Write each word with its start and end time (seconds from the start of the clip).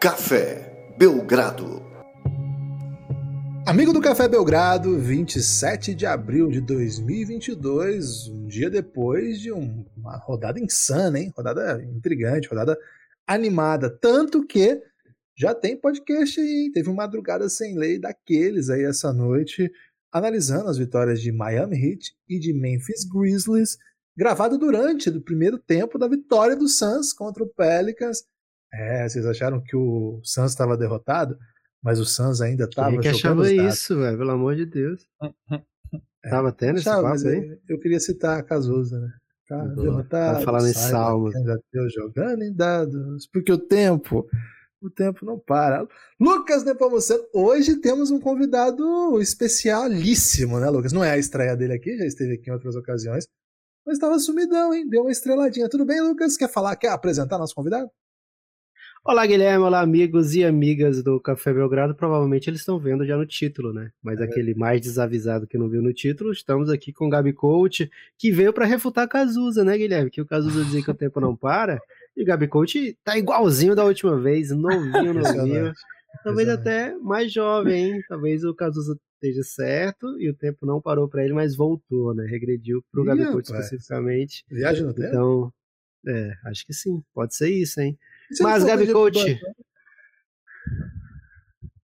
Café 0.00 0.94
Belgrado. 0.96 1.82
Amigo 3.66 3.92
do 3.92 4.00
Café 4.00 4.26
Belgrado, 4.26 4.98
27 4.98 5.94
de 5.94 6.06
abril 6.06 6.48
de 6.48 6.62
2022, 6.62 8.28
um 8.28 8.46
dia 8.46 8.70
depois 8.70 9.38
de 9.38 9.52
um, 9.52 9.84
uma 9.94 10.16
rodada 10.16 10.58
insana, 10.58 11.18
hein? 11.18 11.30
Rodada 11.36 11.84
intrigante, 11.84 12.48
rodada 12.48 12.78
animada. 13.26 13.90
Tanto 13.90 14.46
que 14.46 14.82
já 15.36 15.54
tem 15.54 15.76
podcast 15.76 16.40
aí, 16.40 16.70
teve 16.72 16.88
uma 16.88 17.02
madrugada 17.02 17.46
sem 17.50 17.76
lei 17.76 17.98
daqueles 17.98 18.70
aí 18.70 18.84
essa 18.84 19.12
noite, 19.12 19.70
analisando 20.10 20.70
as 20.70 20.78
vitórias 20.78 21.20
de 21.20 21.30
Miami 21.30 21.76
Heat 21.76 22.14
e 22.26 22.38
de 22.38 22.54
Memphis 22.54 23.04
Grizzlies, 23.04 23.76
gravado 24.16 24.56
durante 24.56 25.10
o 25.10 25.20
primeiro 25.20 25.58
tempo 25.58 25.98
da 25.98 26.08
vitória 26.08 26.56
do 26.56 26.68
Suns 26.68 27.12
contra 27.12 27.44
o 27.44 27.48
Pelicans. 27.48 28.24
É, 28.72 29.08
vocês 29.08 29.26
acharam 29.26 29.60
que 29.60 29.76
o 29.76 30.20
Suns 30.22 30.50
estava 30.50 30.76
derrotado? 30.76 31.36
Mas 31.82 31.98
o 31.98 32.04
Suns 32.04 32.40
ainda 32.40 32.64
estava 32.64 32.90
Quem 32.90 33.00
que 33.00 33.08
achava 33.08 33.50
isso, 33.50 33.98
velho? 33.98 34.18
Pelo 34.18 34.30
amor 34.30 34.56
de 34.56 34.66
Deus. 34.66 35.06
É, 36.22 36.28
tava 36.28 36.52
tendo 36.52 36.76
esse 36.76 36.84
papo 36.84 37.06
aí? 37.28 37.58
Eu 37.66 37.80
queria 37.80 37.98
citar 37.98 38.38
a 38.38 38.42
Cazuza, 38.42 39.00
né? 39.00 39.10
Tá 39.48 39.64
derrotado. 39.64 40.38
Tá 40.38 40.44
falando 40.44 40.68
em 40.68 40.74
salmo. 40.74 41.30
Deus 41.72 41.94
jogando 41.94 42.42
em 42.42 42.52
dados. 42.54 43.26
Porque 43.32 43.50
o 43.50 43.58
tempo, 43.58 44.28
o 44.82 44.90
tempo 44.90 45.24
não 45.24 45.38
para. 45.38 45.88
Lucas 46.20 46.62
Nepomuceno, 46.62 47.24
hoje 47.32 47.76
temos 47.80 48.10
um 48.10 48.20
convidado 48.20 49.18
especialíssimo, 49.20 50.60
né, 50.60 50.68
Lucas? 50.68 50.92
Não 50.92 51.02
é 51.02 51.12
a 51.12 51.18
estreia 51.18 51.56
dele 51.56 51.72
aqui, 51.72 51.96
já 51.96 52.04
esteve 52.04 52.34
aqui 52.34 52.50
em 52.50 52.52
outras 52.52 52.76
ocasiões. 52.76 53.26
Mas 53.86 53.96
estava 53.96 54.18
sumidão, 54.18 54.74
hein? 54.74 54.88
Deu 54.88 55.02
uma 55.02 55.10
estreladinha. 55.10 55.68
Tudo 55.68 55.86
bem, 55.86 56.02
Lucas? 56.02 56.36
Quer 56.36 56.50
falar? 56.50 56.76
Quer 56.76 56.88
apresentar 56.90 57.38
nosso 57.38 57.54
convidado? 57.54 57.90
Olá, 59.02 59.26
Guilherme. 59.26 59.64
Olá, 59.64 59.80
amigos 59.80 60.34
e 60.34 60.44
amigas 60.44 61.02
do 61.02 61.18
Café 61.18 61.54
Belgrado. 61.54 61.94
Provavelmente 61.94 62.50
eles 62.50 62.60
estão 62.60 62.78
vendo 62.78 63.06
já 63.06 63.16
no 63.16 63.24
título, 63.24 63.72
né? 63.72 63.90
Mas 64.02 64.20
é. 64.20 64.24
aquele 64.24 64.54
mais 64.54 64.82
desavisado 64.82 65.46
que 65.46 65.56
não 65.56 65.70
viu 65.70 65.80
no 65.80 65.90
título, 65.90 66.30
estamos 66.30 66.68
aqui 66.68 66.92
com 66.92 67.06
o 67.06 67.10
Gabi 67.10 67.32
Coach, 67.32 67.90
que 68.18 68.30
veio 68.30 68.52
para 68.52 68.66
refutar 68.66 69.08
Cazuza, 69.08 69.64
né, 69.64 69.78
Guilherme? 69.78 70.10
Que 70.10 70.20
o 70.20 70.26
Cazuza 70.26 70.62
dizia 70.62 70.84
que 70.84 70.90
o 70.90 70.94
tempo 70.94 71.18
não 71.18 71.34
para. 71.34 71.80
E 72.14 72.22
o 72.22 72.26
Gabi 72.26 72.46
Coach 72.46 72.94
tá 73.02 73.16
igualzinho 73.16 73.74
da 73.74 73.86
última 73.86 74.20
vez, 74.20 74.50
novinho, 74.50 75.14
novinho. 75.16 75.72
Talvez 76.22 76.48
até 76.50 76.94
mais 76.98 77.32
jovem, 77.32 77.92
hein? 77.92 78.02
Talvez 78.06 78.44
o 78.44 78.54
Cazuza 78.54 78.98
esteja 79.14 79.42
certo 79.42 80.20
e 80.20 80.28
o 80.28 80.34
tempo 80.34 80.66
não 80.66 80.78
parou 80.78 81.08
para 81.08 81.24
ele, 81.24 81.32
mas 81.32 81.56
voltou, 81.56 82.14
né? 82.14 82.26
Regrediu 82.26 82.84
pro 82.92 83.04
Gabi 83.04 83.24
Coach 83.32 83.46
especificamente. 83.46 84.44
Viagem 84.50 84.84
no 84.84 84.92
tempo? 84.92 85.08
Então, 85.08 85.52
é, 86.06 86.32
acho 86.44 86.66
que 86.66 86.74
sim. 86.74 87.02
Pode 87.14 87.34
ser 87.34 87.48
isso, 87.48 87.80
hein? 87.80 87.98
Mas, 88.40 88.64
Gabi 88.64 88.92
Coach. 88.92 89.40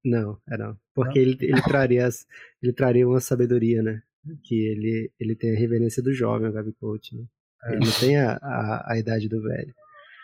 Não, 0.04 0.38
é 0.48 0.56
não. 0.56 0.78
Porque 0.94 1.18
não? 1.18 1.26
Ele, 1.26 1.38
ele, 1.40 1.62
traria 1.62 2.06
as, 2.06 2.26
ele 2.62 2.72
traria 2.72 3.08
uma 3.08 3.20
sabedoria, 3.20 3.82
né? 3.82 4.02
Que 4.44 4.54
ele, 4.54 5.10
ele 5.18 5.34
tem 5.34 5.54
a 5.54 5.58
reverência 5.58 6.02
do 6.02 6.12
jovem, 6.12 6.48
o 6.48 6.52
Gabi 6.52 6.72
Coach. 6.74 7.16
Né? 7.16 7.24
É. 7.64 7.72
Ele 7.72 7.84
não 7.84 7.92
tem 7.92 8.16
a, 8.16 8.38
a, 8.40 8.92
a 8.92 8.98
idade 8.98 9.28
do 9.28 9.42
velho. 9.42 9.74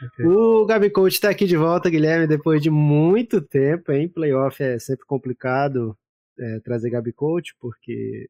Okay. 0.06 0.26
O 0.26 0.66
Gabi 0.66 0.90
Coach 0.90 1.14
está 1.14 1.30
aqui 1.30 1.46
de 1.46 1.56
volta, 1.56 1.90
Guilherme, 1.90 2.26
depois 2.26 2.60
de 2.60 2.70
muito 2.70 3.40
tempo, 3.40 3.92
hein? 3.92 4.08
Playoff 4.08 4.60
é 4.62 4.78
sempre 4.78 5.06
complicado 5.06 5.96
é, 6.38 6.60
trazer 6.60 6.90
Gabi 6.90 7.12
Coach, 7.12 7.54
porque 7.60 8.28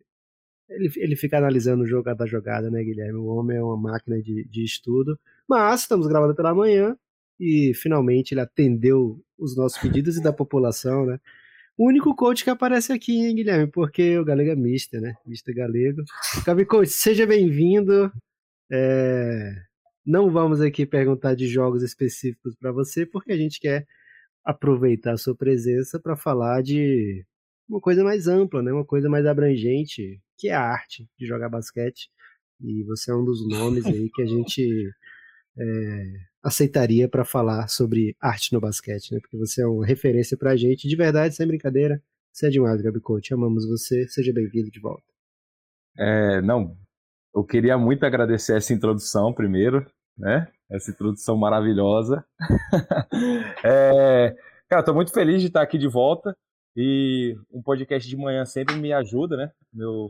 ele, 0.68 0.90
ele 0.96 1.16
fica 1.16 1.38
analisando 1.38 1.84
o 1.84 1.86
jogo 1.86 2.14
da 2.14 2.26
jogada, 2.26 2.70
né, 2.70 2.82
Guilherme? 2.82 3.18
O 3.18 3.26
homem 3.26 3.56
é 3.56 3.62
uma 3.62 3.76
máquina 3.76 4.20
de, 4.20 4.44
de 4.48 4.64
estudo. 4.64 5.18
Mas 5.48 5.82
estamos 5.82 6.06
gravando 6.06 6.34
pela 6.34 6.54
manhã, 6.54 6.96
e 7.42 7.74
finalmente 7.74 8.32
ele 8.32 8.40
atendeu 8.40 9.20
os 9.36 9.56
nossos 9.56 9.76
pedidos 9.76 10.16
e 10.16 10.22
da 10.22 10.32
população, 10.32 11.04
né? 11.04 11.18
O 11.76 11.88
único 11.88 12.14
coach 12.14 12.44
que 12.44 12.50
aparece 12.50 12.92
aqui, 12.92 13.16
hein, 13.16 13.34
Guilherme? 13.34 13.66
Porque 13.66 14.16
o 14.16 14.24
Galego 14.24 14.50
é 14.50 14.54
mister, 14.54 15.00
né? 15.00 15.16
Mister 15.26 15.52
Galego. 15.52 16.04
Gabi 16.46 16.64
Coach, 16.64 16.90
seja 16.90 17.26
bem-vindo. 17.26 18.12
É... 18.70 19.56
Não 20.06 20.30
vamos 20.30 20.60
aqui 20.60 20.86
perguntar 20.86 21.34
de 21.34 21.48
jogos 21.48 21.82
específicos 21.82 22.54
para 22.54 22.70
você, 22.70 23.04
porque 23.04 23.32
a 23.32 23.36
gente 23.36 23.58
quer 23.58 23.86
aproveitar 24.44 25.14
a 25.14 25.18
sua 25.18 25.34
presença 25.34 25.98
para 25.98 26.16
falar 26.16 26.62
de 26.62 27.24
uma 27.68 27.80
coisa 27.80 28.04
mais 28.04 28.28
ampla, 28.28 28.62
né? 28.62 28.72
Uma 28.72 28.84
coisa 28.84 29.08
mais 29.08 29.26
abrangente, 29.26 30.20
que 30.38 30.48
é 30.48 30.54
a 30.54 30.62
arte 30.62 31.08
de 31.18 31.26
jogar 31.26 31.48
basquete. 31.48 32.08
E 32.60 32.84
você 32.84 33.10
é 33.10 33.14
um 33.16 33.24
dos 33.24 33.48
nomes 33.48 33.84
aí 33.84 34.08
que 34.14 34.22
a 34.22 34.26
gente 34.26 34.92
é, 35.58 36.04
aceitaria 36.42 37.08
para 37.08 37.24
falar 37.24 37.68
sobre 37.68 38.16
arte 38.20 38.52
no 38.52 38.60
basquete, 38.60 39.12
né? 39.12 39.20
Porque 39.20 39.36
você 39.36 39.62
é 39.62 39.66
uma 39.66 39.86
referência 39.86 40.36
para 40.36 40.52
a 40.52 40.56
gente, 40.56 40.88
de 40.88 40.96
verdade, 40.96 41.34
sem 41.34 41.46
brincadeira. 41.46 42.02
Você 42.32 42.46
é 42.46 42.50
demais, 42.50 42.80
Gabi 42.80 43.00
Coach. 43.00 43.32
Amamos 43.32 43.68
você. 43.68 44.08
Seja 44.08 44.32
bem-vindo 44.32 44.70
de 44.70 44.80
volta. 44.80 45.04
É, 45.98 46.40
não, 46.40 46.76
eu 47.34 47.44
queria 47.44 47.76
muito 47.76 48.04
agradecer 48.04 48.56
essa 48.56 48.72
introdução 48.72 49.32
primeiro, 49.32 49.86
né? 50.16 50.48
Essa 50.70 50.90
introdução 50.90 51.36
maravilhosa. 51.36 52.24
é, 53.64 54.34
cara, 54.68 54.80
estou 54.80 54.94
muito 54.94 55.12
feliz 55.12 55.40
de 55.40 55.48
estar 55.48 55.62
aqui 55.62 55.78
de 55.78 55.88
volta 55.88 56.36
e 56.76 57.36
um 57.50 57.62
podcast 57.62 58.08
de 58.08 58.16
manhã 58.16 58.44
sempre 58.44 58.76
me 58.76 58.92
ajuda, 58.92 59.36
né? 59.36 59.52
Meu, 59.72 60.08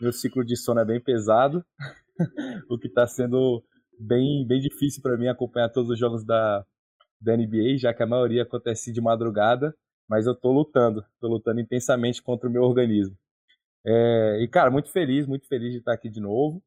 meu 0.00 0.12
ciclo 0.12 0.44
de 0.44 0.56
sono 0.56 0.80
é 0.80 0.84
bem 0.84 1.00
pesado, 1.00 1.64
o 2.68 2.78
que 2.78 2.88
está 2.88 3.06
sendo 3.06 3.62
bem, 3.98 4.46
bem 4.46 4.60
difícil 4.60 5.02
para 5.02 5.16
mim 5.16 5.28
acompanhar 5.28 5.68
todos 5.68 5.90
os 5.90 5.98
jogos 5.98 6.24
da, 6.24 6.64
da 7.20 7.36
NBA, 7.36 7.78
já 7.78 7.94
que 7.94 8.02
a 8.02 8.06
maioria 8.06 8.42
acontece 8.42 8.92
de 8.92 9.00
madrugada, 9.00 9.74
mas 10.08 10.26
eu 10.26 10.34
tô 10.34 10.52
lutando, 10.52 11.04
tô 11.20 11.28
lutando 11.28 11.60
intensamente 11.60 12.22
contra 12.22 12.48
o 12.48 12.52
meu 12.52 12.62
organismo. 12.62 13.16
É, 13.84 14.38
e, 14.40 14.48
cara, 14.48 14.70
muito 14.70 14.90
feliz, 14.90 15.26
muito 15.26 15.46
feliz 15.48 15.72
de 15.72 15.78
estar 15.78 15.92
aqui 15.92 16.08
de 16.08 16.20
novo. 16.20 16.62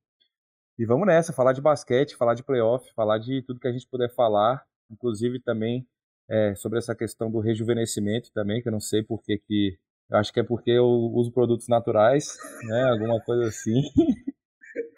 E 0.78 0.86
vamos 0.86 1.08
nessa, 1.08 1.32
falar 1.32 1.54
de 1.54 1.62
basquete, 1.62 2.18
falar 2.18 2.34
de 2.34 2.44
playoff, 2.44 2.92
falar 2.94 3.18
de 3.18 3.42
tudo 3.44 3.60
que 3.60 3.68
a 3.68 3.72
gente 3.72 3.88
puder 3.88 4.14
falar, 4.14 4.64
inclusive 4.92 5.40
também 5.40 5.88
é, 6.30 6.54
sobre 6.56 6.80
essa 6.80 6.94
questão 6.94 7.32
do 7.32 7.40
rejuvenescimento 7.40 8.32
também, 8.34 8.62
que 8.62 8.68
eu 8.68 8.74
não 8.74 8.82
sei 8.82 9.04
por 9.04 9.22
que 9.24 9.38
que... 9.38 9.78
Eu 10.10 10.18
acho 10.18 10.32
que 10.32 10.40
é 10.40 10.44
porque 10.44 10.72
eu 10.72 10.86
uso 10.86 11.32
produtos 11.32 11.68
naturais, 11.68 12.38
né, 12.64 12.84
alguma 12.92 13.20
coisa 13.22 13.48
assim. 13.48 13.82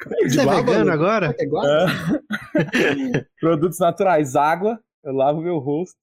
Você 0.07 0.41
é 0.41 0.45
vegano 0.45 0.91
agora? 0.91 1.35
É 1.40 1.45
é. 1.45 3.25
Produtos 3.40 3.79
naturais, 3.79 4.35
água, 4.35 4.79
eu 5.03 5.13
lavo 5.13 5.41
meu 5.41 5.57
rosto, 5.57 5.97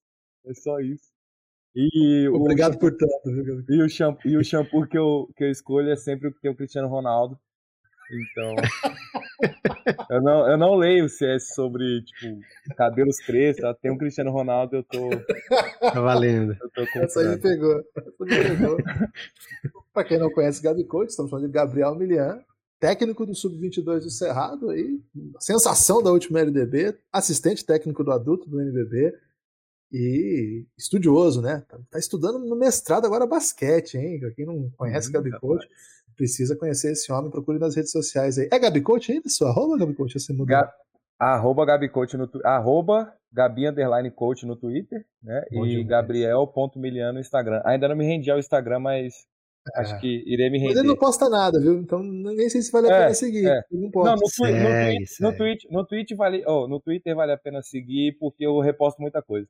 é 0.47 0.55
só 0.55 0.81
isso. 0.81 1.13
E 1.75 2.29
Obrigado 2.29 2.75
o, 2.75 2.79
por 2.79 2.97
tanto, 2.97 3.25
viu, 3.25 3.65
e 3.69 3.83
o 3.83 3.89
shampoo, 3.89 4.29
e 4.29 4.37
o 4.37 4.45
shampoo 4.45 4.87
que, 4.87 4.97
eu, 4.97 5.29
que 5.37 5.45
eu 5.45 5.51
escolho 5.51 5.91
é 5.91 5.97
sempre 5.97 6.29
o 6.29 6.33
que 6.33 6.41
tem 6.41 6.51
o 6.51 6.57
Cristiano 6.57 6.89
Ronaldo. 6.89 7.39
Então. 8.11 8.55
eu, 10.11 10.23
não, 10.23 10.49
eu 10.49 10.57
não 10.57 10.75
leio 10.77 11.09
se 11.09 11.27
é 11.27 11.39
sobre, 11.39 12.03
tipo, 12.03 12.41
cabelos 12.77 13.19
crespos. 13.19 13.65
Tem 13.81 13.91
um 13.91 13.99
Cristiano 13.99 14.31
Ronaldo, 14.31 14.77
eu 14.77 14.85
tô. 14.85 15.11
Tá 15.81 16.01
valendo. 16.01 16.57
Eu 16.61 16.71
tô 16.71 16.83
Essa 17.01 17.21
aí 17.21 17.29
me 17.29 17.39
pegou. 17.39 17.83
Essa 17.97 18.25
me 18.25 18.57
pegou. 18.57 18.77
pra 19.93 20.05
quem 20.05 20.19
não 20.19 20.31
conhece 20.31 20.63
Gabi 20.63 20.85
Coach, 20.85 21.11
estamos 21.11 21.31
falando 21.31 21.47
de 21.47 21.53
Gabriel 21.53 21.95
Milian 21.95 22.41
técnico 22.85 23.25
do 23.25 23.35
Sub-22 23.35 24.01
do 24.01 24.11
Cerrado, 24.11 24.69
aí, 24.69 25.01
sensação 25.41 26.03
da 26.03 26.13
última 26.13 26.41
LDB, 26.41 26.95
assistente 27.11 27.65
técnico 27.65 28.05
do 28.05 28.13
adulto 28.13 28.47
do 28.47 28.61
NBB 28.61 29.11
e 29.91 30.67
estudioso, 30.77 31.41
né? 31.41 31.65
Tá, 31.67 31.79
tá 31.91 31.99
estudando 31.99 32.39
no 32.41 32.55
mestrado 32.55 33.07
agora 33.07 33.27
basquete, 33.27 33.95
hein? 33.97 34.21
Quem 34.37 34.45
não 34.45 34.71
conhece 34.77 35.11
Gabi 35.11 35.31
Coach, 35.41 35.67
precisa 36.15 36.55
conhecer 36.57 36.93
esse 36.93 37.11
homem, 37.11 37.31
procure 37.31 37.59
nas 37.59 37.75
redes 37.75 37.91
sociais 37.91 38.37
aí. 38.37 38.51
É 38.53 38.59
Gabi 38.59 38.83
Coach 38.83 39.11
ainda? 39.11 39.31
Sua 39.31 39.49
arroba 39.49 39.79
Gabi 39.79 39.95
Coach? 39.95 40.21
Você 40.21 40.35
mudou? 40.35 40.55
Arroba 41.19 41.65
Gabi 41.65 41.89
Coach 41.89 42.19
no 42.19 42.29
arroba 42.45 43.11
Gabi 43.33 43.67
Underline 43.67 44.11
Coach 44.11 44.45
no 44.45 44.57
Twitter, 44.57 45.07
né? 45.23 45.43
Bom 45.51 45.65
e 45.65 45.83
Gabriel.miliano 45.83 47.15
no 47.15 47.21
Instagram. 47.21 47.63
Ainda 47.65 47.89
não 47.89 47.97
me 47.97 48.05
rendi 48.05 48.31
ao 48.31 48.39
Instagram, 48.39 48.81
mas 48.81 49.25
Acho 49.77 49.95
é. 49.95 49.99
que 49.99 50.23
irei 50.27 50.51
me 50.51 50.59
render. 50.59 50.75
Mas 50.75 50.79
ele 50.79 50.89
não 50.89 50.97
posta 50.97 51.29
nada, 51.29 51.59
viu? 51.59 51.79
Então 51.79 52.03
nem 52.03 52.49
sei 52.51 52.61
se 52.61 52.71
vale 52.71 52.91
a 52.91 52.95
é, 52.95 53.01
pena 53.03 53.15
seguir. 53.15 53.47
É. 53.47 53.63
Não, 53.71 53.91
não, 53.95 54.17
no, 54.17 54.21
twi 54.37 54.53
no, 54.53 55.31
no, 55.31 55.37
tweet, 55.37 55.69
no, 55.71 55.87
tweet 55.87 56.15
vale, 56.15 56.45
oh, 56.47 56.69
no 56.69 56.81
Twitter 56.81 57.15
vale 57.17 57.33
a 57.33 57.39
pena 57.39 57.63
seguir 57.63 58.17
porque 58.19 58.45
eu 58.45 58.61
reposto 58.61 59.01
muita 59.01 59.23
coisa. 59.23 59.49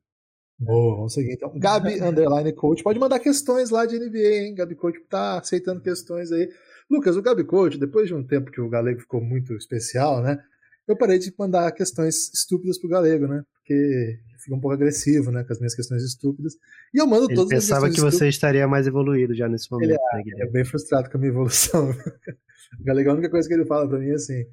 Boa, 0.56 0.96
vamos 0.96 1.12
seguir 1.12 1.32
então. 1.32 1.52
Gabi 1.56 1.94
Underline 2.02 2.52
Coach. 2.52 2.82
Pode 2.82 2.98
mandar 2.98 3.18
questões 3.18 3.70
lá 3.70 3.86
de 3.86 3.98
NBA, 3.98 4.46
hein? 4.46 4.54
Gabi 4.54 4.76
Coach 4.76 5.00
tá 5.08 5.38
aceitando 5.38 5.80
questões 5.80 6.30
aí. 6.30 6.48
Lucas, 6.88 7.16
o 7.16 7.22
Gabi 7.22 7.42
Coach, 7.44 7.76
depois 7.78 8.06
de 8.06 8.14
um 8.14 8.24
tempo 8.24 8.52
que 8.52 8.60
o 8.60 8.68
Galego 8.68 9.00
ficou 9.00 9.20
muito 9.20 9.54
especial, 9.54 10.22
né? 10.22 10.38
Eu 10.86 10.96
parei 10.96 11.18
de 11.18 11.32
mandar 11.38 11.72
questões 11.72 12.30
estúpidas 12.34 12.78
pro 12.78 12.88
Galego, 12.88 13.26
né? 13.26 13.42
Porque 13.54 14.18
fica 14.38 14.54
um 14.54 14.60
pouco 14.60 14.74
agressivo, 14.74 15.30
né, 15.30 15.42
com 15.42 15.52
as 15.52 15.58
minhas 15.58 15.74
questões 15.74 16.02
estúpidas. 16.02 16.54
E 16.92 17.00
eu 17.00 17.06
mando 17.06 17.26
ele 17.26 17.34
todas 17.34 17.52
as 17.52 17.64
pensava 17.64 17.90
que 17.90 18.00
você 18.00 18.28
estaria 18.28 18.68
mais 18.68 18.86
evoluído 18.86 19.34
já 19.34 19.48
nesse 19.48 19.70
momento. 19.70 19.90
Ele 19.90 19.94
é, 19.94 20.36
né, 20.36 20.46
é 20.46 20.50
bem 20.50 20.64
frustrado 20.64 21.10
com 21.10 21.16
a 21.16 21.20
minha 21.20 21.30
evolução. 21.30 21.90
o 22.80 22.84
Galegão, 22.84 23.12
a 23.12 23.16
única 23.16 23.30
coisa 23.30 23.48
que 23.48 23.54
ele 23.54 23.64
fala 23.64 23.88
pra 23.88 23.98
mim 23.98 24.10
é 24.10 24.14
assim: 24.14 24.44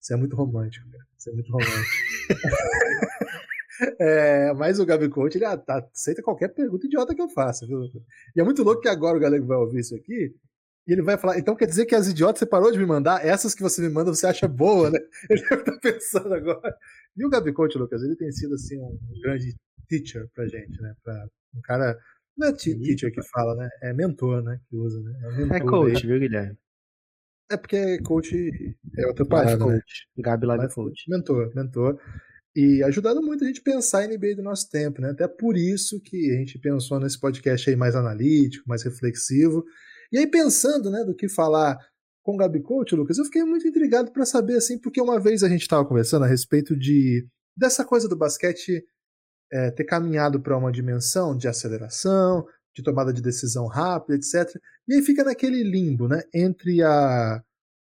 você 0.00 0.14
é 0.14 0.16
muito 0.16 0.34
romântico, 0.34 0.90
cara. 0.90 1.04
Você 1.18 1.30
é 1.30 1.32
muito 1.34 1.52
romântico. 1.52 1.74
É, 3.98 4.52
mas 4.54 4.78
o 4.78 4.86
Gabi 4.86 5.08
Coach, 5.08 5.36
ele 5.36 5.44
aceita 5.44 6.22
qualquer 6.22 6.46
pergunta 6.48 6.86
idiota 6.86 7.12
que 7.12 7.20
eu 7.20 7.28
faça, 7.28 7.66
viu? 7.66 7.82
E 8.34 8.40
é 8.40 8.44
muito 8.44 8.62
louco 8.62 8.80
que 8.80 8.88
agora 8.88 9.16
o 9.16 9.20
galego 9.20 9.46
vai 9.46 9.56
ouvir 9.56 9.80
isso 9.80 9.96
aqui 9.96 10.32
e 10.86 10.92
ele 10.92 11.02
vai 11.02 11.16
falar, 11.16 11.38
então 11.38 11.56
quer 11.56 11.66
dizer 11.66 11.86
que 11.86 11.94
as 11.94 12.06
idiotas 12.08 12.38
você 12.38 12.46
parou 12.46 12.70
de 12.70 12.78
me 12.78 12.84
mandar? 12.84 13.24
Essas 13.24 13.54
que 13.54 13.62
você 13.62 13.80
me 13.80 13.88
manda 13.88 14.14
você 14.14 14.26
acha 14.26 14.46
boa, 14.46 14.90
né? 14.90 14.98
Ele 15.30 15.42
deve 15.42 15.62
estar 15.62 15.78
pensando 15.80 16.34
agora. 16.34 16.76
E 17.16 17.24
o 17.24 17.30
Gabi 17.30 17.52
Coach, 17.52 17.78
Lucas, 17.78 18.02
ele 18.02 18.16
tem 18.16 18.30
sido 18.32 18.54
assim 18.54 18.78
um 18.78 18.98
grande 19.22 19.54
teacher 19.88 20.28
pra 20.34 20.46
gente, 20.46 20.80
né? 20.82 20.94
Pra 21.02 21.26
um 21.54 21.60
cara. 21.62 21.98
Não 22.36 22.48
é 22.48 22.52
teacher 22.52 23.12
que 23.12 23.22
fala, 23.22 23.54
né? 23.54 23.68
É 23.82 23.92
mentor, 23.92 24.42
né? 24.42 24.60
Que 24.68 24.76
usa, 24.76 25.00
né? 25.00 25.12
É, 25.52 25.56
é 25.56 25.60
coach, 25.60 26.06
viu, 26.06 26.18
Guilherme? 26.18 26.58
É 27.50 27.56
porque 27.56 27.98
coach 28.02 28.50
é 28.98 29.06
outra 29.06 29.24
parada, 29.24 29.64
né? 29.64 29.80
Gabi 30.18 30.46
Live 30.46 30.74
Coach. 30.74 31.08
Mentor, 31.08 31.54
mentor. 31.54 32.00
E 32.56 32.82
ajudado 32.84 33.22
muito 33.22 33.44
a 33.44 33.46
gente 33.46 33.62
pensar 33.62 34.00
a 34.00 34.06
NBA 34.06 34.36
do 34.36 34.42
nosso 34.42 34.68
tempo, 34.68 35.00
né? 35.00 35.10
Até 35.10 35.26
por 35.28 35.56
isso 35.56 36.00
que 36.00 36.30
a 36.32 36.38
gente 36.38 36.58
pensou 36.58 37.00
nesse 37.00 37.18
podcast 37.18 37.68
aí 37.68 37.76
mais 37.76 37.94
analítico, 37.94 38.68
mais 38.68 38.82
reflexivo. 38.82 39.64
E 40.12 40.18
aí, 40.18 40.26
pensando, 40.26 40.90
né, 40.90 41.04
do 41.04 41.14
que 41.14 41.28
falar 41.28 41.78
com 42.22 42.34
o 42.34 42.36
Gabi 42.38 42.60
Coach, 42.62 42.94
Lucas, 42.94 43.18
eu 43.18 43.24
fiquei 43.24 43.44
muito 43.44 43.68
intrigado 43.68 44.10
para 44.10 44.24
saber, 44.24 44.56
assim, 44.56 44.78
porque 44.78 45.00
uma 45.00 45.20
vez 45.20 45.42
a 45.42 45.48
gente 45.48 45.62
estava 45.62 45.84
conversando 45.84 46.24
a 46.24 46.28
respeito 46.28 46.76
de 46.76 47.26
dessa 47.56 47.84
coisa 47.84 48.08
do 48.08 48.16
basquete 48.16 48.84
é, 49.52 49.70
ter 49.70 49.84
caminhado 49.84 50.40
para 50.40 50.56
uma 50.56 50.72
dimensão 50.72 51.36
de 51.36 51.46
aceleração, 51.46 52.44
de 52.74 52.82
tomada 52.82 53.12
de 53.12 53.22
decisão 53.22 53.66
rápida, 53.66 54.16
etc. 54.16 54.60
E 54.88 54.94
aí 54.94 55.02
fica 55.02 55.22
naquele 55.22 55.62
limbo, 55.62 56.08
né, 56.08 56.22
entre 56.34 56.82
a, 56.82 57.42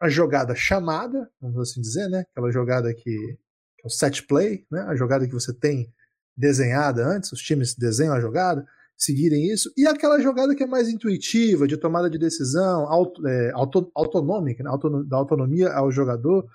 a 0.01 0.09
jogada 0.09 0.55
chamada, 0.55 1.31
vamos 1.41 1.59
assim 1.59 1.81
dizer, 1.81 2.09
né, 2.09 2.25
aquela 2.31 2.51
jogada 2.51 2.93
que, 2.95 3.03
que 3.03 3.85
é 3.85 3.87
o 3.87 3.91
set 3.91 4.27
play, 4.27 4.65
né, 4.71 4.81
a 4.83 4.97
jogada 4.97 5.27
que 5.27 5.35
você 5.35 5.53
tem 5.53 5.93
desenhada 6.37 7.07
antes, 7.07 7.31
os 7.33 7.43
times 7.43 7.75
desenham 7.75 8.15
a 8.15 8.21
jogada, 8.21 8.67
seguirem 9.01 9.51
isso, 9.51 9.73
e 9.77 9.87
aquela 9.87 10.21
jogada 10.21 10.55
que 10.55 10.63
é 10.63 10.67
mais 10.67 10.89
intuitiva, 10.89 11.67
de 11.67 11.79
tomada 11.79 12.11
de 12.11 12.19
decisão, 12.19 12.87
auto, 12.87 13.27
é, 13.27 13.51
auto, 13.53 13.91
autonômica, 13.95 14.63
né? 14.63 14.71
Da 15.07 15.17
autonomia 15.17 15.73
ao 15.73 15.91
jogador. 15.91 16.47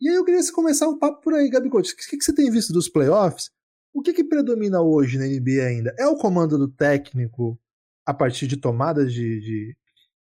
E 0.00 0.08
aí 0.08 0.16
eu 0.16 0.24
queria 0.24 0.40
começar 0.52 0.88
um 0.88 0.98
papo 0.98 1.22
por 1.22 1.34
aí, 1.34 1.48
Gabi 1.48 1.70
Couto. 1.70 1.88
O 1.88 1.96
que, 1.96 2.16
que 2.16 2.24
você 2.24 2.34
tem 2.34 2.50
visto 2.50 2.72
dos 2.72 2.88
playoffs? 2.88 3.50
O 3.94 4.02
que, 4.02 4.12
que 4.12 4.24
predomina 4.24 4.80
hoje 4.80 5.18
na 5.18 5.26
NBA 5.26 5.64
ainda? 5.66 5.94
É 5.98 6.06
o 6.06 6.16
comando 6.16 6.58
do 6.58 6.68
técnico 6.68 7.58
a 8.04 8.12
partir 8.12 8.48
de 8.48 8.56
tomadas 8.56 9.12
de, 9.12 9.40
de, 9.40 9.76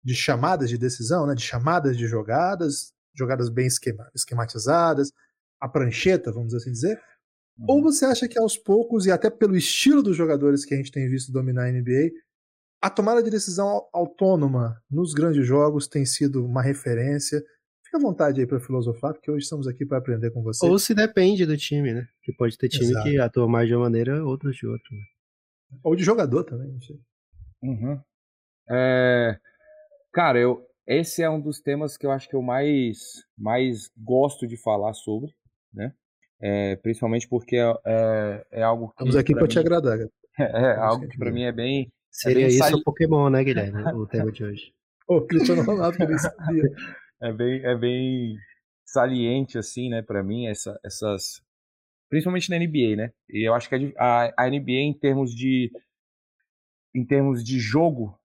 de 0.05 0.14
chamadas 0.14 0.70
de 0.70 0.79
decisão, 0.79 1.26
né? 1.26 1.35
de 1.35 1.43
chamadas 1.43 1.96
de 1.96 2.06
jogadas, 2.06 2.93
jogadas 3.14 3.49
bem 3.49 3.67
esquema, 3.67 4.08
esquematizadas, 4.14 5.12
a 5.61 5.69
prancheta, 5.69 6.32
vamos 6.32 6.55
assim 6.55 6.70
dizer? 6.70 7.00
Ou 7.68 7.82
você 7.82 8.04
acha 8.04 8.28
que 8.28 8.38
aos 8.38 8.56
poucos, 8.56 9.06
e 9.06 9.10
até 9.10 9.28
pelo 9.28 9.56
estilo 9.56 10.02
dos 10.02 10.16
jogadores 10.16 10.64
que 10.64 10.74
a 10.74 10.76
gente 10.76 10.90
tem 10.90 11.08
visto 11.08 11.32
dominar 11.32 11.66
a 11.66 11.72
NBA, 11.72 12.10
a 12.80 12.88
tomada 12.88 13.22
de 13.22 13.30
decisão 13.30 13.86
autônoma 13.92 14.82
nos 14.90 15.12
grandes 15.12 15.46
jogos 15.46 15.86
tem 15.86 16.06
sido 16.06 16.44
uma 16.44 16.62
referência? 16.62 17.42
Fica 17.84 17.98
à 17.98 18.00
vontade 18.00 18.40
aí 18.40 18.46
para 18.46 18.60
filosofar, 18.60 19.12
porque 19.12 19.30
hoje 19.30 19.44
estamos 19.44 19.66
aqui 19.66 19.84
para 19.84 19.98
aprender 19.98 20.30
com 20.30 20.42
você. 20.42 20.64
Ou 20.64 20.78
se 20.78 20.94
depende 20.94 21.44
do 21.44 21.56
time, 21.56 21.92
né? 21.92 22.06
Que 22.22 22.32
pode 22.32 22.56
ter 22.56 22.68
time 22.68 22.90
Exato. 22.90 23.08
que 23.08 23.18
atua 23.18 23.48
mais 23.48 23.68
de 23.68 23.74
uma 23.74 23.82
maneira, 23.82 24.24
outros 24.24 24.56
de 24.56 24.66
outra. 24.66 24.88
Né? 24.90 25.78
Ou 25.82 25.94
de 25.94 26.04
jogador 26.04 26.44
também, 26.44 26.72
não 26.72 26.80
sei. 26.80 27.00
Uhum. 27.62 28.00
É... 28.70 29.38
Cara, 30.12 30.38
eu, 30.38 30.64
esse 30.86 31.22
é 31.22 31.28
um 31.28 31.40
dos 31.40 31.60
temas 31.60 31.96
que 31.96 32.06
eu 32.06 32.10
acho 32.10 32.28
que 32.28 32.36
eu 32.36 32.42
mais, 32.42 33.24
mais 33.36 33.90
gosto 33.96 34.46
de 34.46 34.56
falar 34.56 34.94
sobre, 34.94 35.34
né? 35.72 35.92
É, 36.40 36.76
principalmente 36.76 37.28
porque 37.28 37.56
é, 37.56 37.75
é, 37.84 38.46
é 38.52 38.62
algo 38.62 38.88
que. 38.88 38.94
Estamos 38.94 39.16
aqui 39.16 39.34
para 39.34 39.48
te 39.48 39.58
agradar. 39.58 39.98
É, 40.38 40.44
é 40.44 40.76
algo 40.76 41.06
que 41.06 41.19
para 41.19 41.31
mim 41.31 41.42
é 41.42 41.52
bem. 41.52 41.82
É 41.82 41.88
Seria 42.10 42.46
bem 42.46 42.56
isso 42.56 42.76
o 42.76 42.82
Pokémon, 42.82 43.28
né, 43.28 43.44
Guilherme? 43.44 43.82
o 43.92 44.06
tema 44.06 44.32
de 44.32 44.42
hoje. 44.42 44.72
o 45.06 45.20
Cristiano 45.20 45.62
Ronaldo 45.62 45.98
que. 45.98 46.04
É 47.20 47.31
bem, 47.31 47.62
é 47.62 47.76
bem 47.76 48.37
saliente, 48.87 49.58
assim, 49.58 49.90
né, 49.90 50.00
para 50.00 50.22
mim, 50.22 50.46
essa, 50.46 50.81
essas. 50.82 51.42
Principalmente 52.08 52.48
na 52.48 52.58
NBA, 52.58 52.96
né? 52.96 53.12
E 53.28 53.46
eu 53.46 53.52
acho 53.52 53.69
que 53.69 53.93
a, 53.98 54.32
a 54.44 54.48
NBA, 54.48 54.81
em 54.81 54.94
termos 54.94 55.34
de. 55.34 55.70
Em 56.94 57.04
termos 57.04 57.44
de 57.44 57.58
jogo, 57.58 58.19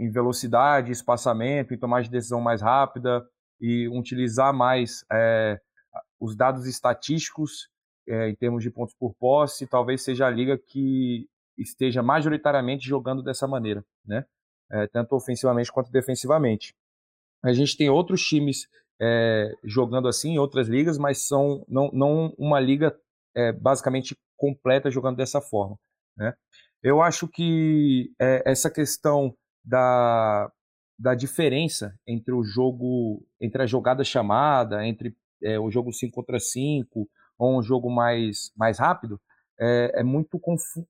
em 0.00 0.10
velocidade, 0.10 0.90
espaçamento, 0.90 1.72
em 1.72 1.78
tomar 1.78 2.02
de 2.02 2.10
decisão 2.10 2.40
mais 2.40 2.60
rápida 2.60 3.24
e 3.60 3.86
utilizar 3.88 4.52
mais 4.52 5.04
os 6.20 6.36
dados 6.36 6.66
estatísticos 6.66 7.68
é, 8.08 8.28
em 8.28 8.34
termos 8.34 8.62
de 8.62 8.70
pontos 8.70 8.94
por 8.94 9.14
posse, 9.14 9.66
talvez 9.66 10.02
seja 10.02 10.26
a 10.26 10.30
liga 10.30 10.56
que 10.56 11.28
esteja 11.58 12.02
majoritariamente 12.02 12.86
jogando 12.86 13.22
dessa 13.22 13.46
maneira, 13.46 13.84
né? 14.04 14.24
É, 14.70 14.86
tanto 14.88 15.14
ofensivamente 15.14 15.72
quanto 15.72 15.90
defensivamente. 15.90 16.74
A 17.44 17.52
gente 17.52 17.76
tem 17.76 17.88
outros 17.88 18.22
times 18.22 18.68
é, 19.00 19.52
jogando 19.64 20.08
assim 20.08 20.32
em 20.32 20.38
outras 20.38 20.68
ligas, 20.68 20.98
mas 20.98 21.26
são 21.26 21.64
não, 21.68 21.90
não 21.92 22.34
uma 22.38 22.60
liga 22.60 22.96
basicamente 23.60 24.16
completa 24.34 24.90
jogando 24.90 25.18
dessa 25.18 25.42
forma. 25.42 25.78
Né? 26.16 26.32
Eu 26.82 27.02
acho 27.02 27.28
que 27.28 28.10
essa 28.18 28.70
questão 28.70 29.36
da, 29.62 30.50
da 30.98 31.14
diferença 31.14 31.94
entre 32.06 32.32
o 32.32 32.42
jogo, 32.42 33.22
entre 33.38 33.62
a 33.62 33.66
jogada 33.66 34.02
chamada, 34.02 34.86
entre 34.86 35.14
é, 35.42 35.58
o 35.58 35.70
jogo 35.70 35.92
5 35.92 36.14
contra 36.14 36.38
5 36.38 37.08
ou 37.38 37.58
um 37.58 37.62
jogo 37.62 37.90
mais, 37.90 38.50
mais 38.56 38.78
rápido, 38.78 39.20
é, 39.58 40.00
é 40.00 40.02
muito 40.02 40.40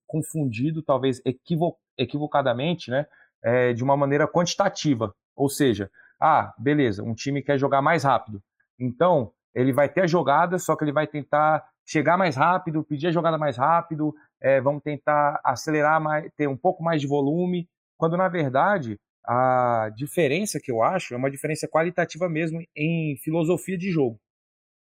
confundido, 0.07 0.83
talvez 0.83 1.21
equivo 1.25 1.77
equivocadamente, 1.99 2.91
né, 2.91 3.07
é, 3.43 3.73
de 3.73 3.83
uma 3.83 3.97
maneira 3.97 4.29
quantitativa. 4.29 5.15
Ou 5.35 5.49
seja, 5.49 5.91
ah, 6.21 6.55
beleza, 6.59 7.03
um 7.03 7.15
time 7.15 7.43
quer 7.43 7.59
jogar 7.59 7.81
mais 7.81 8.05
rápido. 8.05 8.43
Então, 8.79 9.33
ele 9.55 9.73
vai 9.73 9.89
ter 9.89 10.03
a 10.03 10.07
jogada, 10.07 10.59
só 10.59 10.77
que 10.77 10.85
ele 10.85 10.93
vai 10.93 11.07
tentar 11.07 11.67
chegar 11.87 12.19
mais 12.19 12.37
rápido, 12.37 12.85
pedir 12.85 13.07
a 13.07 13.13
jogada 13.13 13.39
mais 13.39 13.57
rápido, 13.57 14.15
é, 14.41 14.61
vamos 14.61 14.83
tentar 14.83 15.41
acelerar, 15.43 16.01
mais, 16.01 16.31
ter 16.37 16.49
um 16.49 16.57
pouco 16.57 16.83
mais 16.83 17.01
de 17.01 17.07
volume, 17.07 17.69
quando 17.97 18.17
na 18.17 18.29
verdade 18.29 18.99
a 19.27 19.91
diferença 19.97 20.61
que 20.63 20.71
eu 20.71 20.83
acho 20.83 21.15
é 21.15 21.17
uma 21.17 21.31
diferença 21.31 21.67
qualitativa 21.67 22.29
mesmo 22.29 22.62
em 22.76 23.17
filosofia 23.17 23.79
de 23.79 23.91
jogo 23.91 24.21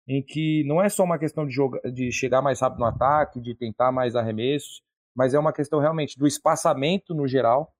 em 0.07 0.21
que 0.21 0.63
não 0.65 0.81
é 0.81 0.89
só 0.89 1.03
uma 1.03 1.17
questão 1.17 1.45
de, 1.45 1.53
jogar, 1.53 1.81
de 1.91 2.11
chegar 2.11 2.41
mais 2.41 2.59
rápido 2.59 2.79
no 2.79 2.85
ataque, 2.85 3.41
de 3.41 3.55
tentar 3.55 3.91
mais 3.91 4.15
arremessos, 4.15 4.81
mas 5.15 5.33
é 5.33 5.39
uma 5.39 5.53
questão 5.53 5.79
realmente 5.79 6.17
do 6.19 6.27
espaçamento 6.27 7.13
no 7.13 7.27
geral, 7.27 7.73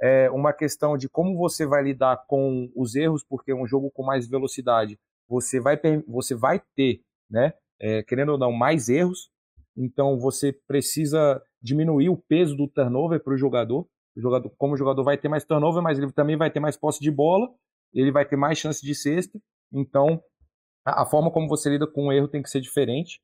é 0.00 0.30
uma 0.30 0.52
questão 0.52 0.96
de 0.98 1.08
como 1.08 1.36
você 1.36 1.64
vai 1.64 1.82
lidar 1.82 2.24
com 2.26 2.70
os 2.74 2.94
erros, 2.94 3.24
porque 3.24 3.54
um 3.54 3.66
jogo 3.66 3.90
com 3.90 4.02
mais 4.02 4.28
velocidade, 4.28 4.98
você 5.28 5.60
vai, 5.60 5.80
você 6.06 6.34
vai 6.34 6.60
ter, 6.74 7.00
né, 7.30 7.54
é, 7.80 8.02
querendo 8.02 8.32
ou 8.32 8.38
não, 8.38 8.52
mais 8.52 8.88
erros, 8.88 9.30
então 9.76 10.18
você 10.18 10.52
precisa 10.66 11.42
diminuir 11.62 12.08
o 12.08 12.16
peso 12.16 12.56
do 12.56 12.68
turnover 12.68 13.22
para 13.22 13.32
o 13.32 13.38
jogador. 13.38 13.86
Jogador, 14.14 14.50
como 14.58 14.74
o 14.74 14.76
jogador 14.76 15.02
vai 15.02 15.16
ter 15.16 15.28
mais 15.28 15.44
turnover, 15.44 15.82
mas 15.82 15.98
ele 15.98 16.12
também 16.12 16.36
vai 16.36 16.50
ter 16.50 16.60
mais 16.60 16.76
posse 16.76 17.00
de 17.00 17.10
bola, 17.10 17.48
ele 17.94 18.12
vai 18.12 18.26
ter 18.26 18.36
mais 18.36 18.58
chance 18.58 18.84
de 18.84 18.94
cesta, 18.94 19.40
então 19.72 20.22
a 20.84 21.04
forma 21.06 21.30
como 21.30 21.48
você 21.48 21.70
lida 21.70 21.86
com 21.86 22.06
o 22.06 22.12
erro 22.12 22.28
tem 22.28 22.42
que 22.42 22.50
ser 22.50 22.60
diferente. 22.60 23.20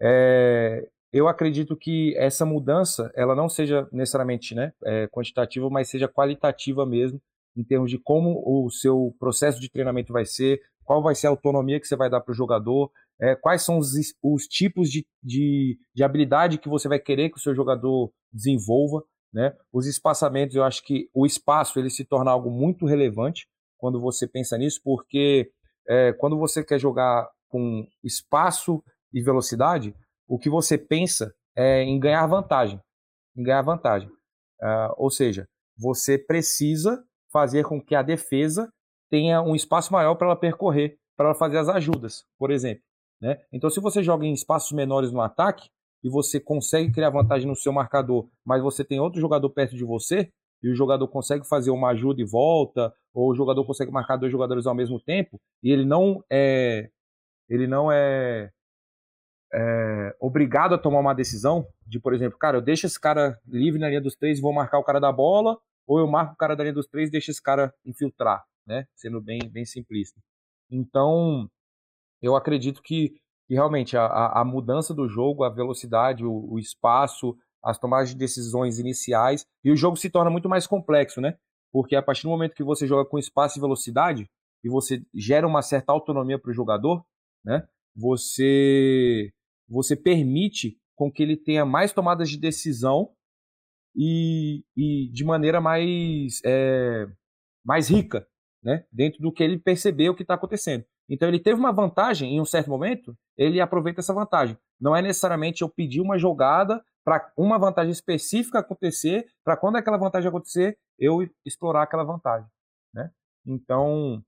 É, 0.00 0.86
eu 1.12 1.28
acredito 1.28 1.76
que 1.76 2.16
essa 2.16 2.46
mudança 2.46 3.12
ela 3.14 3.34
não 3.34 3.48
seja 3.48 3.86
necessariamente 3.92 4.54
né, 4.54 4.72
é, 4.84 5.06
quantitativa, 5.08 5.68
mas 5.68 5.90
seja 5.90 6.08
qualitativa 6.08 6.86
mesmo, 6.86 7.20
em 7.56 7.62
termos 7.62 7.90
de 7.90 7.98
como 7.98 8.42
o 8.46 8.70
seu 8.70 9.14
processo 9.18 9.60
de 9.60 9.70
treinamento 9.70 10.12
vai 10.12 10.24
ser, 10.24 10.60
qual 10.84 11.02
vai 11.02 11.14
ser 11.14 11.26
a 11.26 11.30
autonomia 11.30 11.78
que 11.78 11.86
você 11.86 11.96
vai 11.96 12.08
dar 12.08 12.20
para 12.20 12.32
o 12.32 12.34
jogador, 12.34 12.90
é, 13.20 13.36
quais 13.36 13.62
são 13.62 13.78
os, 13.78 13.92
os 14.22 14.46
tipos 14.46 14.90
de, 14.90 15.06
de, 15.22 15.78
de, 15.94 16.02
habilidade 16.02 16.58
que 16.58 16.68
você 16.68 16.88
vai 16.88 16.98
querer 16.98 17.30
que 17.30 17.36
o 17.36 17.40
seu 17.40 17.54
jogador 17.54 18.10
desenvolva. 18.32 19.04
Né? 19.32 19.54
Os 19.72 19.86
espaçamentos, 19.86 20.56
eu 20.56 20.64
acho 20.64 20.82
que 20.84 21.08
o 21.14 21.24
espaço 21.26 21.78
ele 21.78 21.90
se 21.90 22.04
torna 22.04 22.30
algo 22.30 22.50
muito 22.50 22.86
relevante 22.86 23.46
quando 23.78 24.00
você 24.00 24.26
pensa 24.26 24.56
nisso, 24.56 24.80
porque 24.82 25.50
é, 25.88 26.12
quando 26.12 26.38
você 26.38 26.64
quer 26.64 26.78
jogar 26.78 27.28
com 27.48 27.86
espaço 28.02 28.82
e 29.12 29.22
velocidade, 29.22 29.94
o 30.26 30.38
que 30.38 30.48
você 30.48 30.78
pensa 30.78 31.34
é 31.56 31.82
em 31.82 31.98
ganhar 32.00 32.26
vantagem. 32.26 32.80
Em 33.36 33.42
ganhar 33.42 33.62
vantagem. 33.62 34.08
Uh, 34.08 34.94
ou 34.96 35.10
seja, 35.10 35.46
você 35.76 36.16
precisa 36.16 37.04
fazer 37.30 37.64
com 37.64 37.82
que 37.82 37.94
a 37.94 38.02
defesa 38.02 38.72
tenha 39.10 39.42
um 39.42 39.54
espaço 39.54 39.92
maior 39.92 40.14
para 40.14 40.28
ela 40.28 40.36
percorrer, 40.36 40.96
para 41.16 41.26
ela 41.26 41.34
fazer 41.34 41.58
as 41.58 41.68
ajudas, 41.68 42.24
por 42.38 42.50
exemplo. 42.50 42.82
Né? 43.20 43.38
Então, 43.52 43.68
se 43.68 43.80
você 43.80 44.02
joga 44.02 44.24
em 44.24 44.32
espaços 44.32 44.72
menores 44.72 45.12
no 45.12 45.20
ataque 45.20 45.68
e 46.02 46.08
você 46.08 46.40
consegue 46.40 46.92
criar 46.92 47.10
vantagem 47.10 47.46
no 47.46 47.56
seu 47.56 47.72
marcador, 47.72 48.28
mas 48.44 48.62
você 48.62 48.84
tem 48.84 49.00
outro 49.00 49.20
jogador 49.20 49.50
perto 49.50 49.76
de 49.76 49.84
você, 49.84 50.30
e 50.62 50.70
o 50.70 50.74
jogador 50.74 51.08
consegue 51.08 51.46
fazer 51.46 51.70
uma 51.70 51.90
ajuda 51.90 52.20
e 52.20 52.24
volta, 52.24 52.92
ou 53.12 53.30
o 53.30 53.34
jogador 53.34 53.64
consegue 53.64 53.90
marcar 53.90 54.16
dois 54.16 54.30
jogadores 54.30 54.66
ao 54.66 54.74
mesmo 54.74 55.00
tempo, 55.00 55.40
e 55.62 55.70
ele 55.70 55.84
não 55.84 56.22
é 56.30 56.88
ele 57.48 57.66
não 57.66 57.90
é 57.90 58.50
é, 59.54 60.16
obrigado 60.18 60.74
a 60.74 60.78
tomar 60.78 61.00
uma 61.00 61.14
decisão 61.14 61.66
de, 61.86 62.00
por 62.00 62.14
exemplo, 62.14 62.38
cara, 62.38 62.56
eu 62.56 62.62
deixo 62.62 62.86
esse 62.86 62.98
cara 62.98 63.38
livre 63.46 63.78
na 63.78 63.88
linha 63.88 64.00
dos 64.00 64.16
três 64.16 64.38
e 64.38 64.42
vou 64.42 64.52
marcar 64.52 64.78
o 64.78 64.84
cara 64.84 64.98
da 64.98 65.12
bola, 65.12 65.58
ou 65.86 65.98
eu 65.98 66.06
marco 66.06 66.32
o 66.32 66.36
cara 66.36 66.56
da 66.56 66.64
linha 66.64 66.74
dos 66.74 66.86
três 66.86 67.08
e 67.08 67.12
deixo 67.12 67.30
esse 67.30 67.42
cara 67.42 67.74
infiltrar, 67.84 68.42
né? 68.66 68.86
Sendo 68.94 69.20
bem, 69.20 69.40
bem 69.50 69.64
simplista. 69.66 70.18
Então, 70.70 71.50
eu 72.22 72.34
acredito 72.34 72.80
que, 72.82 73.10
que 73.46 73.54
realmente 73.54 73.96
a, 73.96 74.06
a, 74.06 74.44
mudança 74.44 74.94
do 74.94 75.06
jogo, 75.06 75.44
a 75.44 75.50
velocidade, 75.50 76.24
o, 76.24 76.52
o 76.52 76.58
espaço, 76.58 77.36
as 77.64 77.78
tomadas 77.78 78.10
de 78.10 78.16
decisões 78.16 78.78
iniciais, 78.78 79.46
e 79.64 79.70
o 79.70 79.76
jogo 79.76 79.96
se 79.96 80.10
torna 80.10 80.30
muito 80.30 80.48
mais 80.48 80.66
complexo, 80.66 81.20
né? 81.20 81.36
Porque 81.72 81.96
a 81.96 82.02
partir 82.02 82.24
do 82.24 82.30
momento 82.30 82.54
que 82.54 82.64
você 82.64 82.86
joga 82.86 83.08
com 83.08 83.18
espaço 83.18 83.58
e 83.58 83.60
velocidade, 83.60 84.28
e 84.64 84.68
você 84.68 85.04
gera 85.14 85.46
uma 85.46 85.62
certa 85.62 85.92
autonomia 85.92 86.38
para 86.38 86.50
o 86.50 86.54
jogador, 86.54 87.04
né? 87.44 87.66
Você 87.96 89.32
você 89.68 89.96
permite 89.96 90.78
com 90.94 91.10
que 91.10 91.22
ele 91.22 91.36
tenha 91.36 91.64
mais 91.64 91.92
tomadas 91.92 92.28
de 92.28 92.38
decisão 92.38 93.10
e, 93.96 94.64
e 94.76 95.08
de 95.12 95.24
maneira 95.24 95.60
mais 95.60 96.40
é, 96.44 97.06
mais 97.64 97.88
rica, 97.88 98.26
né? 98.62 98.84
Dentro 98.92 99.20
do 99.20 99.32
que 99.32 99.42
ele 99.42 99.58
percebeu 99.58 100.14
que 100.14 100.22
está 100.22 100.34
acontecendo. 100.34 100.84
Então 101.08 101.28
ele 101.28 101.40
teve 101.40 101.58
uma 101.58 101.72
vantagem 101.72 102.36
em 102.36 102.40
um 102.40 102.44
certo 102.44 102.70
momento, 102.70 103.16
ele 103.36 103.60
aproveita 103.60 104.00
essa 104.00 104.14
vantagem. 104.14 104.56
Não 104.80 104.94
é 104.94 105.02
necessariamente 105.02 105.62
eu 105.62 105.68
pedir 105.68 106.00
uma 106.00 106.18
jogada 106.18 106.82
para 107.04 107.32
uma 107.36 107.58
vantagem 107.58 107.92
específica 107.92 108.60
acontecer, 108.60 109.26
para 109.44 109.56
quando 109.56 109.76
aquela 109.76 109.96
vantagem 109.96 110.28
acontecer, 110.28 110.78
eu 110.98 111.18
explorar 111.44 111.82
aquela 111.82 112.04
vantagem, 112.04 112.48
né? 112.94 113.10
Então 113.46 114.22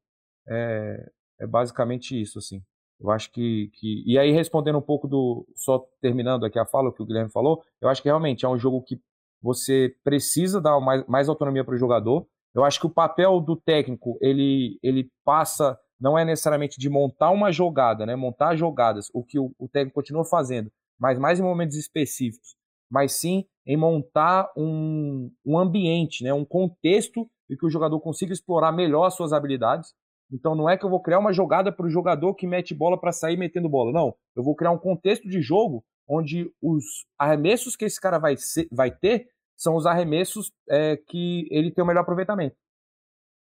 é, 0.48 1.10
é 1.40 1.46
basicamente 1.46 2.20
isso, 2.20 2.38
assim. 2.38 2.62
Eu 3.00 3.10
acho 3.10 3.30
que, 3.32 3.70
que. 3.74 4.04
E 4.06 4.18
aí, 4.18 4.30
respondendo 4.30 4.78
um 4.78 4.82
pouco 4.82 5.08
do. 5.08 5.46
Só 5.56 5.84
terminando 6.00 6.44
aqui 6.46 6.58
a 6.58 6.66
fala, 6.66 6.88
o 6.88 6.92
que 6.92 7.02
o 7.02 7.06
Guilherme 7.06 7.30
falou, 7.30 7.62
eu 7.80 7.88
acho 7.88 8.02
que 8.02 8.08
realmente 8.08 8.44
é 8.44 8.48
um 8.48 8.58
jogo 8.58 8.82
que 8.82 9.00
você 9.42 9.94
precisa 10.02 10.60
dar 10.60 10.80
mais, 10.80 11.06
mais 11.06 11.28
autonomia 11.28 11.64
para 11.64 11.74
o 11.74 11.78
jogador. 11.78 12.26
Eu 12.54 12.64
acho 12.64 12.78
que 12.80 12.86
o 12.86 12.90
papel 12.90 13.40
do 13.40 13.56
técnico, 13.56 14.16
ele, 14.22 14.78
ele 14.82 15.10
passa, 15.24 15.78
não 16.00 16.16
é 16.16 16.24
necessariamente 16.24 16.78
de 16.78 16.88
montar 16.88 17.30
uma 17.30 17.50
jogada, 17.50 18.06
né? 18.06 18.14
Montar 18.14 18.54
jogadas, 18.56 19.08
o 19.12 19.24
que 19.24 19.38
o, 19.38 19.52
o 19.58 19.68
técnico 19.68 19.96
continua 19.96 20.24
fazendo, 20.24 20.70
mas 20.98 21.18
mais 21.18 21.40
em 21.40 21.42
momentos 21.42 21.76
específicos, 21.76 22.56
mas 22.90 23.12
sim 23.12 23.44
em 23.66 23.76
montar 23.76 24.50
um, 24.56 25.30
um 25.44 25.58
ambiente, 25.58 26.22
né? 26.22 26.32
um 26.32 26.44
contexto 26.44 27.28
em 27.50 27.56
que 27.56 27.66
o 27.66 27.70
jogador 27.70 27.98
consiga 28.00 28.32
explorar 28.32 28.72
melhor 28.72 29.06
as 29.06 29.14
suas 29.14 29.32
habilidades 29.32 29.94
então 30.34 30.54
não 30.54 30.68
é 30.68 30.76
que 30.76 30.84
eu 30.84 30.90
vou 30.90 31.00
criar 31.00 31.18
uma 31.18 31.32
jogada 31.32 31.70
para 31.70 31.86
o 31.86 31.90
jogador 31.90 32.34
que 32.34 32.46
mete 32.46 32.74
bola 32.74 32.98
para 32.98 33.12
sair 33.12 33.36
metendo 33.36 33.68
bola. 33.68 33.92
Não. 33.92 34.14
Eu 34.34 34.42
vou 34.42 34.56
criar 34.56 34.72
um 34.72 34.78
contexto 34.78 35.28
de 35.28 35.40
jogo 35.40 35.84
onde 36.08 36.50
os 36.60 37.06
arremessos 37.18 37.76
que 37.76 37.84
esse 37.84 38.00
cara 38.00 38.18
vai, 38.18 38.36
ser, 38.36 38.68
vai 38.70 38.90
ter 38.90 39.28
são 39.56 39.76
os 39.76 39.86
arremessos 39.86 40.52
é, 40.68 40.96
que 40.96 41.46
ele 41.50 41.70
tem 41.70 41.84
o 41.84 41.86
melhor 41.86 42.00
aproveitamento. 42.00 42.56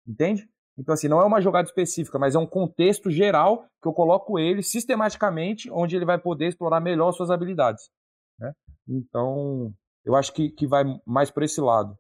Entende? 0.07 0.49
Então, 0.79 0.93
assim, 0.93 1.09
não 1.09 1.21
é 1.21 1.25
uma 1.25 1.41
jogada 1.41 1.67
específica, 1.67 2.19
mas 2.19 2.35
é 2.35 2.39
um 2.39 2.47
contexto 2.47 3.11
geral 3.11 3.67
que 3.83 3.89
eu 3.89 3.93
coloco 3.93 4.39
ele 4.39 4.63
sistematicamente, 4.63 5.71
onde 5.71 5.97
ele 5.97 6.05
vai 6.05 6.19
poder 6.19 6.49
explorar 6.49 6.81
melhor 6.81 7.13
suas 7.13 7.31
habilidades. 7.31 7.91
Né? 8.39 8.53
Então, 8.89 9.75
eu 10.05 10.15
acho 10.15 10.33
que, 10.33 10.51
que 10.51 10.67
vai 10.67 10.85
mais 11.05 11.31
por 11.31 11.43
esse 11.43 11.61
lado. 11.61 11.97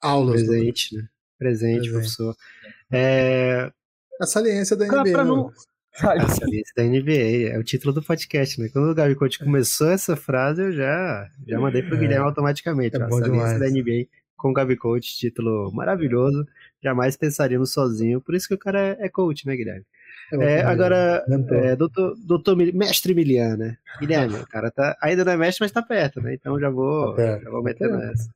Aulas. 0.00 0.42
Presente, 0.42 0.96
né? 0.96 1.08
Presente, 1.38 1.74
Presente. 1.74 1.92
professor. 1.92 2.36
É... 2.90 3.72
A 4.20 4.26
saliência 4.26 4.76
da 4.76 4.86
NBA. 4.86 5.12
Pra 5.12 5.24
não... 5.24 5.50
A 5.92 6.28
saliência 6.28 6.72
da 6.76 6.84
NBA, 6.84 7.52
é 7.52 7.58
o 7.58 7.64
título 7.64 7.92
do 7.92 8.02
podcast, 8.02 8.60
né? 8.60 8.68
Quando 8.72 8.90
o 8.90 8.94
Gabi 8.94 9.16
Coach 9.16 9.40
começou 9.40 9.90
essa 9.90 10.14
frase, 10.14 10.62
eu 10.62 10.72
já, 10.72 11.28
já 11.46 11.58
mandei 11.58 11.82
pro 11.82 11.96
é. 11.96 11.98
Guilherme 11.98 12.26
automaticamente. 12.26 12.96
É 12.96 13.02
a 13.02 13.10
saliência 13.10 13.58
demais. 13.58 13.60
da 13.60 13.68
NBA 13.68 14.06
com 14.36 14.50
o 14.50 14.52
Gabi 14.52 14.76
Coach, 14.76 15.16
título 15.16 15.70
maravilhoso. 15.72 16.46
Jamais 16.82 17.16
pensaríamos 17.16 17.72
sozinho. 17.72 18.20
Por 18.20 18.34
isso 18.34 18.48
que 18.48 18.54
o 18.54 18.58
cara 18.58 18.96
é 19.00 19.08
coach, 19.08 19.46
né, 19.46 19.56
Guilherme? 19.56 19.84
É, 20.32 20.44
é 20.44 20.62
agora, 20.62 21.24
é, 21.62 21.76
doutor, 21.76 22.16
doutor 22.24 22.56
mestre 22.56 23.14
Milian, 23.14 23.56
né? 23.56 23.76
Guilherme, 23.98 24.36
o 24.36 24.46
cara 24.46 24.70
tá, 24.70 24.96
ainda 25.00 25.24
não 25.24 25.32
é 25.32 25.36
mestre, 25.36 25.64
mas 25.64 25.72
tá 25.72 25.82
perto, 25.82 26.20
né? 26.20 26.34
Então 26.34 26.58
já 26.58 26.70
vou, 26.70 27.14
tá 27.14 27.40
já 27.40 27.50
vou 27.50 27.62
meter 27.62 27.88
tá 27.88 27.96
nessa. 27.96 28.30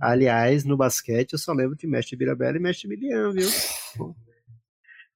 Aliás, 0.00 0.64
no 0.64 0.76
basquete 0.76 1.32
eu 1.32 1.38
só 1.38 1.52
lembro 1.52 1.76
de 1.76 1.86
mestre 1.86 2.16
Birabella 2.16 2.56
e 2.56 2.60
mestre 2.60 2.88
Milian, 2.88 3.32
viu? 3.32 3.48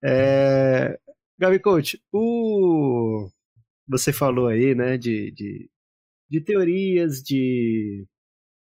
É... 0.02 0.98
Gabi 1.38 1.58
Coach, 1.58 2.00
o... 2.12 3.28
você 3.88 4.12
falou 4.12 4.48
aí, 4.48 4.74
né, 4.74 4.96
de, 4.96 5.30
de, 5.32 5.70
de 6.28 6.40
teorias, 6.40 7.22
de, 7.22 8.06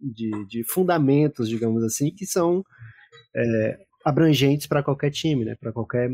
de, 0.00 0.46
de, 0.46 0.64
fundamentos, 0.64 1.48
digamos 1.48 1.82
assim, 1.82 2.10
que 2.10 2.24
são 2.24 2.64
é, 3.36 3.78
abrangentes 4.04 4.66
para 4.66 4.82
qualquer 4.82 5.10
time, 5.10 5.44
né, 5.44 5.54
para 5.60 5.72
qualquer 5.72 6.08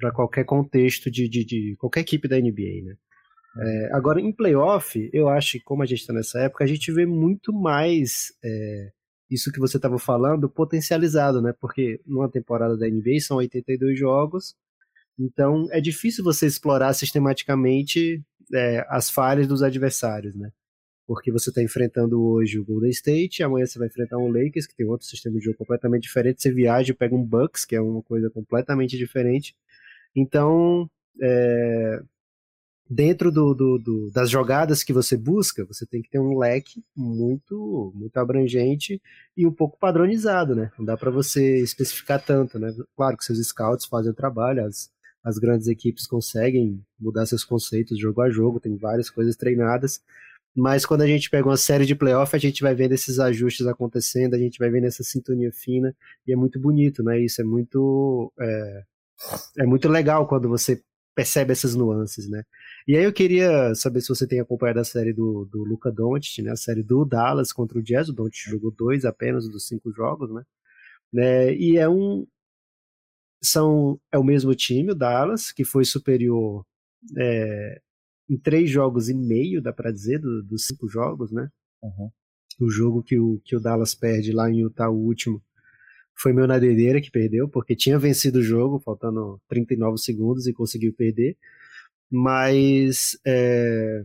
para 0.00 0.10
qualquer 0.10 0.44
contexto 0.44 1.10
de, 1.10 1.28
de, 1.28 1.44
de, 1.44 1.76
qualquer 1.78 2.00
equipe 2.00 2.26
da 2.26 2.40
NBA, 2.40 2.82
né? 2.84 2.96
É, 3.58 3.90
agora, 3.92 4.20
em 4.20 4.32
playoff, 4.32 5.10
eu 5.12 5.28
acho 5.28 5.58
que, 5.58 5.64
como 5.64 5.82
a 5.82 5.86
gente 5.86 6.00
está 6.00 6.12
nessa 6.12 6.40
época, 6.40 6.64
a 6.64 6.66
gente 6.66 6.90
vê 6.90 7.04
muito 7.04 7.52
mais 7.52 8.32
é, 8.42 8.90
isso 9.30 9.52
que 9.52 9.60
você 9.60 9.76
estava 9.76 9.98
falando 9.98 10.48
potencializado, 10.48 11.42
né? 11.42 11.52
Porque 11.60 12.00
numa 12.06 12.30
temporada 12.30 12.76
da 12.76 12.88
NBA 12.88 13.20
são 13.20 13.36
82 13.36 13.98
jogos, 13.98 14.54
então 15.18 15.68
é 15.70 15.80
difícil 15.80 16.24
você 16.24 16.46
explorar 16.46 16.92
sistematicamente 16.94 18.22
é, 18.54 18.86
as 18.88 19.10
falhas 19.10 19.46
dos 19.46 19.62
adversários, 19.62 20.34
né? 20.34 20.50
Porque 21.06 21.32
você 21.32 21.50
está 21.50 21.60
enfrentando 21.60 22.22
hoje 22.22 22.58
o 22.58 22.64
Golden 22.64 22.90
State, 22.90 23.42
amanhã 23.42 23.66
você 23.66 23.80
vai 23.80 23.88
enfrentar 23.88 24.16
um 24.16 24.28
Lakers, 24.28 24.66
que 24.66 24.76
tem 24.76 24.86
outro 24.86 25.06
sistema 25.06 25.38
de 25.38 25.44
jogo 25.44 25.58
completamente 25.58 26.04
diferente, 26.04 26.40
você 26.40 26.52
viaja 26.52 26.92
e 26.92 26.94
pega 26.94 27.16
um 27.16 27.24
Bucks, 27.24 27.64
que 27.64 27.74
é 27.74 27.80
uma 27.80 28.00
coisa 28.00 28.30
completamente 28.30 28.96
diferente. 28.96 29.56
Então, 30.14 30.88
é, 31.20 32.02
dentro 32.88 33.30
do, 33.30 33.54
do, 33.54 33.78
do, 33.78 34.10
das 34.10 34.28
jogadas 34.28 34.82
que 34.82 34.92
você 34.92 35.16
busca, 35.16 35.64
você 35.64 35.86
tem 35.86 36.02
que 36.02 36.10
ter 36.10 36.18
um 36.18 36.36
leque 36.36 36.82
muito 36.96 37.92
muito 37.94 38.16
abrangente 38.16 39.00
e 39.36 39.46
um 39.46 39.52
pouco 39.52 39.78
padronizado, 39.78 40.56
né? 40.56 40.72
Não 40.76 40.84
dá 40.84 40.96
para 40.96 41.10
você 41.10 41.58
especificar 41.58 42.24
tanto, 42.24 42.58
né? 42.58 42.74
Claro 42.96 43.16
que 43.16 43.24
seus 43.24 43.38
scouts 43.46 43.86
fazem 43.86 44.10
o 44.10 44.14
trabalho, 44.14 44.64
as, 44.64 44.90
as 45.22 45.38
grandes 45.38 45.68
equipes 45.68 46.06
conseguem 46.06 46.84
mudar 46.98 47.26
seus 47.26 47.44
conceitos 47.44 47.98
jogo 47.98 48.22
a 48.22 48.30
jogo, 48.30 48.58
tem 48.58 48.76
várias 48.76 49.08
coisas 49.08 49.36
treinadas, 49.36 50.02
mas 50.54 50.84
quando 50.84 51.02
a 51.02 51.06
gente 51.06 51.30
pega 51.30 51.48
uma 51.48 51.56
série 51.56 51.86
de 51.86 51.94
playoff, 51.94 52.34
a 52.34 52.38
gente 52.38 52.62
vai 52.62 52.74
vendo 52.74 52.92
esses 52.92 53.20
ajustes 53.20 53.66
acontecendo, 53.66 54.34
a 54.34 54.38
gente 54.38 54.58
vai 54.58 54.68
vendo 54.68 54.86
essa 54.86 55.04
sintonia 55.04 55.52
fina, 55.52 55.94
e 56.26 56.32
é 56.32 56.36
muito 56.36 56.58
bonito, 56.58 57.02
né? 57.02 57.20
Isso 57.20 57.40
é 57.40 57.44
muito... 57.44 58.32
É, 58.40 58.84
é 59.58 59.66
muito 59.66 59.88
legal 59.88 60.26
quando 60.26 60.48
você 60.48 60.82
percebe 61.14 61.52
essas 61.52 61.74
nuances, 61.74 62.28
né? 62.28 62.42
E 62.86 62.96
aí 62.96 63.04
eu 63.04 63.12
queria 63.12 63.74
saber 63.74 64.00
se 64.00 64.08
você 64.08 64.26
tem 64.26 64.40
acompanhado 64.40 64.80
a 64.80 64.84
série 64.84 65.12
do, 65.12 65.44
do 65.44 65.64
Luca 65.64 65.90
Doncic, 65.90 66.42
né? 66.42 66.52
A 66.52 66.56
série 66.56 66.82
do 66.82 67.04
Dallas 67.04 67.52
contra 67.52 67.78
o 67.78 67.82
Jazz. 67.82 68.08
O 68.08 68.12
Doncic 68.12 68.48
jogou 68.50 68.70
dois 68.70 69.04
apenas 69.04 69.48
dos 69.48 69.66
cinco 69.66 69.92
jogos, 69.92 70.32
né? 70.32 70.42
né? 71.12 71.54
E 71.54 71.76
é 71.76 71.88
um 71.88 72.26
são 73.42 73.98
é 74.12 74.18
o 74.18 74.24
mesmo 74.24 74.54
time, 74.54 74.92
o 74.92 74.94
Dallas, 74.94 75.50
que 75.50 75.64
foi 75.64 75.84
superior 75.84 76.64
é, 77.16 77.80
em 78.28 78.36
três 78.36 78.70
jogos 78.70 79.08
e 79.08 79.14
meio, 79.14 79.62
dá 79.62 79.72
para 79.72 79.90
dizer, 79.90 80.18
do, 80.18 80.42
dos 80.42 80.66
cinco 80.66 80.86
jogos, 80.88 81.32
né? 81.32 81.48
Uhum. 81.82 82.10
O 82.60 82.70
jogo 82.70 83.02
que 83.02 83.18
o, 83.18 83.40
que 83.44 83.56
o 83.56 83.60
Dallas 83.60 83.94
perde 83.94 84.32
lá 84.32 84.50
em 84.50 84.60
Utah, 84.60 84.90
o 84.90 84.96
último, 84.96 85.42
foi 86.20 86.34
meu 86.34 86.46
nadedeira 86.46 87.00
que 87.00 87.10
perdeu, 87.10 87.48
porque 87.48 87.74
tinha 87.74 87.98
vencido 87.98 88.40
o 88.40 88.42
jogo, 88.42 88.78
faltando 88.78 89.40
39 89.48 89.96
segundos 89.98 90.46
e 90.46 90.52
conseguiu 90.52 90.92
perder. 90.92 91.36
Mas 92.10 93.18
é, 93.26 94.04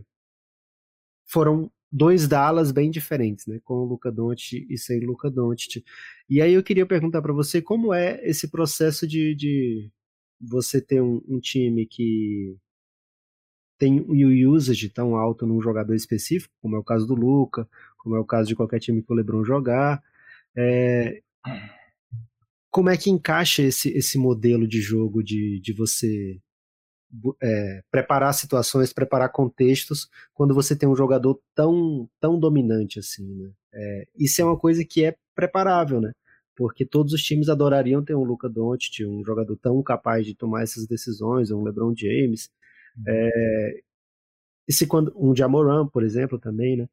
foram 1.26 1.70
dois 1.92 2.26
Dallas 2.26 2.72
bem 2.72 2.90
diferentes, 2.90 3.46
né? 3.46 3.60
Com 3.64 3.74
o 3.74 3.84
Luca 3.84 4.10
Doncic 4.10 4.66
e 4.70 4.78
sem 4.78 5.00
Luca 5.00 5.30
Doncic. 5.30 5.84
E 6.28 6.40
aí 6.40 6.54
eu 6.54 6.62
queria 6.62 6.86
perguntar 6.86 7.20
para 7.20 7.34
você 7.34 7.60
como 7.60 7.92
é 7.92 8.18
esse 8.26 8.50
processo 8.50 9.06
de, 9.06 9.34
de 9.34 9.90
você 10.40 10.80
ter 10.80 11.02
um, 11.02 11.22
um, 11.28 11.38
time 11.38 11.86
que 11.86 12.56
tem 13.78 14.00
um 14.00 14.50
usage 14.50 14.88
tão 14.88 15.16
alto 15.16 15.46
num 15.46 15.60
jogador 15.60 15.94
específico, 15.94 16.54
como 16.62 16.76
é 16.76 16.78
o 16.78 16.84
caso 16.84 17.06
do 17.06 17.14
Luca, 17.14 17.68
como 17.98 18.16
é 18.16 18.20
o 18.20 18.24
caso 18.24 18.48
de 18.48 18.56
qualquer 18.56 18.80
time 18.80 19.02
que 19.02 19.12
o 19.12 19.16
LeBron 19.16 19.44
jogar. 19.44 20.02
É, 20.56 21.22
como 22.76 22.90
é 22.90 22.96
que 22.98 23.08
encaixa 23.08 23.62
esse, 23.62 23.88
esse 23.96 24.18
modelo 24.18 24.68
de 24.68 24.82
jogo 24.82 25.22
de, 25.22 25.58
de 25.62 25.72
você 25.72 26.38
é, 27.42 27.82
preparar 27.90 28.34
situações, 28.34 28.92
preparar 28.92 29.32
contextos 29.32 30.10
quando 30.34 30.54
você 30.54 30.76
tem 30.76 30.86
um 30.86 30.94
jogador 30.94 31.40
tão, 31.54 32.06
tão 32.20 32.38
dominante 32.38 32.98
assim, 32.98 33.34
né? 33.34 33.50
É, 33.72 34.06
isso 34.14 34.42
é 34.42 34.44
uma 34.44 34.58
coisa 34.58 34.84
que 34.84 35.02
é 35.06 35.16
preparável, 35.34 36.02
né? 36.02 36.12
Porque 36.54 36.84
todos 36.84 37.14
os 37.14 37.22
times 37.22 37.48
adorariam 37.48 38.04
ter 38.04 38.14
um 38.14 38.24
Luca 38.24 38.46
Doncic, 38.46 39.06
um 39.06 39.24
jogador 39.24 39.56
tão 39.56 39.82
capaz 39.82 40.26
de 40.26 40.34
tomar 40.34 40.62
essas 40.62 40.86
decisões, 40.86 41.50
um 41.50 41.62
LeBron 41.62 41.94
James. 41.96 42.50
Uhum. 42.98 43.04
É, 43.08 43.80
e 44.68 44.72
se 44.74 44.86
quando 44.86 45.14
um 45.16 45.34
Jamoran, 45.34 45.86
por 45.86 46.04
exemplo, 46.04 46.38
também, 46.38 46.76
né? 46.76 46.86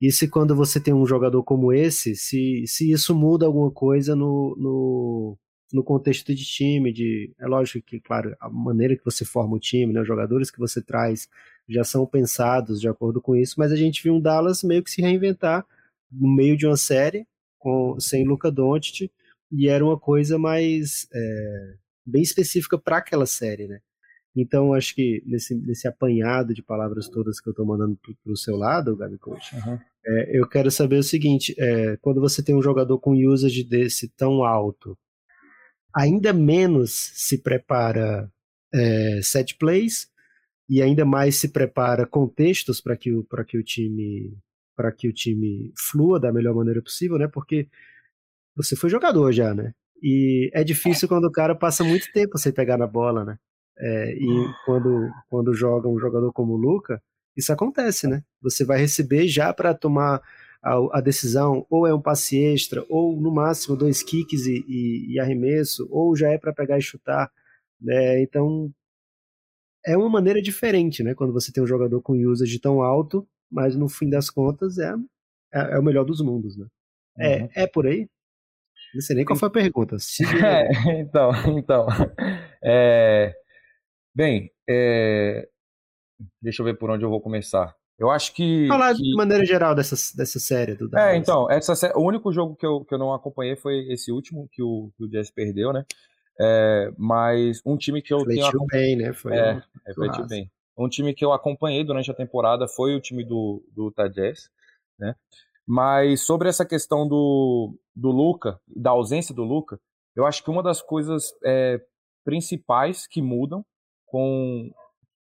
E 0.00 0.12
se 0.12 0.28
quando 0.28 0.54
você 0.54 0.78
tem 0.78 0.92
um 0.92 1.06
jogador 1.06 1.42
como 1.42 1.72
esse, 1.72 2.14
se, 2.14 2.64
se 2.66 2.90
isso 2.90 3.14
muda 3.14 3.46
alguma 3.46 3.70
coisa 3.70 4.14
no, 4.14 4.54
no, 4.58 5.38
no 5.72 5.82
contexto 5.82 6.34
de 6.34 6.44
time, 6.44 6.92
de 6.92 7.32
é 7.38 7.46
lógico 7.46 7.84
que, 7.86 8.00
claro, 8.00 8.36
a 8.38 8.48
maneira 8.48 8.96
que 8.96 9.04
você 9.04 9.24
forma 9.24 9.56
o 9.56 9.60
time, 9.60 9.92
né, 9.92 10.00
os 10.00 10.06
jogadores 10.06 10.50
que 10.50 10.58
você 10.58 10.82
traz 10.82 11.28
já 11.68 11.82
são 11.82 12.06
pensados 12.06 12.80
de 12.80 12.88
acordo 12.88 13.20
com 13.20 13.34
isso, 13.34 13.54
mas 13.58 13.72
a 13.72 13.76
gente 13.76 14.02
viu 14.02 14.14
um 14.14 14.20
Dallas 14.20 14.62
meio 14.62 14.82
que 14.82 14.90
se 14.90 15.00
reinventar 15.00 15.66
no 16.12 16.28
meio 16.28 16.56
de 16.56 16.66
uma 16.66 16.76
série 16.76 17.26
com 17.58 17.98
sem 17.98 18.24
Luca 18.24 18.50
Doncic 18.50 19.10
e 19.50 19.68
era 19.68 19.84
uma 19.84 19.98
coisa 19.98 20.38
mais 20.38 21.08
é, 21.12 21.74
bem 22.04 22.22
específica 22.22 22.78
para 22.78 22.98
aquela 22.98 23.26
série, 23.26 23.66
né? 23.66 23.80
Então, 24.36 24.74
acho 24.74 24.94
que 24.94 25.22
nesse, 25.24 25.54
nesse 25.54 25.88
apanhado 25.88 26.52
de 26.52 26.62
palavras 26.62 27.08
todas 27.08 27.40
que 27.40 27.48
eu 27.48 27.52
estou 27.52 27.64
mandando 27.64 27.98
para 28.22 28.32
o 28.32 28.36
seu 28.36 28.54
lado, 28.54 28.94
Gabi 28.94 29.16
Coach, 29.16 29.56
uhum. 29.56 29.78
é, 30.04 30.38
eu 30.38 30.46
quero 30.46 30.70
saber 30.70 30.98
o 30.98 31.02
seguinte: 31.02 31.54
é, 31.58 31.96
quando 32.02 32.20
você 32.20 32.42
tem 32.42 32.54
um 32.54 32.62
jogador 32.62 32.98
com 32.98 33.12
usage 33.12 33.64
desse 33.64 34.08
tão 34.08 34.44
alto, 34.44 34.96
ainda 35.94 36.34
menos 36.34 36.92
se 37.14 37.38
prepara 37.38 38.30
é, 38.74 39.20
set 39.22 39.56
plays 39.56 40.08
e 40.68 40.82
ainda 40.82 41.06
mais 41.06 41.36
se 41.36 41.48
prepara 41.48 42.06
contextos 42.06 42.80
para 42.80 42.96
que, 42.96 43.12
o, 43.12 43.26
que 43.46 43.56
o 43.56 43.62
time 43.62 44.36
para 44.76 44.92
que 44.92 45.08
o 45.08 45.12
time 45.12 45.72
flua 45.74 46.20
da 46.20 46.30
melhor 46.30 46.54
maneira 46.54 46.82
possível, 46.82 47.16
né? 47.16 47.26
Porque 47.26 47.66
você 48.54 48.76
foi 48.76 48.90
jogador 48.90 49.32
já, 49.32 49.54
né? 49.54 49.72
E 50.02 50.50
é 50.52 50.62
difícil 50.62 51.08
quando 51.08 51.24
o 51.24 51.32
cara 51.32 51.54
passa 51.54 51.82
muito 51.82 52.12
tempo 52.12 52.36
sem 52.36 52.52
pegar 52.52 52.76
na 52.76 52.86
bola, 52.86 53.24
né? 53.24 53.38
É, 53.78 54.14
e 54.14 54.54
quando, 54.64 55.10
quando 55.28 55.52
joga 55.52 55.88
um 55.88 55.98
jogador 55.98 56.32
como 56.32 56.54
o 56.54 56.56
Luca, 56.56 57.02
isso 57.36 57.52
acontece, 57.52 58.06
né? 58.06 58.22
Você 58.40 58.64
vai 58.64 58.78
receber 58.78 59.28
já 59.28 59.52
para 59.52 59.74
tomar 59.74 60.22
a, 60.62 60.98
a, 60.98 61.00
decisão, 61.00 61.66
ou 61.68 61.86
é 61.86 61.94
um 61.94 62.00
passe 62.00 62.38
extra, 62.38 62.84
ou 62.88 63.20
no 63.20 63.30
máximo 63.30 63.76
dois 63.76 64.02
kicks 64.02 64.46
e, 64.46 64.64
e, 64.66 65.14
e 65.14 65.20
arremesso, 65.20 65.86
ou 65.90 66.16
já 66.16 66.30
é 66.30 66.38
para 66.38 66.52
pegar 66.52 66.78
e 66.78 66.82
chutar. 66.82 67.30
Né? 67.80 68.22
Então, 68.22 68.72
é 69.84 69.96
uma 69.96 70.08
maneira 70.08 70.40
diferente, 70.40 71.02
né? 71.02 71.14
Quando 71.14 71.32
você 71.32 71.52
tem 71.52 71.62
um 71.62 71.66
jogador 71.66 72.00
com 72.00 72.14
usage 72.14 72.58
tão 72.58 72.82
alto, 72.82 73.28
mas 73.50 73.76
no 73.76 73.88
fim 73.88 74.08
das 74.08 74.30
contas 74.30 74.78
é, 74.78 74.92
é, 75.54 75.74
é 75.74 75.78
o 75.78 75.82
melhor 75.82 76.04
dos 76.04 76.20
mundos, 76.20 76.56
né? 76.56 76.66
É, 77.18 77.42
uhum. 77.42 77.48
é 77.54 77.66
por 77.66 77.86
aí? 77.86 78.08
Não 78.94 79.00
sei 79.00 79.16
nem 79.16 79.24
qual 79.24 79.38
foi 79.38 79.48
a 79.48 79.52
pergunta. 79.52 79.96
É, 80.44 81.00
então, 81.00 81.30
então. 81.56 81.86
É, 82.68 83.32
Bem, 84.16 84.50
é... 84.66 85.46
deixa 86.40 86.62
eu 86.62 86.64
ver 86.64 86.78
por 86.78 86.88
onde 86.88 87.04
eu 87.04 87.10
vou 87.10 87.20
começar. 87.20 87.76
Eu 87.98 88.10
acho 88.10 88.32
que. 88.32 88.66
Falar 88.66 88.94
que... 88.94 89.02
de 89.02 89.14
maneira 89.14 89.44
geral 89.44 89.74
dessa, 89.74 89.94
dessa 90.16 90.40
série 90.40 90.74
do 90.74 90.88
Dallas. 90.88 91.12
É, 91.12 91.16
então, 91.18 91.50
essa, 91.50 91.74
o 91.94 92.02
único 92.02 92.32
jogo 92.32 92.56
que 92.56 92.64
eu, 92.64 92.82
que 92.82 92.94
eu 92.94 92.98
não 92.98 93.12
acompanhei 93.12 93.56
foi 93.56 93.92
esse 93.92 94.10
último 94.10 94.48
que 94.50 94.62
o, 94.62 94.90
que 94.96 95.04
o 95.04 95.08
Jazz 95.08 95.30
perdeu, 95.30 95.70
né? 95.70 95.84
É, 96.40 96.90
mas 96.96 97.60
um 97.64 97.76
time 97.76 98.00
que 98.00 98.14
eu 98.14 98.20
Fletiu 98.20 98.50
tenho. 98.50 98.66
bem, 98.68 98.96
né? 98.96 99.12
Foi 99.12 99.36
é, 99.36 99.62
é 99.86 100.26
bem. 100.26 100.50
Um 100.78 100.88
time 100.88 101.12
que 101.12 101.24
eu 101.24 101.34
acompanhei 101.34 101.84
durante 101.84 102.10
a 102.10 102.14
temporada 102.14 102.66
foi 102.66 102.94
o 102.94 103.00
time 103.00 103.22
do, 103.22 103.62
do 103.74 103.88
Utah 103.88 104.08
Jazz, 104.08 104.48
né? 104.98 105.14
Mas 105.66 106.22
sobre 106.22 106.48
essa 106.48 106.64
questão 106.64 107.06
do, 107.06 107.78
do 107.94 108.10
Luca, 108.10 108.58
da 108.66 108.90
ausência 108.90 109.34
do 109.34 109.44
Luca, 109.44 109.78
eu 110.14 110.24
acho 110.24 110.42
que 110.42 110.50
uma 110.50 110.62
das 110.62 110.80
coisas 110.80 111.34
é, 111.44 111.82
principais 112.24 113.06
que 113.06 113.20
mudam 113.20 113.62
com 114.06 114.70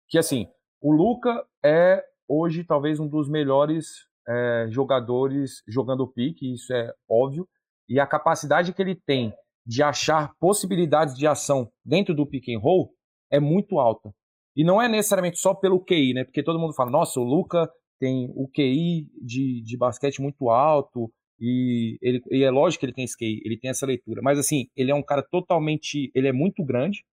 que 0.08 0.18
assim 0.18 0.46
o 0.80 0.92
Luca 0.92 1.44
é 1.64 2.04
hoje 2.28 2.64
talvez 2.64 3.00
um 3.00 3.08
dos 3.08 3.28
melhores 3.28 4.06
é, 4.28 4.66
jogadores 4.70 5.62
jogando 5.66 6.06
pique, 6.06 6.52
isso 6.52 6.72
é 6.72 6.92
óbvio, 7.08 7.48
e 7.88 8.00
a 8.00 8.06
capacidade 8.06 8.72
que 8.72 8.80
ele 8.80 8.94
tem 8.94 9.32
de 9.66 9.82
achar 9.82 10.34
possibilidades 10.38 11.16
de 11.16 11.26
ação 11.26 11.70
dentro 11.84 12.14
do 12.14 12.26
pick 12.26 12.48
and 12.48 12.58
roll 12.58 12.92
é 13.30 13.40
muito 13.40 13.78
alta. 13.78 14.12
E 14.56 14.62
não 14.62 14.80
é 14.80 14.88
necessariamente 14.88 15.38
só 15.38 15.54
pelo 15.54 15.82
QI, 15.82 16.14
né? 16.14 16.24
Porque 16.24 16.42
todo 16.42 16.58
mundo 16.58 16.74
fala, 16.74 16.90
nossa, 16.90 17.18
o 17.18 17.24
Luca 17.24 17.68
tem 17.98 18.30
o 18.36 18.48
QI 18.48 19.08
de, 19.22 19.62
de 19.62 19.76
basquete 19.76 20.20
muito 20.20 20.48
alto, 20.48 21.10
e, 21.40 21.98
ele, 22.00 22.22
e 22.30 22.44
é 22.44 22.50
lógico 22.50 22.80
que 22.80 22.86
ele 22.86 22.92
tem 22.92 23.04
esse 23.04 23.16
QI, 23.16 23.40
ele 23.44 23.58
tem 23.58 23.70
essa 23.70 23.86
leitura. 23.86 24.20
Mas 24.22 24.38
assim, 24.38 24.68
ele 24.76 24.90
é 24.90 24.94
um 24.94 25.02
cara 25.02 25.22
totalmente. 25.22 26.10
Ele 26.14 26.28
é 26.28 26.32
muito 26.32 26.64
grande, 26.64 27.04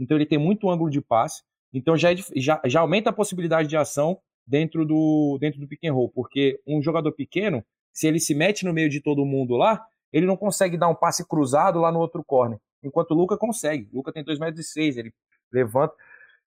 então 0.00 0.16
ele 0.16 0.26
tem 0.26 0.38
muito 0.38 0.70
ângulo 0.70 0.90
de 0.90 1.00
passe, 1.00 1.42
então 1.72 1.96
já, 1.96 2.12
é, 2.12 2.16
já, 2.36 2.60
já 2.64 2.80
aumenta 2.80 3.10
a 3.10 3.12
possibilidade 3.12 3.68
de 3.68 3.76
ação 3.76 4.18
dentro 4.46 4.84
do, 4.84 5.38
dentro 5.40 5.60
do 5.60 5.68
pick 5.68 5.84
and 5.84 5.92
roll, 5.92 6.08
porque 6.08 6.60
um 6.66 6.82
jogador 6.82 7.12
pequeno, 7.12 7.64
se 7.92 8.08
ele 8.08 8.18
se 8.18 8.34
mete 8.34 8.64
no 8.64 8.72
meio 8.72 8.88
de 8.88 9.00
todo 9.00 9.24
mundo 9.24 9.56
lá, 9.56 9.84
ele 10.12 10.26
não 10.26 10.36
consegue 10.36 10.76
dar 10.76 10.88
um 10.88 10.94
passe 10.94 11.26
cruzado 11.28 11.78
lá 11.78 11.92
no 11.92 12.00
outro 12.00 12.24
corner, 12.24 12.58
enquanto 12.82 13.12
o 13.12 13.14
Luca 13.14 13.36
consegue. 13.36 13.88
O 13.92 13.98
Luca 13.98 14.12
tem 14.12 14.24
2,6 14.24 14.40
metros, 14.40 14.76
ele 14.76 15.12
levanta 15.52 15.94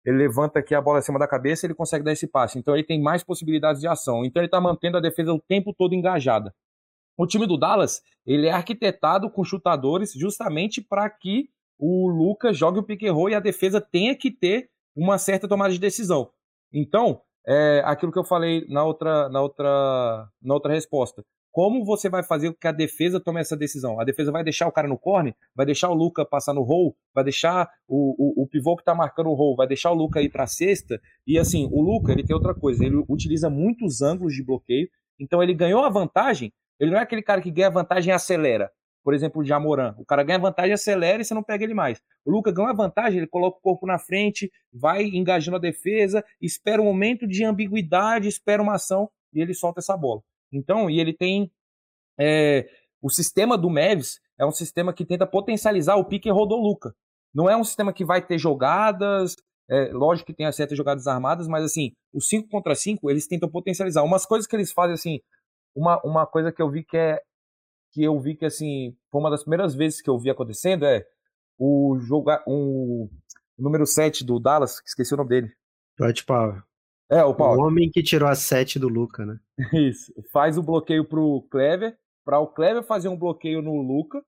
ele 0.05 0.17
levanta 0.17 0.59
aqui 0.59 0.75
a 0.75 0.81
bola 0.81 0.99
acima 0.99 1.17
da 1.17 1.27
cabeça, 1.27 1.65
ele 1.65 1.73
consegue 1.73 2.03
dar 2.03 2.11
esse 2.11 2.27
passe. 2.27 2.59
Então 2.59 2.73
ele 2.73 2.83
tem 2.83 3.01
mais 3.01 3.23
possibilidades 3.23 3.79
de 3.79 3.87
ação. 3.87 4.25
Então 4.25 4.41
ele 4.41 4.47
está 4.47 4.59
mantendo 4.59 4.97
a 4.97 4.99
defesa 4.99 5.33
o 5.33 5.39
tempo 5.39 5.73
todo 5.73 5.95
engajada. 5.95 6.53
O 7.17 7.25
time 7.25 7.47
do 7.47 7.57
Dallas, 7.57 8.01
ele 8.25 8.47
é 8.47 8.51
arquitetado 8.51 9.29
com 9.29 9.43
chutadores 9.43 10.11
justamente 10.13 10.81
para 10.81 11.09
que 11.09 11.49
o 11.77 12.07
Lucas 12.07 12.57
jogue 12.57 12.79
o 12.79 12.83
pick 12.83 13.03
and 13.03 13.13
roll 13.13 13.29
e 13.29 13.36
a 13.36 13.39
defesa 13.39 13.81
tenha 13.81 14.15
que 14.15 14.31
ter 14.31 14.69
uma 14.95 15.17
certa 15.17 15.47
tomada 15.47 15.73
de 15.73 15.79
decisão. 15.79 16.29
Então, 16.71 17.21
é 17.45 17.81
aquilo 17.86 18.12
que 18.12 18.19
eu 18.19 18.23
falei 18.23 18.65
na 18.69 18.83
outra, 18.83 19.29
na 19.29 19.41
outra, 19.41 20.29
na 20.41 20.53
outra 20.53 20.73
resposta. 20.73 21.23
Como 21.51 21.86
você 21.86 22.09
vai 22.09 22.23
fazer 22.23 22.51
com 22.51 22.57
que 22.59 22.67
a 22.67 22.71
defesa 22.71 23.19
tome 23.19 23.39
essa 23.39 23.55
decisão? 23.55 23.99
A 23.99 24.03
defesa 24.03 24.31
vai 24.31 24.43
deixar 24.43 24.67
o 24.67 24.71
cara 24.71 24.88
no 24.88 24.97
corner? 24.97 25.36
Vai 25.55 25.67
deixar 25.67 25.89
o 25.89 25.93
Luca 25.93 26.25
passar 26.25 26.51
no 26.53 26.63
roll? 26.63 26.95
Vai 27.13 27.23
deixar 27.23 27.69
o, 27.88 28.15
o, 28.17 28.43
o 28.43 28.47
pivô 28.47 28.75
que 28.75 28.81
está 28.81 28.95
marcando 28.95 29.29
o 29.29 29.36
roll? 29.36 29.55
Vai 29.55 29.67
deixar 29.67 29.91
o 29.91 29.93
Luca 29.93 30.19
ir 30.19 30.29
para 30.29 30.45
a 30.45 30.47
cesta? 30.47 30.99
E 31.27 31.38
assim, 31.38 31.69
o 31.71 31.79
Luca 31.79 32.12
ele 32.12 32.23
tem 32.23 32.36
outra 32.36 32.55
coisa. 32.55 32.83
Ele 32.83 33.03
utiliza 33.07 33.51
muitos 33.51 34.01
ângulos 34.01 34.33
de 34.33 34.43
bloqueio. 34.43 34.89
Então 35.19 35.43
ele 35.43 35.53
ganhou 35.53 35.83
a 35.83 35.89
vantagem. 35.89 36.51
Ele 36.79 36.89
não 36.89 36.97
é 36.97 37.03
aquele 37.03 37.21
cara 37.21 37.39
que 37.39 37.51
ganha 37.51 37.69
vantagem 37.69 38.09
e 38.09 38.13
acelera 38.13 38.71
por 39.03 39.13
exemplo, 39.13 39.41
o 39.41 39.45
Jamoran. 39.45 39.93
O 39.97 40.05
cara 40.05 40.23
ganha 40.23 40.39
vantagem, 40.39 40.73
acelera 40.73 41.21
e 41.21 41.25
você 41.25 41.33
não 41.33 41.43
pega 41.43 41.63
ele 41.63 41.73
mais. 41.73 42.01
O 42.25 42.31
Luca 42.31 42.51
ganha 42.51 42.73
vantagem, 42.73 43.19
ele 43.19 43.27
coloca 43.27 43.57
o 43.57 43.61
corpo 43.61 43.85
na 43.85 43.99
frente, 43.99 44.51
vai 44.71 45.03
engajando 45.03 45.57
a 45.57 45.59
defesa, 45.59 46.23
espera 46.41 46.81
um 46.81 46.85
momento 46.85 47.27
de 47.27 47.43
ambiguidade, 47.43 48.27
espera 48.27 48.61
uma 48.61 48.75
ação 48.75 49.09
e 49.33 49.41
ele 49.41 49.53
solta 49.53 49.81
essa 49.81 49.97
bola. 49.97 50.21
Então, 50.51 50.89
e 50.89 50.99
ele 50.99 51.13
tem. 51.13 51.51
É, 52.17 52.69
o 53.01 53.09
sistema 53.09 53.57
do 53.57 53.69
Mavis 53.69 54.19
é 54.39 54.45
um 54.45 54.51
sistema 54.51 54.93
que 54.93 55.05
tenta 55.05 55.27
potencializar 55.27 55.95
o 55.95 56.05
pique 56.05 56.29
e 56.29 56.31
rodou 56.31 56.61
Luca. 56.61 56.95
Não 57.33 57.49
é 57.49 57.57
um 57.57 57.63
sistema 57.63 57.91
que 57.91 58.05
vai 58.05 58.25
ter 58.25 58.37
jogadas, 58.37 59.35
é, 59.69 59.91
lógico 59.91 60.27
que 60.27 60.33
tem 60.33 60.45
as 60.45 60.55
certas 60.55 60.77
jogadas 60.77 61.07
armadas, 61.07 61.47
mas 61.47 61.63
assim, 61.63 61.91
os 62.13 62.29
5 62.29 62.47
contra 62.47 62.75
5 62.75 63.09
eles 63.09 63.27
tentam 63.27 63.49
potencializar. 63.49 64.03
Umas 64.03 64.25
coisas 64.25 64.47
que 64.47 64.55
eles 64.55 64.71
fazem 64.71 64.93
assim, 64.93 65.19
uma, 65.75 65.99
uma 66.03 66.25
coisa 66.27 66.51
que 66.51 66.61
eu 66.61 66.69
vi 66.69 66.83
que 66.83 66.95
é 66.95 67.19
que 67.93 68.03
eu 68.03 68.19
vi 68.19 68.36
que 68.36 68.45
assim, 68.45 68.97
foi 69.12 69.21
uma 69.21 69.29
das 69.29 69.43
primeiras 69.43 69.75
vezes 69.75 70.01
que 70.01 70.10
eu 70.10 70.17
vi 70.17 70.29
acontecendo 70.29 70.86
é 70.86 71.06
o 71.58 71.97
jogar 71.99 72.43
um 72.47 73.08
o 73.58 73.62
número 73.62 73.86
7 73.86 74.25
do 74.25 74.39
Dallas, 74.39 74.82
esqueci 74.86 75.13
o 75.13 75.17
nome 75.17 75.29
dele. 75.29 75.53
Dwight 75.97 76.25
Power. 76.25 76.63
É, 77.10 77.23
o 77.23 77.36
Power. 77.36 77.60
O 77.60 77.67
homem 77.67 77.91
que 77.91 78.01
tirou 78.01 78.27
a 78.27 78.34
7 78.34 78.79
do 78.79 78.88
Luca, 78.88 79.25
né? 79.25 79.39
Isso. 79.73 80.12
Faz 80.32 80.58
o 80.58 80.63
bloqueio 80.63 81.06
pro 81.08 81.47
Clever, 81.51 81.95
para 82.25 82.39
o 82.39 82.47
Clever 82.47 82.84
fazer 82.84 83.10
um 83.10 83.17
bloqueio 83.17 83.62
no 83.62 83.79
Luca. 83.82 84.23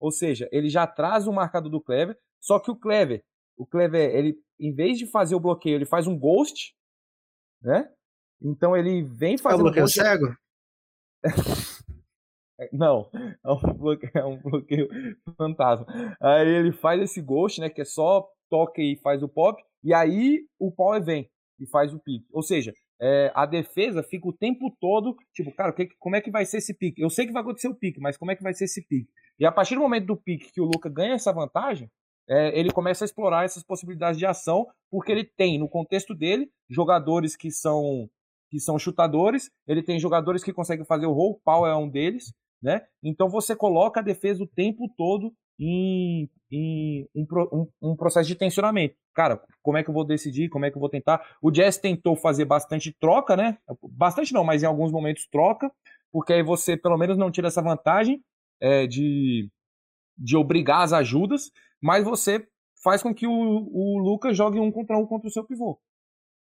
Ou 0.00 0.10
seja, 0.10 0.48
ele 0.50 0.70
já 0.70 0.86
traz 0.86 1.26
o 1.26 1.32
marcador 1.32 1.70
do 1.70 1.80
Clever, 1.80 2.18
só 2.40 2.58
que 2.58 2.70
o 2.70 2.76
Clever, 2.76 3.22
o 3.56 3.66
Clever, 3.66 4.14
ele 4.14 4.36
em 4.58 4.74
vez 4.74 4.98
de 4.98 5.06
fazer 5.06 5.34
o 5.34 5.40
bloqueio, 5.40 5.76
ele 5.76 5.84
faz 5.84 6.06
um 6.06 6.18
ghost, 6.18 6.74
né? 7.60 7.88
Então 8.40 8.76
ele 8.76 9.02
vem 9.02 9.38
fazendo 9.38 9.58
é 9.58 9.62
um 9.62 9.64
bloqueio 9.64 9.88
cego. 9.88 10.36
Não, 12.72 13.08
é 13.44 13.52
um 13.52 13.74
bloqueio, 13.74 14.12
é 14.14 14.24
um 14.24 14.36
bloqueio 14.40 14.88
fantasma. 15.36 15.86
Aí 16.20 16.48
ele 16.48 16.72
faz 16.72 17.00
esse 17.00 17.20
ghost, 17.20 17.60
né? 17.60 17.68
Que 17.68 17.82
é 17.82 17.84
só 17.84 18.28
toca 18.50 18.82
e 18.82 18.96
faz 19.02 19.22
o 19.22 19.28
pop, 19.28 19.62
e 19.82 19.94
aí 19.94 20.40
o 20.58 20.70
power 20.70 21.02
vem 21.02 21.30
e 21.58 21.66
faz 21.66 21.94
o 21.94 21.98
pique. 21.98 22.26
Ou 22.30 22.42
seja, 22.42 22.74
é, 23.00 23.32
a 23.34 23.46
defesa 23.46 24.02
fica 24.02 24.28
o 24.28 24.32
tempo 24.32 24.70
todo, 24.78 25.16
tipo, 25.34 25.50
cara, 25.52 25.72
que, 25.72 25.88
como 25.98 26.16
é 26.16 26.20
que 26.20 26.30
vai 26.30 26.44
ser 26.44 26.58
esse 26.58 26.74
pique? 26.74 27.00
Eu 27.00 27.08
sei 27.08 27.26
que 27.26 27.32
vai 27.32 27.42
acontecer 27.42 27.68
o 27.68 27.74
pique, 27.74 27.98
mas 27.98 28.16
como 28.16 28.30
é 28.30 28.36
que 28.36 28.42
vai 28.42 28.52
ser 28.52 28.64
esse 28.64 28.86
pique? 28.86 29.10
E 29.38 29.46
a 29.46 29.50
partir 29.50 29.74
do 29.74 29.80
momento 29.80 30.06
do 30.06 30.16
pique 30.16 30.52
que 30.52 30.60
o 30.60 30.64
Luca 30.66 30.90
ganha 30.90 31.14
essa 31.14 31.32
vantagem, 31.32 31.90
é, 32.28 32.56
ele 32.58 32.70
começa 32.70 33.04
a 33.04 33.06
explorar 33.06 33.44
essas 33.44 33.64
possibilidades 33.64 34.18
de 34.18 34.26
ação, 34.26 34.66
porque 34.90 35.10
ele 35.10 35.24
tem, 35.24 35.58
no 35.58 35.68
contexto 35.68 36.14
dele, 36.14 36.50
jogadores 36.68 37.34
que 37.34 37.50
são 37.50 38.08
que 38.50 38.60
são 38.60 38.78
chutadores, 38.78 39.50
ele 39.66 39.82
tem 39.82 39.98
jogadores 39.98 40.44
que 40.44 40.52
conseguem 40.52 40.84
fazer 40.84 41.06
o 41.06 41.12
roll, 41.12 41.40
Paul 41.42 41.66
é 41.66 41.74
um 41.74 41.88
deles, 41.88 42.34
né? 42.62 42.82
Então 43.02 43.28
você 43.28 43.56
coloca 43.56 44.00
a 44.00 44.02
defesa 44.02 44.42
o 44.42 44.46
tempo 44.46 44.88
todo 44.96 45.34
em, 45.58 46.28
em 46.50 47.08
um, 47.14 47.26
um, 47.52 47.90
um, 47.90 47.96
processo 47.96 48.28
de 48.28 48.34
tensionamento. 48.34 48.96
Cara, 49.14 49.42
como 49.62 49.76
é 49.76 49.82
que 49.82 49.90
eu 49.90 49.94
vou 49.94 50.04
decidir? 50.04 50.48
Como 50.48 50.64
é 50.64 50.70
que 50.70 50.76
eu 50.76 50.80
vou 50.80 50.88
tentar? 50.88 51.36
O 51.42 51.50
Jazz 51.50 51.76
tentou 51.76 52.16
fazer 52.16 52.44
bastante 52.44 52.92
troca, 52.98 53.36
né? 53.36 53.58
Bastante 53.90 54.32
não, 54.32 54.44
mas 54.44 54.62
em 54.62 54.66
alguns 54.66 54.90
momentos 54.90 55.26
troca, 55.30 55.70
porque 56.10 56.32
aí 56.32 56.42
você 56.42 56.76
pelo 56.76 56.96
menos 56.96 57.16
não 57.16 57.30
tira 57.30 57.48
essa 57.48 57.62
vantagem 57.62 58.22
é, 58.60 58.86
de, 58.86 59.50
de 60.16 60.36
obrigar 60.36 60.82
as 60.82 60.92
ajudas, 60.92 61.50
mas 61.80 62.04
você 62.04 62.46
faz 62.82 63.02
com 63.02 63.14
que 63.14 63.26
o, 63.26 63.32
o 63.32 63.98
Lucas 63.98 64.36
jogue 64.36 64.58
um 64.58 64.70
contra 64.72 64.96
um 64.98 65.06
contra 65.06 65.28
o 65.28 65.32
seu 65.32 65.44
pivô, 65.44 65.80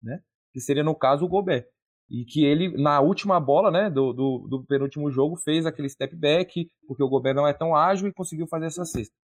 né? 0.02 0.20
Que 0.52 0.60
seria 0.60 0.84
no 0.84 0.94
caso 0.94 1.24
o 1.24 1.28
Gobert. 1.28 1.66
E 2.10 2.24
que 2.24 2.44
ele, 2.44 2.76
na 2.76 3.00
última 3.00 3.38
bola, 3.38 3.70
né, 3.70 3.88
do, 3.88 4.12
do, 4.12 4.46
do 4.48 4.64
penúltimo 4.66 5.10
jogo, 5.10 5.36
fez 5.36 5.64
aquele 5.64 5.88
step 5.88 6.16
back, 6.16 6.68
porque 6.86 7.02
o 7.02 7.08
Gobert 7.08 7.36
não 7.36 7.46
é 7.46 7.52
tão 7.52 7.74
ágil 7.74 8.08
e 8.08 8.12
conseguiu 8.12 8.48
fazer 8.48 8.66
essa 8.66 8.84
cesta. 8.84 9.14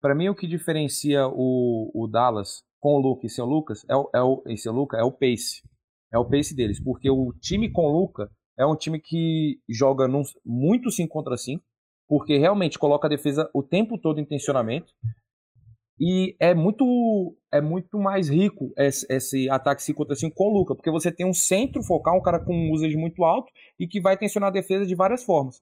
Para 0.00 0.14
mim, 0.14 0.28
o 0.28 0.34
que 0.34 0.46
diferencia 0.46 1.26
o, 1.26 1.90
o 1.92 2.06
Dallas 2.06 2.62
com 2.80 2.94
o 2.94 3.00
Luca 3.00 3.26
e 3.26 3.30
seu 3.30 3.44
Lucas 3.44 3.84
é 3.88 3.96
o, 3.96 4.10
é 4.14 4.22
o, 4.22 4.42
e 4.46 4.56
seu 4.56 4.72
Luca 4.72 4.96
é 4.96 5.02
o 5.02 5.10
pace. 5.10 5.62
É 6.12 6.18
o 6.18 6.24
pace 6.24 6.54
deles, 6.54 6.82
porque 6.82 7.10
o 7.10 7.32
time 7.40 7.70
com 7.70 7.86
o 7.86 8.00
Luca 8.00 8.30
é 8.56 8.64
um 8.64 8.76
time 8.76 9.00
que 9.00 9.60
joga 9.68 10.06
num, 10.08 10.22
muito 10.44 10.90
5 10.90 11.12
contra 11.12 11.36
5, 11.36 11.62
porque 12.08 12.38
realmente 12.38 12.78
coloca 12.78 13.06
a 13.06 13.10
defesa 13.10 13.50
o 13.52 13.62
tempo 13.62 13.98
todo 13.98 14.20
em 14.20 14.24
tensionamento. 14.24 14.92
E 16.00 16.36
é 16.38 16.54
muito 16.54 17.36
é 17.50 17.60
muito 17.60 17.98
mais 17.98 18.28
rico 18.28 18.72
esse, 18.76 19.06
esse 19.10 19.50
ataque 19.50 19.82
5 19.82 19.96
contra 19.96 20.14
5 20.14 20.34
com 20.34 20.48
o 20.48 20.58
Luca, 20.58 20.74
porque 20.74 20.90
você 20.90 21.10
tem 21.10 21.26
um 21.26 21.32
centro 21.32 21.82
focal, 21.82 22.18
um 22.18 22.22
cara 22.22 22.38
com 22.38 22.54
um 22.54 22.72
usage 22.72 22.96
muito 22.96 23.24
alto 23.24 23.50
e 23.78 23.86
que 23.86 24.00
vai 24.00 24.16
tensionar 24.16 24.48
a 24.48 24.52
defesa 24.52 24.86
de 24.86 24.94
várias 24.94 25.24
formas. 25.24 25.60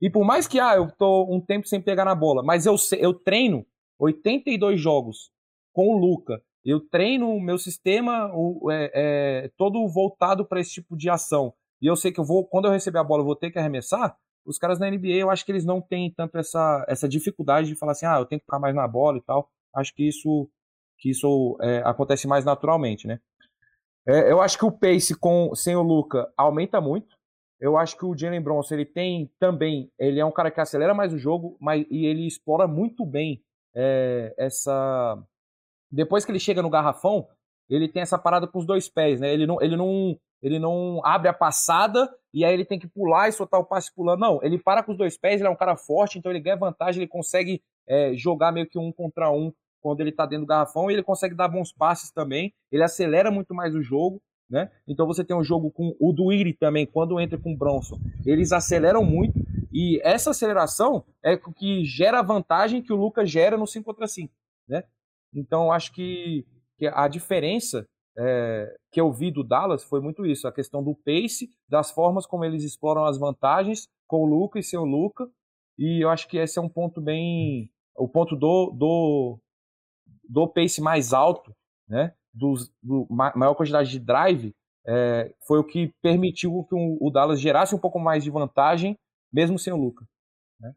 E 0.00 0.10
por 0.10 0.24
mais 0.24 0.48
que 0.48 0.58
ah, 0.58 0.74
eu 0.76 0.90
tô 0.90 1.24
um 1.32 1.40
tempo 1.40 1.68
sem 1.68 1.80
pegar 1.80 2.04
na 2.04 2.14
bola, 2.14 2.42
mas 2.42 2.66
eu, 2.66 2.74
eu 2.98 3.14
treino 3.14 3.64
82 3.98 4.80
jogos 4.80 5.30
com 5.72 5.94
o 5.94 5.98
Luca, 5.98 6.42
eu 6.64 6.80
treino 6.80 7.30
o 7.30 7.40
meu 7.40 7.58
sistema 7.58 8.30
o, 8.34 8.70
é, 8.70 8.90
é, 8.94 9.50
todo 9.56 9.86
voltado 9.88 10.44
para 10.44 10.60
esse 10.60 10.72
tipo 10.72 10.96
de 10.96 11.08
ação. 11.08 11.52
E 11.80 11.86
eu 11.86 11.94
sei 11.94 12.10
que 12.10 12.18
eu 12.18 12.24
vou, 12.24 12.44
quando 12.44 12.64
eu 12.64 12.72
receber 12.72 12.98
a 12.98 13.04
bola, 13.04 13.20
eu 13.20 13.26
vou 13.26 13.36
ter 13.36 13.50
que 13.50 13.58
arremessar. 13.58 14.16
Os 14.44 14.58
caras 14.58 14.78
na 14.78 14.90
NBA, 14.90 15.16
eu 15.18 15.30
acho 15.30 15.44
que 15.44 15.52
eles 15.52 15.64
não 15.64 15.80
têm 15.80 16.10
tanto 16.10 16.38
essa, 16.38 16.84
essa 16.88 17.08
dificuldade 17.08 17.68
de 17.68 17.76
falar 17.76 17.92
assim, 17.92 18.06
ah, 18.06 18.18
eu 18.18 18.24
tenho 18.24 18.40
que 18.40 18.46
ficar 18.46 18.58
mais 18.58 18.74
na 18.74 18.88
bola 18.88 19.18
e 19.18 19.22
tal 19.22 19.50
acho 19.76 19.94
que 19.94 20.08
isso, 20.08 20.48
que 20.98 21.10
isso 21.10 21.56
é, 21.60 21.82
acontece 21.84 22.26
mais 22.26 22.44
naturalmente, 22.44 23.06
né? 23.06 23.20
É, 24.06 24.30
eu 24.30 24.40
acho 24.40 24.56
que 24.56 24.64
o 24.64 24.72
pace 24.72 25.18
com, 25.18 25.54
sem 25.54 25.74
o 25.76 25.82
Luca 25.82 26.32
aumenta 26.36 26.80
muito. 26.80 27.16
Eu 27.60 27.76
acho 27.76 27.96
que 27.96 28.04
o 28.04 28.16
Jalen 28.16 28.40
Bronson 28.40 28.74
ele 28.74 28.84
tem 28.84 29.30
também, 29.38 29.90
ele 29.98 30.20
é 30.20 30.24
um 30.24 30.30
cara 30.30 30.50
que 30.50 30.60
acelera 30.60 30.94
mais 30.94 31.12
o 31.12 31.18
jogo, 31.18 31.56
mas 31.60 31.86
e 31.90 32.04
ele 32.06 32.26
explora 32.26 32.68
muito 32.68 33.04
bem 33.04 33.42
é, 33.74 34.34
essa. 34.38 35.18
Depois 35.90 36.24
que 36.24 36.30
ele 36.30 36.38
chega 36.38 36.62
no 36.62 36.70
garrafão, 36.70 37.26
ele 37.68 37.88
tem 37.88 38.02
essa 38.02 38.18
parada 38.18 38.46
com 38.46 38.58
os 38.58 38.66
dois 38.66 38.88
pés, 38.88 39.20
né? 39.20 39.32
Ele 39.32 39.46
não, 39.46 39.60
ele 39.60 39.76
não, 39.76 40.18
ele 40.42 40.58
não 40.58 41.00
abre 41.04 41.28
a 41.28 41.32
passada 41.32 42.08
e 42.32 42.44
aí 42.44 42.52
ele 42.52 42.64
tem 42.64 42.78
que 42.78 42.86
pular 42.86 43.28
e 43.28 43.32
soltar 43.32 43.58
o 43.58 43.64
passe 43.64 43.92
pulando. 43.94 44.20
Não, 44.20 44.40
ele 44.42 44.58
para 44.58 44.82
com 44.82 44.92
os 44.92 44.98
dois 44.98 45.16
pés, 45.16 45.40
ele 45.40 45.48
é 45.48 45.50
um 45.50 45.56
cara 45.56 45.76
forte, 45.76 46.18
então 46.18 46.30
ele 46.30 46.40
ganha 46.40 46.56
vantagem, 46.56 47.02
ele 47.02 47.10
consegue 47.10 47.62
é, 47.88 48.14
jogar 48.14 48.52
meio 48.52 48.68
que 48.68 48.78
um 48.78 48.92
contra 48.92 49.30
um 49.30 49.52
quando 49.86 50.00
ele 50.00 50.10
está 50.10 50.26
dentro 50.26 50.44
do 50.44 50.48
garrafão, 50.48 50.90
ele 50.90 51.00
consegue 51.00 51.32
dar 51.32 51.46
bons 51.46 51.72
passes 51.72 52.10
também, 52.10 52.52
ele 52.72 52.82
acelera 52.82 53.30
muito 53.30 53.54
mais 53.54 53.72
o 53.72 53.80
jogo, 53.80 54.20
né? 54.50 54.68
Então 54.84 55.06
você 55.06 55.24
tem 55.24 55.36
um 55.36 55.44
jogo 55.44 55.70
com 55.70 55.94
o 56.00 56.12
Duiri 56.12 56.52
também, 56.52 56.84
quando 56.84 57.20
entra 57.20 57.38
com 57.38 57.52
o 57.52 57.56
Bronson, 57.56 57.96
eles 58.24 58.50
aceleram 58.50 59.04
muito, 59.04 59.38
e 59.72 60.00
essa 60.02 60.30
aceleração 60.30 61.04
é 61.24 61.34
o 61.34 61.52
que 61.52 61.84
gera 61.84 62.18
a 62.18 62.22
vantagem 62.22 62.82
que 62.82 62.92
o 62.92 62.96
Lucas 62.96 63.30
gera 63.30 63.56
no 63.56 63.64
5 63.64 63.84
contra 63.84 64.08
5, 64.08 64.34
né? 64.68 64.82
Então 65.32 65.70
acho 65.70 65.92
que, 65.92 66.44
que 66.76 66.88
a 66.88 67.06
diferença 67.06 67.86
é, 68.18 68.74
que 68.90 69.00
eu 69.00 69.12
vi 69.12 69.30
do 69.30 69.44
Dallas 69.44 69.84
foi 69.84 70.00
muito 70.00 70.26
isso, 70.26 70.48
a 70.48 70.52
questão 70.52 70.82
do 70.82 70.96
pace, 70.96 71.48
das 71.68 71.92
formas 71.92 72.26
como 72.26 72.44
eles 72.44 72.64
exploram 72.64 73.04
as 73.04 73.18
vantagens 73.18 73.86
com 74.08 74.24
o 74.24 74.26
Luca 74.26 74.58
e 74.58 74.64
seu 74.64 74.84
Luca, 74.84 75.30
e 75.78 76.02
eu 76.02 76.10
acho 76.10 76.26
que 76.26 76.38
esse 76.38 76.58
é 76.58 76.62
um 76.62 76.68
ponto 76.68 77.00
bem. 77.00 77.70
O 77.96 78.08
ponto 78.08 78.34
do, 78.36 78.70
do, 78.72 79.38
do 80.28 80.46
pace 80.48 80.80
mais 80.80 81.12
alto, 81.12 81.54
né, 81.88 82.12
do, 82.32 82.54
do 82.82 83.06
maior 83.10 83.54
quantidade 83.54 83.90
de 83.90 83.98
drive, 83.98 84.54
é, 84.86 85.32
foi 85.46 85.58
o 85.58 85.64
que 85.64 85.92
permitiu 86.00 86.64
que 86.68 86.74
o, 86.74 87.10
Dallas 87.10 87.40
gerasse 87.40 87.74
um 87.74 87.78
pouco 87.78 87.98
mais 87.98 88.22
de 88.22 88.30
vantagem, 88.30 88.96
mesmo 89.32 89.58
sem 89.58 89.72
o 89.72 89.76
Luca. 89.76 90.06
Né? 90.60 90.72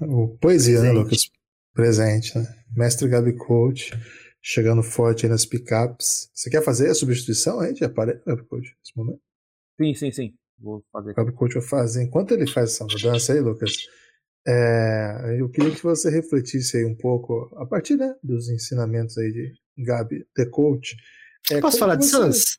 O 0.00 0.36
poesia, 0.38 0.80
né, 0.80 0.88
Presente. 0.88 0.94
né, 0.94 1.02
Lucas? 1.02 1.30
Presente, 1.72 2.38
né? 2.38 2.64
Mestre 2.74 3.08
Gabi 3.08 3.36
Coach, 3.36 3.92
chegando 4.42 4.82
forte 4.82 5.26
aí 5.26 5.30
nas 5.30 5.46
pickups. 5.46 6.30
Você 6.34 6.50
quer 6.50 6.62
fazer 6.62 6.90
a 6.90 6.94
substituição 6.94 7.60
aí 7.60 7.72
de 7.72 7.84
aparelho, 7.84 8.20
Gabi 8.26 8.44
Coach, 8.44 8.74
nesse 8.78 8.96
momento? 8.96 9.20
Sim, 9.80 9.94
sim, 9.94 10.10
sim. 10.10 10.34
Vou 10.58 10.84
fazer. 10.92 11.14
Gabi 11.14 11.32
Coach 11.32 11.54
vai 11.54 11.62
fazer. 11.62 12.02
Enquanto 12.02 12.32
ele 12.32 12.46
faz 12.46 12.72
essa 12.72 12.84
mudança 12.84 13.32
aí, 13.32 13.40
Lucas, 13.40 13.76
é, 14.46 15.36
eu 15.38 15.48
queria 15.48 15.70
que 15.70 15.82
você 15.82 16.10
refletisse 16.10 16.76
aí 16.76 16.84
um 16.84 16.96
pouco, 16.96 17.50
a 17.56 17.66
partir 17.66 17.96
né, 17.96 18.14
dos 18.22 18.48
ensinamentos 18.48 19.16
aí 19.18 19.32
de 19.32 19.52
Gabi, 19.84 20.26
The 20.34 20.46
Coach. 20.46 20.96
É, 21.50 21.60
Posso 21.60 21.78
falar 21.78 21.96
de 21.96 22.06
Sans? 22.06 22.58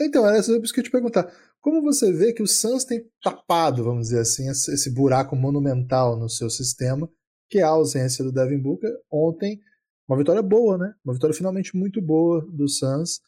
Então, 0.00 0.26
era 0.26 0.38
isso 0.38 0.60
que 0.72 0.80
eu 0.80 0.84
te 0.84 0.90
perguntar. 0.90 1.30
Como 1.60 1.82
você 1.82 2.10
vê 2.10 2.32
que 2.32 2.42
o 2.42 2.46
Sans 2.46 2.84
tem 2.84 3.04
tapado, 3.22 3.84
vamos 3.84 4.08
dizer 4.08 4.20
assim, 4.20 4.48
esse 4.48 4.90
buraco 4.90 5.36
monumental 5.36 6.18
no 6.18 6.28
seu 6.28 6.48
sistema, 6.48 7.10
que 7.50 7.58
é 7.58 7.62
a 7.62 7.68
ausência 7.68 8.24
do 8.24 8.32
Devin 8.32 8.58
Booker. 8.58 8.90
Ontem, 9.10 9.60
uma 10.08 10.16
vitória 10.16 10.42
boa, 10.42 10.78
né? 10.78 10.94
Uma 11.04 11.12
vitória 11.12 11.36
finalmente 11.36 11.76
muito 11.76 12.00
boa 12.00 12.46
do 12.50 12.66
Suns. 12.66 13.20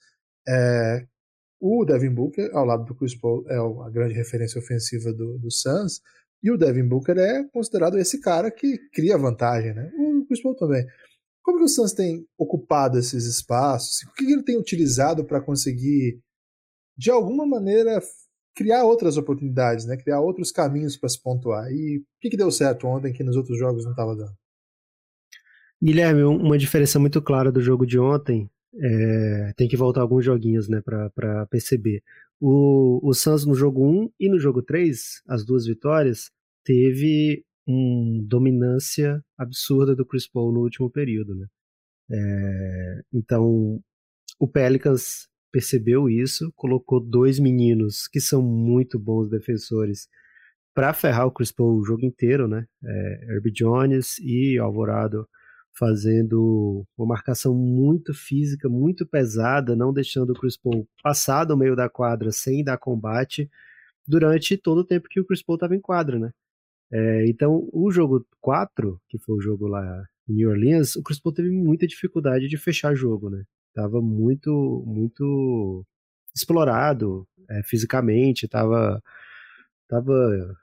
É, 0.49 1.07
o 1.61 1.85
Devin 1.85 2.15
Booker, 2.15 2.51
ao 2.55 2.65
lado 2.65 2.85
do 2.85 2.95
Chris 2.95 3.15
Paul, 3.15 3.45
é 3.49 3.57
a 3.57 3.91
grande 3.91 4.15
referência 4.15 4.59
ofensiva 4.59 5.13
do, 5.13 5.39
do 5.39 5.51
Suns. 5.51 6.01
E 6.43 6.51
o 6.51 6.57
Devin 6.57 6.89
Booker 6.89 7.17
é 7.19 7.45
considerado 7.45 7.99
esse 7.99 8.21
cara 8.21 8.51
que 8.51 8.79
cria 8.93 9.17
vantagem, 9.17 9.75
né? 9.75 9.91
O 9.97 10.25
Chris 10.27 10.43
Paul 10.43 10.57
também. 10.57 10.85
Como 11.43 11.59
que 11.59 11.65
o 11.65 11.69
Suns 11.69 11.93
tem 11.93 12.27
ocupado 12.37 12.99
esses 12.99 13.25
espaços? 13.27 14.03
O 14.09 14.13
que 14.15 14.25
ele 14.25 14.43
tem 14.43 14.59
utilizado 14.59 15.25
para 15.25 15.41
conseguir, 15.41 16.21
de 16.97 17.11
alguma 17.11 17.47
maneira, 17.47 18.01
criar 18.55 18.85
outras 18.85 19.17
oportunidades, 19.17 19.87
né? 19.87 19.97
Criar 19.97 20.21
outros 20.21 20.51
caminhos 20.51 20.97
para 20.97 21.09
se 21.09 21.21
pontuar. 21.21 21.71
E 21.71 21.99
o 21.99 22.05
que, 22.21 22.31
que 22.31 22.37
deu 22.37 22.51
certo 22.51 22.87
ontem 22.87 23.13
que 23.13 23.25
nos 23.25 23.37
outros 23.37 23.59
jogos 23.59 23.85
não 23.85 23.93
estava 23.93 24.17
dando? 24.17 24.35
Guilherme, 25.83 26.23
uma 26.23 26.57
diferença 26.57 26.99
muito 26.99 27.21
clara 27.21 27.51
do 27.51 27.61
jogo 27.61 27.85
de 27.85 27.99
ontem, 27.99 28.49
é, 28.75 29.53
tem 29.57 29.69
que 29.69 29.77
voltar 29.77 30.01
alguns 30.01 30.25
joguinhos 30.25 30.69
né, 30.69 30.81
para 30.81 31.47
perceber. 31.47 32.03
O, 32.45 32.99
o 33.09 33.15
Suns 33.15 33.47
no 33.47 33.55
jogo 33.55 33.87
1 33.87 34.11
e 34.19 34.29
no 34.29 34.37
jogo 34.37 34.63
3, 34.63 35.23
as 35.29 35.45
duas 35.45 35.65
vitórias, 35.65 36.29
teve 36.65 37.45
uma 37.65 38.21
dominância 38.25 39.23
absurda 39.39 39.95
do 39.95 40.05
Chris 40.05 40.29
Paul 40.29 40.53
no 40.53 40.61
último 40.61 40.91
período. 40.91 41.37
Né? 41.37 41.47
É, 42.11 43.01
então, 43.13 43.81
o 44.41 44.49
Pelicans 44.49 45.29
percebeu 45.53 46.09
isso, 46.11 46.53
colocou 46.57 46.99
dois 46.99 47.39
meninos 47.39 48.09
que 48.09 48.21
são 48.21 48.43
muito 48.43 48.99
bons 48.99 49.31
defensores 49.31 50.09
para 50.75 50.93
ferrar 50.93 51.29
o 51.29 51.33
Chris 51.33 51.53
Paul 51.53 51.79
o 51.79 51.85
jogo 51.85 52.05
inteiro, 52.05 52.49
né? 52.49 52.67
É, 52.83 53.35
Herbie 53.35 53.53
Jones 53.53 54.19
e 54.19 54.59
Alvorado 54.59 55.29
fazendo 55.75 56.85
uma 56.97 57.07
marcação 57.07 57.55
muito 57.55 58.13
física, 58.13 58.69
muito 58.69 59.07
pesada, 59.07 59.75
não 59.75 59.93
deixando 59.93 60.31
o 60.31 60.35
Chris 60.35 60.57
Paul 60.57 60.87
passar 61.03 61.45
do 61.45 61.57
meio 61.57 61.75
da 61.75 61.89
quadra 61.89 62.31
sem 62.31 62.63
dar 62.63 62.79
combate 62.79 63.51
durante 64.07 64.57
todo 64.57 64.79
o 64.79 64.85
tempo 64.85 65.09
que 65.09 65.21
o 65.21 65.25
Chris 65.25 65.43
Paul 65.43 65.57
estava 65.57 65.75
em 65.75 65.81
quadra, 65.81 66.19
né? 66.19 66.31
É, 66.93 67.27
então, 67.27 67.69
o 67.73 67.91
jogo 67.91 68.27
4, 68.41 69.01
que 69.09 69.19
foi 69.19 69.37
o 69.37 69.41
jogo 69.41 69.67
lá 69.67 70.05
em 70.29 70.35
New 70.35 70.51
Orleans, 70.51 70.95
o 70.97 71.03
Chris 71.03 71.19
Paul 71.19 71.33
teve 71.33 71.51
muita 71.51 71.87
dificuldade 71.87 72.49
de 72.49 72.59
fechar 72.59 72.95
jogo, 72.95 73.31
né? 73.31 73.45
Tava 73.75 74.03
muito, 74.03 74.85
muito 74.87 75.87
explorado 76.35 77.27
é, 77.49 77.63
fisicamente, 77.63 78.47
tava, 78.47 79.03
tava 79.89 80.57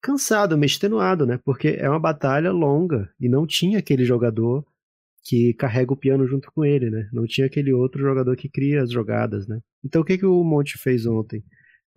cansado, 0.00 0.56
meio 0.56 0.68
extenuado, 0.68 1.26
né? 1.26 1.38
Porque 1.44 1.68
é 1.68 1.88
uma 1.88 2.00
batalha 2.00 2.52
longa 2.52 3.10
e 3.20 3.28
não 3.28 3.46
tinha 3.46 3.78
aquele 3.78 4.04
jogador 4.04 4.64
que 5.22 5.52
carrega 5.54 5.92
o 5.92 5.96
piano 5.96 6.26
junto 6.26 6.50
com 6.52 6.64
ele, 6.64 6.90
né? 6.90 7.08
Não 7.12 7.26
tinha 7.26 7.46
aquele 7.46 7.72
outro 7.72 8.00
jogador 8.00 8.36
que 8.36 8.48
cria 8.48 8.82
as 8.82 8.90
jogadas, 8.90 9.46
né? 9.46 9.60
Então 9.84 10.02
o 10.02 10.04
que, 10.04 10.18
que 10.18 10.26
o 10.26 10.42
Monte 10.44 10.78
fez 10.78 11.06
ontem? 11.06 11.44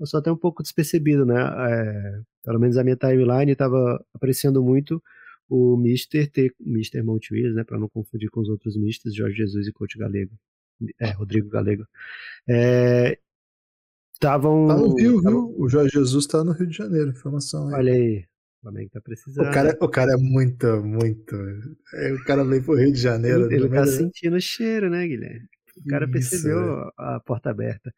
Só 0.03 0.17
até 0.17 0.31
um 0.31 0.37
pouco 0.37 0.63
despercebido, 0.63 1.25
né? 1.25 1.35
É, 1.39 2.19
pelo 2.43 2.59
menos 2.59 2.77
a 2.77 2.83
minha 2.83 2.97
timeline 2.97 3.51
estava 3.51 4.03
apreciando 4.13 4.63
muito 4.63 5.01
o 5.49 5.77
Mister 5.77 6.29
ter 6.31 6.53
Mister 6.59 7.03
Monte 7.03 7.33
Williams, 7.33 7.55
né? 7.55 7.63
Para 7.63 7.79
não 7.79 7.89
confundir 7.89 8.29
com 8.29 8.41
os 8.41 8.49
outros 8.49 8.75
Misters, 8.77 9.15
Jorge 9.15 9.37
Jesus 9.37 9.67
e 9.67 9.71
Coach 9.71 9.97
Galego. 9.97 10.33
É, 10.99 11.11
Rodrigo 11.11 11.49
Galego. 11.49 11.85
É, 12.49 13.17
Estavam. 14.21 14.67
Tá 14.67 14.77
no 14.77 14.95
Rio, 14.95 15.19
tavam... 15.19 15.47
viu? 15.47 15.55
O 15.59 15.67
Jorge 15.67 15.93
Jesus 15.93 16.27
tá 16.27 16.43
no 16.43 16.51
Rio 16.51 16.67
de 16.67 16.77
Janeiro, 16.77 17.09
informação 17.09 17.67
aí. 17.69 17.73
Olha 17.73 17.93
aí. 17.93 18.25
O 18.59 18.61
Flamengo 18.61 18.89
tá 18.91 19.01
precisando. 19.01 19.47
O 19.47 19.51
cara, 19.51 19.77
o 19.81 19.89
cara 19.89 20.13
é 20.13 20.17
muito, 20.17 20.67
muito. 20.83 21.35
É, 21.95 22.13
o 22.13 22.23
cara 22.23 22.43
veio 22.43 22.63
pro 22.63 22.75
Rio 22.75 22.93
de 22.93 22.99
Janeiro. 22.99 23.45
Ele, 23.45 23.55
ele 23.55 23.69
tá 23.69 23.87
sentindo 23.87 24.35
o 24.35 24.41
cheiro, 24.41 24.91
né, 24.91 25.07
Guilherme? 25.07 25.47
O 25.75 25.89
cara 25.89 26.05
Isso, 26.05 26.11
percebeu 26.11 26.59
é. 26.59 26.91
a 26.97 27.19
porta 27.19 27.49
aberta. 27.49 27.91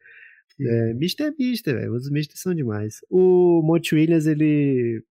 É, 0.62 0.94
mister 0.94 1.28
é 1.28 1.32
mister, 1.38 1.76
velho. 1.76 1.94
Os 1.94 2.10
misters 2.10 2.40
são 2.40 2.56
demais. 2.56 3.02
O 3.10 3.62
Monte 3.62 3.94
Williams, 3.94 4.26
ele 4.26 5.04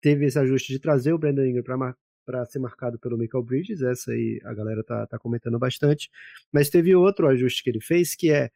teve 0.00 0.26
esse 0.26 0.38
ajuste 0.38 0.72
de 0.72 0.78
trazer 0.78 1.12
o 1.12 1.18
Brandon 1.18 1.44
Ingram 1.44 1.64
pra, 1.64 1.96
para 2.24 2.46
ser 2.46 2.60
marcado 2.60 3.00
pelo 3.00 3.18
Michael 3.18 3.42
Bridges. 3.42 3.82
Essa 3.82 4.12
aí 4.12 4.40
a 4.44 4.54
galera 4.54 4.84
tá, 4.84 5.08
tá 5.08 5.18
comentando 5.18 5.58
bastante. 5.58 6.08
Mas 6.52 6.70
teve 6.70 6.94
outro 6.94 7.26
ajuste 7.26 7.64
que 7.64 7.70
ele 7.70 7.80
fez, 7.80 8.14
que 8.14 8.30
é, 8.30 8.52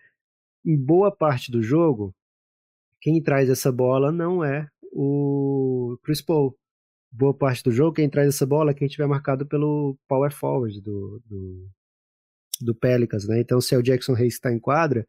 em 0.67 0.77
boa 0.77 1.15
parte 1.15 1.51
do 1.51 1.63
jogo, 1.63 2.15
quem 3.01 3.23
traz 3.23 3.49
essa 3.49 3.71
bola 3.71 4.11
não 4.11 4.43
é 4.43 4.69
o 4.93 5.97
Chris 6.03 6.21
Paul. 6.21 6.59
Boa 7.13 7.33
parte 7.33 7.63
do 7.63 7.71
jogo, 7.71 7.95
quem 7.95 8.11
traz 8.11 8.29
essa 8.29 8.45
bola 8.45 8.73
é 8.73 8.75
quem 8.75 8.89
tiver 8.89 9.07
marcado 9.07 9.47
pelo 9.47 9.97
power 10.09 10.33
forward 10.33 10.81
do, 10.81 11.23
do, 11.25 11.69
do 12.61 12.75
Pelicans, 12.75 13.27
né? 13.29 13.41
Então, 13.41 13.61
se 13.61 13.75
é 13.75 13.79
o 13.79 13.83
Jackson 13.83 14.15
Hayes 14.15 14.35
está 14.35 14.53
em 14.53 14.59
quadra, 14.59 15.07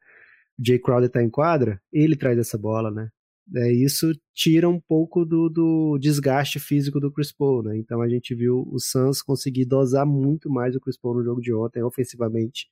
o 0.60 0.65
Jay 0.65 0.80
Crowder 0.80 1.08
está 1.08 1.24
em 1.24 1.30
quadra, 1.30 1.82
ele 1.91 2.15
traz 2.15 2.38
essa 2.38 2.58
bola, 2.58 2.91
né? 2.91 3.10
É, 3.56 3.72
isso 3.72 4.12
tira 4.34 4.70
um 4.70 4.80
pouco 4.80 5.26
do, 5.26 5.50
do, 5.50 5.98
desgaste 6.00 6.60
físico 6.60 7.00
do 7.00 7.12
Chris 7.12 7.32
Paul, 7.32 7.63
né? 7.63 7.78
Então 7.78 8.02
a 8.02 8.10
gente 8.10 8.36
viu 8.36 8.63
o 8.70 8.80
Suns 8.80 9.22
conseguir 9.22 9.65
dosar 9.65 10.06
muito 10.06 10.50
mais 10.50 10.76
o 10.76 10.80
Chris 10.80 10.98
Paul 10.98 11.15
no 11.15 11.24
jogo 11.24 11.41
de 11.41 11.54
ontem, 11.54 11.82
ofensivamente, 11.82 12.67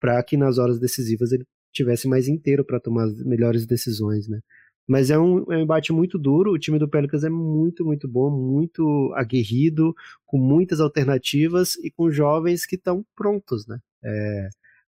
para 0.00 0.22
que 0.22 0.36
nas 0.36 0.58
horas 0.58 0.78
decisivas 0.80 1.32
ele 1.32 1.46
tivesse 1.72 2.08
mais 2.08 2.28
inteiro 2.28 2.64
para 2.64 2.80
tomar 2.80 3.04
as 3.04 3.22
melhores 3.24 3.66
decisões, 3.66 4.28
né? 4.28 4.40
Mas 4.86 5.10
é 5.10 5.18
um, 5.18 5.40
é 5.52 5.58
um 5.58 5.62
embate 5.62 5.92
muito 5.92 6.18
duro. 6.18 6.52
O 6.52 6.58
time 6.58 6.78
do 6.78 6.88
Pelicans 6.88 7.22
é 7.22 7.28
muito, 7.28 7.84
muito 7.84 8.08
bom, 8.08 8.30
muito 8.30 9.12
aguerrido, 9.14 9.94
com 10.24 10.38
muitas 10.38 10.80
alternativas 10.80 11.76
e 11.76 11.90
com 11.90 12.10
jovens 12.10 12.64
que 12.64 12.76
estão 12.76 13.04
prontos, 13.14 13.66
né? 13.66 13.78
É, 14.02 14.48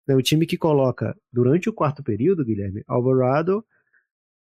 é 0.08 0.16
um 0.16 0.22
time 0.22 0.46
que 0.46 0.56
coloca, 0.56 1.16
durante 1.32 1.68
o 1.68 1.72
quarto 1.72 2.02
período, 2.02 2.44
Guilherme, 2.44 2.82
Alvarado, 2.86 3.64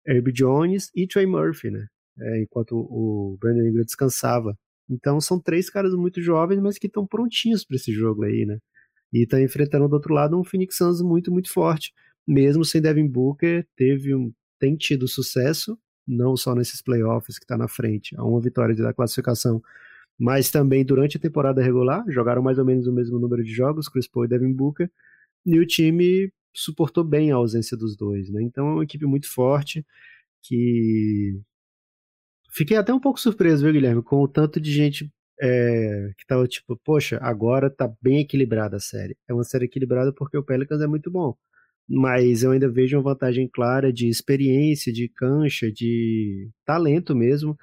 Herb 0.07 0.31
Jones 0.31 0.91
e 0.95 1.07
Trey 1.07 1.27
Murphy, 1.27 1.71
né? 1.71 1.87
É, 2.19 2.43
enquanto 2.43 2.77
o 2.77 3.37
Brandon 3.41 3.67
Ingram 3.67 3.85
descansava. 3.85 4.57
Então 4.89 5.21
são 5.21 5.41
três 5.41 5.69
caras 5.71 5.95
muito 5.95 6.21
jovens, 6.23 6.61
mas 6.61 6.79
que 6.79 6.87
estão 6.87 7.07
prontinhos 7.07 7.65
para 7.65 7.77
esse 7.77 7.93
jogo 7.93 8.25
aí, 8.25 8.45
né? 8.47 8.59
E 9.13 9.23
está 9.25 9.41
enfrentando 9.41 9.89
do 9.89 9.95
outro 9.95 10.15
lado 10.15 10.39
um 10.39 10.45
Phoenix 10.45 10.77
Suns 10.77 11.01
muito, 11.01 11.33
muito 11.33 11.53
forte. 11.53 11.93
Mesmo 12.27 12.65
sem 12.65 12.81
Devin 12.81 13.07
Booker, 13.07 13.67
teve 13.77 14.15
um, 14.15 14.33
tem 14.59 14.77
tido 14.77 15.07
sucesso, 15.07 15.79
não 16.07 16.37
só 16.37 16.55
nesses 16.55 16.83
playoffs 16.83 17.39
que 17.39 17.45
está 17.45 17.57
na 17.57 17.69
frente, 17.69 18.17
a 18.17 18.25
uma 18.25 18.41
vitória 18.41 18.75
da 18.75 18.93
classificação, 18.93 19.63
mas 20.19 20.51
também 20.51 20.85
durante 20.85 21.17
a 21.17 21.21
temporada 21.21 21.63
regular, 21.63 22.05
jogaram 22.09 22.43
mais 22.43 22.59
ou 22.59 22.65
menos 22.65 22.87
o 22.87 22.93
mesmo 22.93 23.19
número 23.19 23.45
de 23.45 23.53
jogos, 23.53 23.89
Chris 23.89 24.09
Paul 24.09 24.25
e 24.25 24.29
Devin 24.29 24.53
Booker, 24.53 24.91
e 25.45 25.59
o 25.61 25.67
time 25.67 26.33
suportou 26.55 27.05
bem 27.05 27.31
a 27.31 27.37
ausência 27.37 27.77
dos 27.77 27.97
dois, 27.97 28.31
né? 28.31 28.43
Então 28.43 28.67
é 28.69 28.73
uma 28.75 28.85
equipe 28.85 29.05
muito 29.07 29.31
forte 29.31 29.85
que 30.43 31.39
fiquei 32.51 32.77
até 32.77 32.93
um 32.95 33.01
pouco 33.01 33.21
surpreso, 33.21 33.63
viu, 33.65 33.73
Guilherme, 33.73 34.03
com 34.03 34.23
o 34.23 34.29
tanto 34.29 34.61
de 34.61 34.73
gente 34.73 35.13
é, 35.41 36.13
que 36.17 36.27
tava 36.27 36.47
tipo, 36.49 36.77
poxa, 36.85 37.19
agora 37.21 37.71
tá 37.71 37.93
bem 38.01 38.21
equilibrada 38.21 38.77
a 38.77 38.81
série. 38.81 39.17
É 39.29 39.35
uma 39.35 39.45
série 39.45 39.67
equilibrada 39.67 40.13
porque 40.13 40.37
o 40.39 40.43
Pelicans 40.43 40.81
é 40.81 40.87
muito 40.87 41.11
bom, 41.11 41.37
mas 41.89 42.43
eu 42.43 42.53
ainda 42.53 42.69
vejo 42.69 42.97
uma 42.97 43.03
vantagem 43.03 43.49
clara 43.49 43.93
de 43.93 44.09
experiência, 44.09 44.93
de 44.93 45.09
cancha, 45.09 45.71
de 45.71 46.51
talento 46.65 47.15
mesmo. 47.15 47.57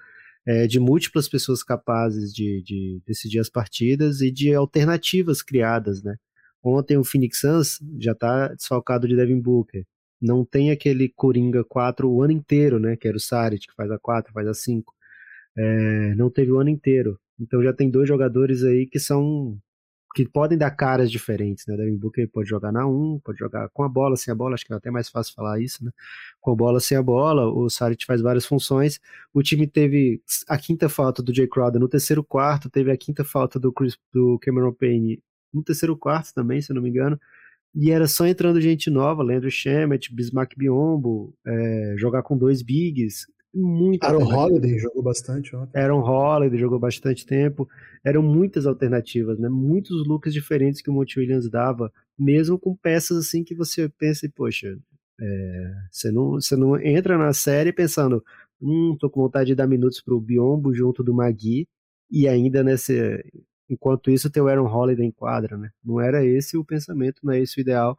É, 0.46 0.68
de 0.68 0.78
múltiplas 0.78 1.30
pessoas 1.30 1.64
capazes 1.64 2.34
de, 2.34 2.62
de 2.64 3.02
decidir 3.08 3.40
as 3.40 3.50
partidas 3.50 4.20
e 4.20 4.30
de 4.30 4.54
alternativas 4.54 5.42
criadas, 5.42 6.04
né? 6.04 6.18
Ontem 6.64 6.98
o 6.98 7.04
Phoenix 7.04 7.40
Suns 7.40 7.80
já 8.00 8.14
está 8.14 8.50
desfalcado 8.50 9.08
de 9.08 9.16
Devin 9.16 9.40
Booker. 9.40 9.86
Não 10.22 10.46
tem 10.46 10.72
aquele 10.72 11.10
Coringa 11.10 11.64
4 11.66 12.10
o 12.10 12.22
ano 12.22 12.32
inteiro, 12.32 12.80
né? 12.80 12.96
Que 12.96 13.08
era 13.08 13.18
o 13.18 13.20
Saric, 13.20 13.68
que 13.68 13.76
faz 13.76 13.92
a 13.92 14.00
4, 14.00 14.32
faz 14.34 14.48
a 14.48 14.54
5. 14.54 14.94
É, 15.58 16.16
não 16.16 16.30
teve 16.30 16.52
o 16.52 16.60
ano 16.60 16.70
inteiro. 16.70 17.20
Então 17.40 17.62
já 17.62 17.74
tem 17.74 17.90
dois 17.90 18.08
jogadores 18.08 18.64
aí 18.64 18.88
que 18.88 19.00
são. 19.00 19.58
Que 20.14 20.28
podem 20.28 20.58
dar 20.58 20.72
caras 20.72 21.10
diferentes, 21.12 21.66
né? 21.68 21.76
Devin 21.76 21.98
Booker 21.98 22.30
pode 22.30 22.48
jogar 22.48 22.72
na 22.72 22.88
1, 22.88 23.20
pode 23.24 23.40
jogar 23.40 23.70
com 23.70 23.84
a 23.84 23.90
bola, 23.90 24.16
sem 24.16 24.32
a 24.32 24.36
bola, 24.36 24.54
acho 24.54 24.66
que 24.66 24.74
é 24.74 24.76
até 24.76 24.92
mais 24.92 25.10
fácil 25.10 25.34
falar 25.34 25.60
isso, 25.60 25.84
né? 25.84 25.92
Com 26.40 26.52
a 26.52 26.56
bola, 26.56 26.80
sem 26.80 26.98
a 26.98 27.02
bola, 27.02 27.48
o 27.48 27.70
Saric 27.70 28.06
faz 28.06 28.22
várias 28.22 28.46
funções. 28.46 29.00
O 29.34 29.42
time 29.42 29.66
teve 29.68 30.22
a 30.48 30.58
quinta 30.58 30.88
falta 30.88 31.24
do 31.24 31.34
Jay 31.34 31.48
Crowder 31.48 31.80
no 31.80 31.90
terceiro 31.90 32.24
quarto, 32.24 32.70
teve 32.70 32.92
a 32.92 32.98
quinta 32.98 33.24
falta 33.24 33.60
do, 33.60 33.72
Chris, 33.74 33.98
do 34.14 34.38
Cameron 34.40 34.74
Payne 34.74 35.22
no 35.54 35.64
terceiro 35.64 35.98
quarto 35.98 36.34
também, 36.34 36.62
se 36.62 36.72
eu 36.72 36.76
não 36.76 36.82
me 36.82 36.90
engano. 36.90 37.20
E 37.76 37.92
era 37.92 38.08
só 38.08 38.28
entrando 38.28 38.62
gente 38.62 38.90
nova, 38.92 39.24
Leandro 39.24 39.50
Shemet, 39.50 40.14
Bismarck 40.14 40.56
Biombo, 40.56 41.34
é, 41.46 41.96
jogar 41.98 42.22
com 42.22 42.38
dois 42.38 42.62
bigs. 42.62 43.26
Muita 43.54 44.08
Aaron 44.08 44.26
Holiday 44.26 44.80
jogou 44.80 45.04
bastante 45.04 45.56
ontem. 45.56 45.80
Aaron 45.80 46.02
Holiday 46.02 46.60
jogou 46.60 46.80
bastante 46.80 47.26
tempo. 47.26 47.70
Eram 48.04 48.24
muitas 48.24 48.66
alternativas, 48.66 49.38
né? 49.38 49.48
Muitos 49.48 50.08
looks 50.08 50.34
diferentes 50.34 50.82
que 50.82 50.90
o 50.90 50.94
Monte 50.94 51.20
Williams 51.20 51.50
dava, 51.50 51.92
mesmo 52.18 52.58
com 52.58 52.76
peças 52.76 53.18
assim 53.18 53.44
que 53.44 53.54
você 53.54 53.88
pensa, 53.90 54.28
poxa, 54.36 54.76
é, 55.22 55.74
você, 55.92 56.12
não, 56.12 56.32
você 56.34 56.56
não 56.56 56.80
entra 56.80 57.18
na 57.18 57.32
série 57.32 57.72
pensando, 57.72 58.24
hum, 58.62 58.98
tô 59.00 59.10
com 59.10 59.22
vontade 59.22 59.48
de 59.48 59.56
dar 59.56 59.68
minutos 59.68 60.02
pro 60.02 60.20
Biombo 60.20 60.74
junto 60.74 61.04
do 61.04 61.14
Magui, 61.14 61.68
e 62.10 62.28
ainda 62.28 62.64
nesse, 62.64 63.24
Enquanto 63.70 64.12
isso, 64.12 64.30
tem 64.30 64.42
o 64.44 64.48
Aaron 64.48 64.68
Holiday 64.68 65.06
em 65.06 65.12
quadra, 65.12 65.58
né? 65.58 65.72
Não 65.84 66.00
era 66.00 66.26
esse 66.26 66.58
o 66.58 66.66
pensamento, 66.66 67.22
não 67.24 67.34
é 67.34 67.40
esse 67.40 67.60
o 67.60 67.62
ideal, 67.62 67.98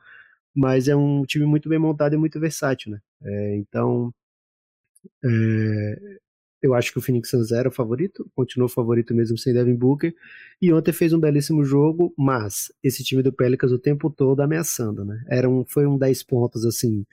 mas 0.54 0.88
é 0.88 0.96
um 0.96 1.24
time 1.24 1.46
muito 1.46 1.68
bem 1.68 1.78
montado 1.78 2.14
e 2.14 2.18
muito 2.18 2.38
versátil, 2.38 2.92
né? 2.92 3.00
É, 3.22 3.56
então, 3.56 4.14
é, 5.24 6.18
eu 6.64 6.72
acho 6.74 6.92
que 6.92 6.98
o 6.98 7.02
Phoenix 7.02 7.28
Suns 7.28 7.52
era 7.52 7.68
o 7.68 7.72
favorito, 7.72 8.26
continuou 8.34 8.70
favorito 8.70 9.14
mesmo 9.14 9.36
sem 9.36 9.52
Devin 9.52 9.74
Booker, 9.74 10.14
e 10.62 10.72
ontem 10.72 10.92
fez 10.92 11.12
um 11.12 11.20
belíssimo 11.20 11.62
jogo, 11.62 12.14
mas 12.16 12.72
esse 12.82 13.04
time 13.04 13.22
do 13.22 13.32
Pelicans 13.32 13.70
o 13.70 13.78
tempo 13.78 14.08
todo 14.10 14.40
ameaçando, 14.40 15.04
né? 15.04 15.22
Era 15.28 15.48
um, 15.48 15.64
foi 15.66 15.86
um 15.86 15.98
10 15.98 16.22
pontos, 16.22 16.64
assim, 16.64 17.04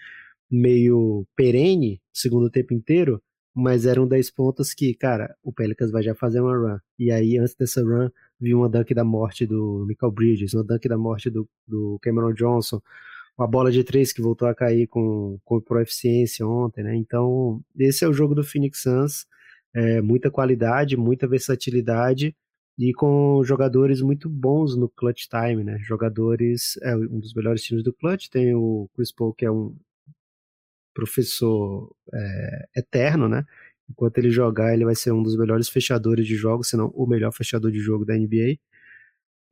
meio 0.49 1.25
perene, 1.35 2.01
segundo 2.13 2.49
tempo 2.49 2.73
inteiro, 2.73 3.21
mas 3.53 3.85
eram 3.85 4.07
10 4.07 4.31
pontos 4.31 4.73
que, 4.73 4.93
cara, 4.93 5.35
o 5.43 5.51
Pelicans 5.51 5.91
vai 5.91 6.01
já 6.01 6.15
fazer 6.15 6.39
uma 6.39 6.55
run. 6.55 6.77
E 6.97 7.11
aí, 7.11 7.37
antes 7.37 7.53
dessa 7.53 7.83
run, 7.83 8.09
vi 8.39 8.53
uma 8.53 8.69
dunk 8.69 8.93
da 8.93 9.03
morte 9.03 9.45
do 9.45 9.85
Michael 9.85 10.13
Bridges, 10.13 10.53
uma 10.53 10.63
dunk 10.63 10.87
da 10.87 10.97
morte 10.97 11.29
do, 11.29 11.45
do 11.67 11.99
Cameron 12.01 12.33
Johnson, 12.33 12.81
uma 13.37 13.47
bola 13.47 13.71
de 13.71 13.83
três 13.83 14.13
que 14.13 14.21
voltou 14.21 14.47
a 14.47 14.55
cair 14.55 14.87
com, 14.87 15.39
com 15.43 15.59
proeficiência 15.61 16.45
ontem, 16.45 16.83
né? 16.83 16.95
Então, 16.95 17.61
esse 17.77 18.03
é 18.05 18.07
o 18.07 18.13
jogo 18.13 18.35
do 18.35 18.43
Phoenix 18.43 18.81
Suns, 18.81 19.25
é, 19.73 20.01
muita 20.01 20.29
qualidade, 20.29 20.97
muita 20.97 21.27
versatilidade 21.27 22.35
e 22.77 22.93
com 22.93 23.43
jogadores 23.43 24.01
muito 24.01 24.29
bons 24.29 24.75
no 24.75 24.89
clutch 24.89 25.27
time, 25.27 25.63
né? 25.63 25.77
Jogadores, 25.79 26.77
é 26.81 26.95
um 26.95 27.19
dos 27.19 27.33
melhores 27.33 27.63
times 27.63 27.83
do 27.83 27.93
clutch, 27.93 28.29
tem 28.29 28.53
o 28.55 28.89
Chris 28.95 29.11
Paul, 29.11 29.33
que 29.33 29.45
é 29.45 29.51
um 29.51 29.75
professor 30.93 31.93
é, 32.13 32.67
eterno, 32.77 33.27
né? 33.27 33.45
Enquanto 33.89 34.17
ele 34.17 34.29
jogar, 34.29 34.73
ele 34.73 34.85
vai 34.85 34.95
ser 34.95 35.11
um 35.11 35.21
dos 35.23 35.37
melhores 35.37 35.69
fechadores 35.69 36.25
de 36.25 36.35
jogos, 36.35 36.69
se 36.69 36.77
não 36.77 36.87
o 36.87 37.05
melhor 37.05 37.33
fechador 37.33 37.71
de 37.71 37.79
jogo 37.79 38.05
da 38.05 38.15
NBA. 38.15 38.57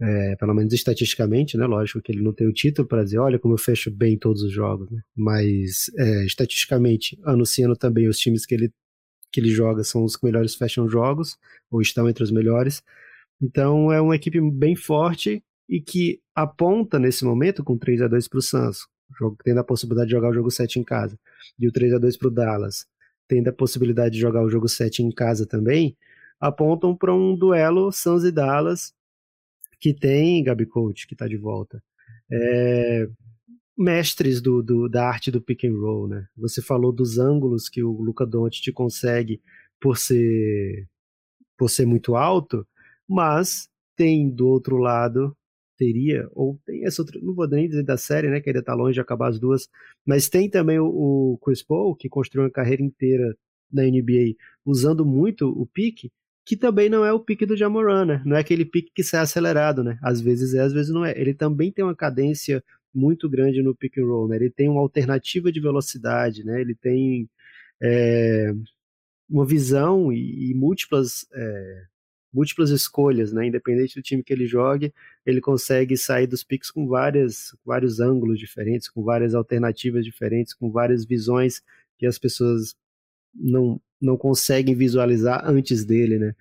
É, 0.02 0.36
pelo 0.38 0.54
menos 0.54 0.74
estatisticamente, 0.74 1.58
né? 1.58 1.66
Lógico 1.66 2.02
que 2.02 2.12
ele 2.12 2.22
não 2.22 2.32
tem 2.32 2.48
o 2.48 2.54
título 2.54 2.88
para 2.88 3.04
dizer, 3.04 3.18
olha 3.18 3.38
como 3.38 3.54
eu 3.54 3.58
fecho 3.58 3.92
bem 3.92 4.18
todos 4.18 4.42
os 4.42 4.52
jogos, 4.52 4.90
né? 4.90 5.02
Mas 5.16 5.92
é, 5.98 6.26
estatisticamente, 6.26 7.20
anunciando 7.24 7.76
também 7.76 8.08
os 8.08 8.18
times 8.18 8.46
que 8.46 8.56
ele, 8.56 8.72
que 9.32 9.42
ele 9.42 9.50
joga 9.50 9.84
são 9.84 10.06
os 10.06 10.16
que 10.16 10.26
melhores 10.26 10.56
fecham 10.56 10.88
jogos, 10.88 11.38
ou 11.70 11.82
estão 11.82 12.08
entre 12.08 12.24
os 12.24 12.32
melhores. 12.32 12.82
Então 13.42 13.92
é 13.92 14.00
uma 14.02 14.16
equipe 14.16 14.40
bem 14.52 14.76
forte 14.76 15.44
e 15.68 15.82
que 15.82 16.20
aponta 16.34 16.98
nesse 16.98 17.24
momento 17.24 17.64
com 17.64 17.78
3 17.78 18.02
a 18.02 18.08
2 18.08 18.28
para 18.28 18.40
o 18.40 18.42
Suns, 18.42 18.88
tendo 19.44 19.60
a 19.60 19.64
possibilidade 19.64 20.08
de 20.08 20.16
jogar 20.16 20.30
o 20.30 20.34
jogo 20.34 20.50
7 20.50 20.80
em 20.80 20.84
casa, 20.84 21.18
e 21.60 21.68
o 21.68 21.72
3 21.72 21.94
a 21.94 21.98
2 22.00 22.18
para 22.18 22.28
o 22.28 22.32
Dallas, 22.32 22.86
tendo 23.28 23.50
a 23.50 23.54
possibilidade 23.54 24.16
de 24.16 24.22
jogar 24.22 24.44
o 24.44 24.50
jogo 24.50 24.68
7 24.68 25.04
em 25.04 25.12
casa 25.12 25.46
também, 25.46 25.96
apontam 26.40 26.96
para 26.96 27.14
um 27.14 27.36
duelo 27.36 27.92
Suns 27.92 28.24
e 28.24 28.32
Dallas 28.32 28.94
que 29.80 29.94
tem 29.94 30.44
Gabi 30.44 30.66
Coach, 30.66 31.08
que 31.08 31.14
está 31.14 31.28
de 31.28 31.38
volta. 31.38 31.82
É, 32.32 33.08
mestres 33.78 34.42
do, 34.42 34.62
do, 34.62 34.90
da 34.90 35.08
arte 35.08 35.32
do 35.32 35.42
pick 35.42 35.64
and 35.64 35.80
roll, 35.80 36.08
né? 36.08 36.28
Você 36.38 36.62
falou 36.62 36.92
dos 36.92 37.18
ângulos 37.18 37.70
que 37.70 37.84
o 37.84 37.92
Luca 38.02 38.26
Doncic 38.26 38.72
consegue 38.74 39.42
por 39.80 39.98
ser 39.98 40.88
por 41.58 41.70
ser 41.70 41.86
muito 41.86 42.16
alto, 42.16 42.66
mas 43.08 43.70
tem 43.96 44.30
do 44.30 44.48
outro 44.48 44.78
lado 44.78 45.36
teria, 45.78 46.28
ou 46.34 46.60
tem 46.66 46.86
essa 46.86 47.02
outra, 47.02 47.20
não 47.22 47.34
vou 47.34 47.48
nem 47.48 47.68
dizer 47.68 47.84
da 47.84 47.98
série, 47.98 48.30
né, 48.30 48.42
que 48.42 48.50
ainda 48.50 48.60
está 48.60 48.74
longe 48.74 48.96
de 48.96 49.02
acabar 49.02 49.30
as 49.30 49.40
duas, 49.40 49.68
mas 50.06 50.28
tem 50.28 50.50
também 50.50 50.78
o, 50.80 50.88
o 50.88 51.38
Chris 51.44 51.64
Paul, 51.64 51.96
que 51.96 52.10
construiu 52.10 52.46
uma 52.46 52.52
carreira 52.52 52.84
inteira 52.84 53.36
na 53.72 53.84
NBA 53.84 54.36
usando 54.66 55.06
muito 55.06 55.48
o 55.48 55.66
pique, 55.66 56.12
que 56.50 56.58
também 56.58 56.90
não 56.90 57.06
é 57.06 57.14
o 57.14 57.20
pique 57.20 57.46
do 57.46 57.56
Jamoran, 57.56 58.06
né? 58.06 58.24
Não 58.26 58.36
é 58.36 58.40
aquele 58.40 58.66
pique 58.66 58.92
que 58.92 59.04
sai 59.04 59.22
acelerado, 59.22 59.84
né? 59.84 60.00
Às 60.02 60.20
vezes 60.20 60.56
é, 60.56 60.62
às 60.62 60.74
vezes 60.74 60.92
não 60.92 61.06
é. 61.06 61.12
Ele 61.16 61.32
também 61.32 61.72
tem 61.72 61.86
uma 61.86 61.96
cadência 61.96 62.64
muito 62.92 63.30
grande 63.30 63.62
no 63.62 63.76
pick 63.76 64.00
and 64.00 64.06
roll, 64.08 64.28
né? 64.28 64.38
Ele 64.38 64.50
tem 64.50 64.68
uma 64.68 64.82
alternativa 64.82 65.52
de 65.52 65.60
velocidade, 65.60 66.44
né? 66.44 66.60
Ele 66.60 66.74
tem 66.74 67.30
é, 67.80 68.52
uma 69.30 69.46
visão 69.46 70.12
e, 70.12 70.50
e 70.50 70.56
múltiplas 70.56 71.28
é, 71.32 71.84
múltiplas 72.34 72.72
escolhas, 72.72 73.32
né? 73.32 73.46
Independente 73.46 73.94
do 73.94 74.02
time 74.02 74.24
que 74.24 74.34
ele 74.34 74.48
jogue, 74.48 74.92
ele 75.28 75.42
consegue 75.42 75.96
sair 75.98 76.26
dos 76.26 76.44
picks 76.44 76.72
com 76.72 76.88
várias, 76.88 77.56
vários 77.64 78.00
ângulos 78.00 78.40
diferentes, 78.40 78.90
com 78.90 79.04
várias 79.04 79.36
alternativas 79.36 80.04
diferentes, 80.04 80.56
com 80.56 80.72
várias 80.72 81.06
visões 81.06 81.62
que 82.00 82.08
as 82.08 82.18
pessoas 82.18 82.76
não, 83.40 83.82
não 84.02 84.18
conseguem 84.18 84.76
visualizar 84.76 85.42
antes 85.46 85.86
dele, 85.86 86.20
né? 86.20 86.36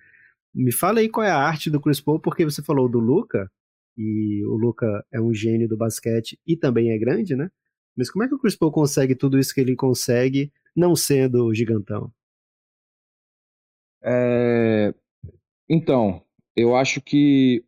Me 0.53 0.71
fala 0.71 0.99
aí 0.99 1.09
qual 1.09 1.25
é 1.25 1.31
a 1.31 1.37
arte 1.37 1.69
do 1.69 1.79
Chris 1.79 2.01
Paul, 2.01 2.19
porque 2.19 2.43
você 2.43 2.61
falou 2.61 2.89
do 2.89 2.99
Luca, 2.99 3.49
e 3.97 4.43
o 4.45 4.55
Luca 4.55 5.05
é 5.11 5.19
um 5.19 5.33
gênio 5.33 5.67
do 5.67 5.77
basquete 5.77 6.39
e 6.47 6.55
também 6.55 6.91
é 6.91 6.97
grande, 6.97 7.35
né? 7.35 7.51
Mas 7.97 8.09
como 8.09 8.23
é 8.23 8.27
que 8.27 8.35
o 8.35 8.39
Chris 8.39 8.55
Paul 8.55 8.71
consegue 8.71 9.13
tudo 9.13 9.37
isso 9.37 9.53
que 9.53 9.59
ele 9.59 9.75
consegue, 9.75 10.51
não 10.75 10.95
sendo 10.95 11.53
gigantão? 11.53 12.11
É... 14.01 14.93
Então, 15.67 16.23
eu 16.55 16.75
acho 16.75 17.01
que 17.01 17.63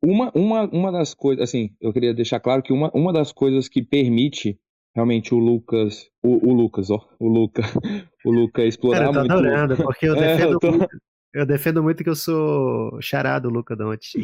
uma, 0.00 0.30
uma, 0.34 0.68
uma 0.70 0.92
das 0.92 1.14
coisas, 1.14 1.42
assim, 1.42 1.74
eu 1.80 1.92
queria 1.92 2.14
deixar 2.14 2.38
claro 2.38 2.62
que 2.62 2.72
uma, 2.72 2.90
uma 2.92 3.12
das 3.12 3.32
coisas 3.32 3.68
que 3.68 3.82
permite 3.82 4.58
realmente 4.96 5.34
o 5.34 5.38
Lucas, 5.38 6.08
o, 6.22 6.48
o 6.48 6.54
Lucas, 6.54 6.90
ó, 6.90 7.06
o 7.20 7.28
Luca, 7.28 7.60
o 8.24 8.30
Luca 8.30 8.64
explorar 8.64 9.00
Cara, 9.00 9.08
eu 9.10 9.12
tô 9.12 9.18
muito. 9.20 9.32
adorando, 9.32 9.76
porque 9.76 10.08
eu 10.08 10.14
defendo, 10.14 10.40
é, 10.48 10.54
eu, 10.54 10.58
tô... 10.58 10.70
muito, 10.70 10.88
eu 11.34 11.46
defendo 11.46 11.82
muito 11.82 12.02
que 12.02 12.08
eu 12.08 12.16
sou 12.16 12.98
charado 13.02 13.50
Luca 13.50 13.76
Doncic. 13.76 14.16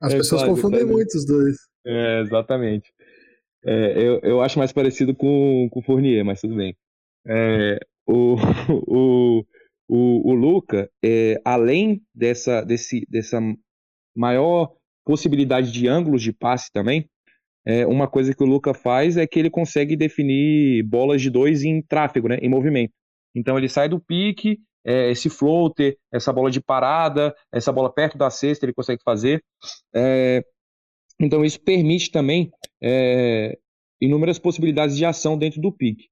As 0.00 0.14
é, 0.14 0.18
pessoas 0.18 0.42
claro, 0.42 0.54
confundem 0.54 0.80
claro. 0.80 0.94
muito 0.94 1.14
os 1.16 1.26
dois. 1.26 1.56
É, 1.84 2.20
exatamente. 2.20 2.92
É, 3.66 3.98
eu, 4.00 4.20
eu 4.22 4.40
acho 4.40 4.56
mais 4.56 4.72
parecido 4.72 5.14
com, 5.16 5.68
com 5.68 5.80
o 5.80 5.82
Fournier, 5.82 6.24
mas 6.24 6.40
tudo 6.40 6.54
bem. 6.54 6.76
É, 7.26 7.80
o, 8.06 8.36
o, 8.86 9.44
o, 9.88 10.30
o 10.30 10.34
Luca, 10.34 10.88
é, 11.04 11.40
além 11.44 12.00
dessa, 12.14 12.62
desse, 12.62 13.04
dessa 13.10 13.40
maior 14.16 14.72
possibilidade 15.04 15.72
de 15.72 15.88
ângulos 15.88 16.22
de 16.22 16.32
passe 16.32 16.70
também, 16.72 17.04
é, 17.66 17.86
uma 17.86 18.08
coisa 18.08 18.34
que 18.34 18.42
o 18.42 18.46
Luca 18.46 18.72
faz 18.72 19.16
é 19.16 19.26
que 19.26 19.38
ele 19.38 19.50
consegue 19.50 19.96
definir 19.96 20.82
bolas 20.84 21.20
de 21.20 21.30
dois 21.30 21.62
em 21.62 21.82
tráfego, 21.82 22.28
né, 22.28 22.38
em 22.40 22.48
movimento. 22.48 22.92
Então 23.34 23.56
ele 23.56 23.68
sai 23.68 23.88
do 23.88 24.00
pique, 24.00 24.58
é, 24.84 25.10
esse 25.10 25.28
floater, 25.28 25.96
essa 26.12 26.32
bola 26.32 26.50
de 26.50 26.60
parada, 26.60 27.34
essa 27.52 27.72
bola 27.72 27.92
perto 27.92 28.16
da 28.16 28.30
cesta 28.30 28.64
ele 28.64 28.74
consegue 28.74 29.02
fazer. 29.04 29.42
É, 29.94 30.42
então 31.20 31.44
isso 31.44 31.60
permite 31.62 32.10
também 32.10 32.50
é, 32.82 33.56
inúmeras 34.00 34.38
possibilidades 34.38 34.96
de 34.96 35.04
ação 35.04 35.36
dentro 35.36 35.60
do 35.60 35.72
pique. 35.72 36.08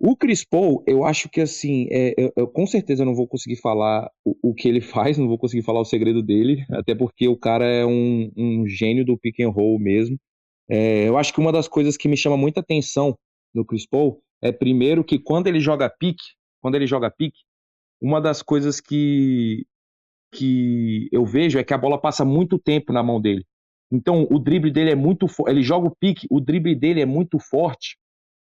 O 0.00 0.16
Chris 0.16 0.44
Paul, 0.44 0.84
eu 0.86 1.04
acho 1.04 1.28
que 1.28 1.40
assim, 1.40 1.88
é, 1.90 2.14
eu, 2.16 2.32
eu, 2.36 2.46
com 2.46 2.64
certeza 2.66 3.04
não 3.04 3.16
vou 3.16 3.26
conseguir 3.26 3.56
falar 3.56 4.08
o, 4.24 4.50
o, 4.50 4.54
que 4.54 4.68
ele 4.68 4.80
faz, 4.82 5.18
não 5.18 5.26
vou 5.26 5.38
conseguir 5.38 5.64
falar 5.64 5.80
o 5.80 5.84
segredo 5.84 6.22
dele, 6.22 6.64
até 6.70 6.94
porque 6.94 7.26
o 7.26 7.36
cara 7.36 7.64
é 7.64 7.84
um, 7.84 8.30
um 8.36 8.66
gênio 8.66 9.04
do 9.04 9.18
pick 9.18 9.40
and 9.40 9.50
roll 9.50 9.78
mesmo. 9.78 10.16
É, 10.68 11.08
eu 11.08 11.16
acho 11.16 11.32
que 11.32 11.40
uma 11.40 11.52
das 11.52 11.66
coisas 11.66 11.96
que 11.96 12.08
me 12.08 12.16
chama 12.16 12.36
muita 12.36 12.60
atenção 12.60 13.18
no 13.54 13.64
Chris 13.64 13.86
Paul 13.86 14.22
é 14.42 14.52
primeiro 14.52 15.02
que 15.02 15.18
quando 15.18 15.46
ele 15.46 15.60
joga 15.60 15.88
pique, 15.88 16.24
quando 16.60 16.74
ele 16.74 16.86
joga 16.86 17.10
pique, 17.10 17.38
uma 18.00 18.20
das 18.20 18.42
coisas 18.42 18.80
que, 18.80 19.66
que 20.32 21.08
eu 21.10 21.24
vejo 21.24 21.58
é 21.58 21.64
que 21.64 21.74
a 21.74 21.78
bola 21.78 22.00
passa 22.00 22.24
muito 22.24 22.58
tempo 22.58 22.92
na 22.92 23.02
mão 23.02 23.20
dele. 23.20 23.44
Então 23.90 24.26
o 24.30 24.38
drible 24.38 24.70
dele 24.70 24.90
é 24.90 24.94
muito 24.94 25.26
ele 25.46 25.62
joga 25.62 25.88
o 25.88 25.96
pique, 25.96 26.26
o 26.30 26.40
drible 26.40 26.74
dele 26.74 27.00
é 27.00 27.06
muito 27.06 27.38
forte 27.38 27.96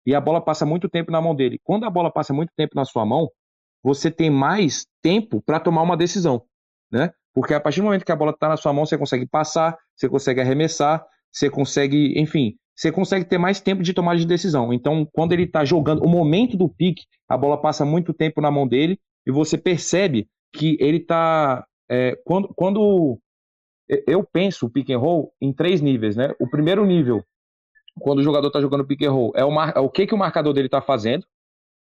e 0.07 0.15
a 0.15 0.21
bola 0.21 0.41
passa 0.41 0.65
muito 0.65 0.89
tempo 0.89 1.11
na 1.11 1.21
mão 1.21 1.35
dele. 1.35 1.59
Quando 1.65 1.85
a 1.85 1.91
bola 1.91 2.11
passa 2.11 2.33
muito 2.33 2.53
tempo 2.57 2.75
na 2.77 2.85
sua 2.85 3.05
mão, 3.05 3.29
você 3.83 4.11
tem 4.11 4.31
mais 4.31 4.87
tempo 5.03 5.43
para 5.43 5.59
tomar 5.59 5.83
uma 5.83 5.97
decisão, 5.97 6.45
né? 6.91 7.13
Porque 7.35 7.55
a 7.55 7.61
partir 7.61 7.81
do 7.81 7.85
momento 7.85 8.05
que 8.05 8.13
a 8.13 8.17
bola 8.17 8.31
está 8.31 8.49
na 8.49 8.57
sua 8.57 8.73
mão, 8.73 8.87
você 8.87 8.97
consegue 8.97 9.27
passar, 9.27 9.77
você 9.97 10.09
consegue 10.09 10.41
arremessar, 10.41 11.05
você 11.33 11.49
consegue, 11.49 12.18
enfim, 12.21 12.55
você 12.77 12.92
consegue 12.92 13.25
ter 13.25 13.38
mais 13.38 13.61
tempo 13.61 13.83
de 13.83 13.95
tomada 13.95 14.18
de 14.18 14.27
decisão. 14.27 14.73
Então, 14.73 15.07
quando 15.12 15.33
ele 15.33 15.45
está 15.45 15.64
jogando, 15.64 16.05
o 16.05 16.09
momento 16.09 16.57
do 16.57 16.68
pique, 16.68 17.05
a 17.29 17.37
bola 17.37 17.61
passa 17.61 17.85
muito 17.85 18.12
tempo 18.12 18.40
na 18.40 18.51
mão 18.51 18.66
dele 18.66 18.99
e 19.27 19.33
você 19.33 19.57
percebe 19.57 20.29
que 20.53 20.77
ele 20.81 20.99
está. 20.99 21.64
É, 21.90 22.16
quando, 22.25 22.49
quando 22.55 23.18
eu 24.07 24.25
penso 24.25 24.66
o 24.66 24.71
pick 24.71 24.90
and 24.90 24.99
roll 24.99 25.33
em 25.40 25.53
três 25.53 25.81
níveis, 25.81 26.16
né? 26.16 26.35
O 26.40 26.49
primeiro 26.49 26.85
nível, 26.85 27.23
quando 28.01 28.21
o 28.21 28.23
jogador 28.23 28.49
está 28.49 28.61
jogando 28.61 28.87
pick 28.87 29.03
and 29.03 29.12
roll, 29.12 29.33
é 29.35 29.45
o, 29.45 29.51
mar, 29.51 29.73
é 29.77 29.81
o 29.81 29.90
que, 29.90 30.07
que 30.07 30.14
o 30.14 30.18
marcador 30.18 30.53
dele 30.53 30.66
está 30.66 30.81
fazendo, 30.81 31.27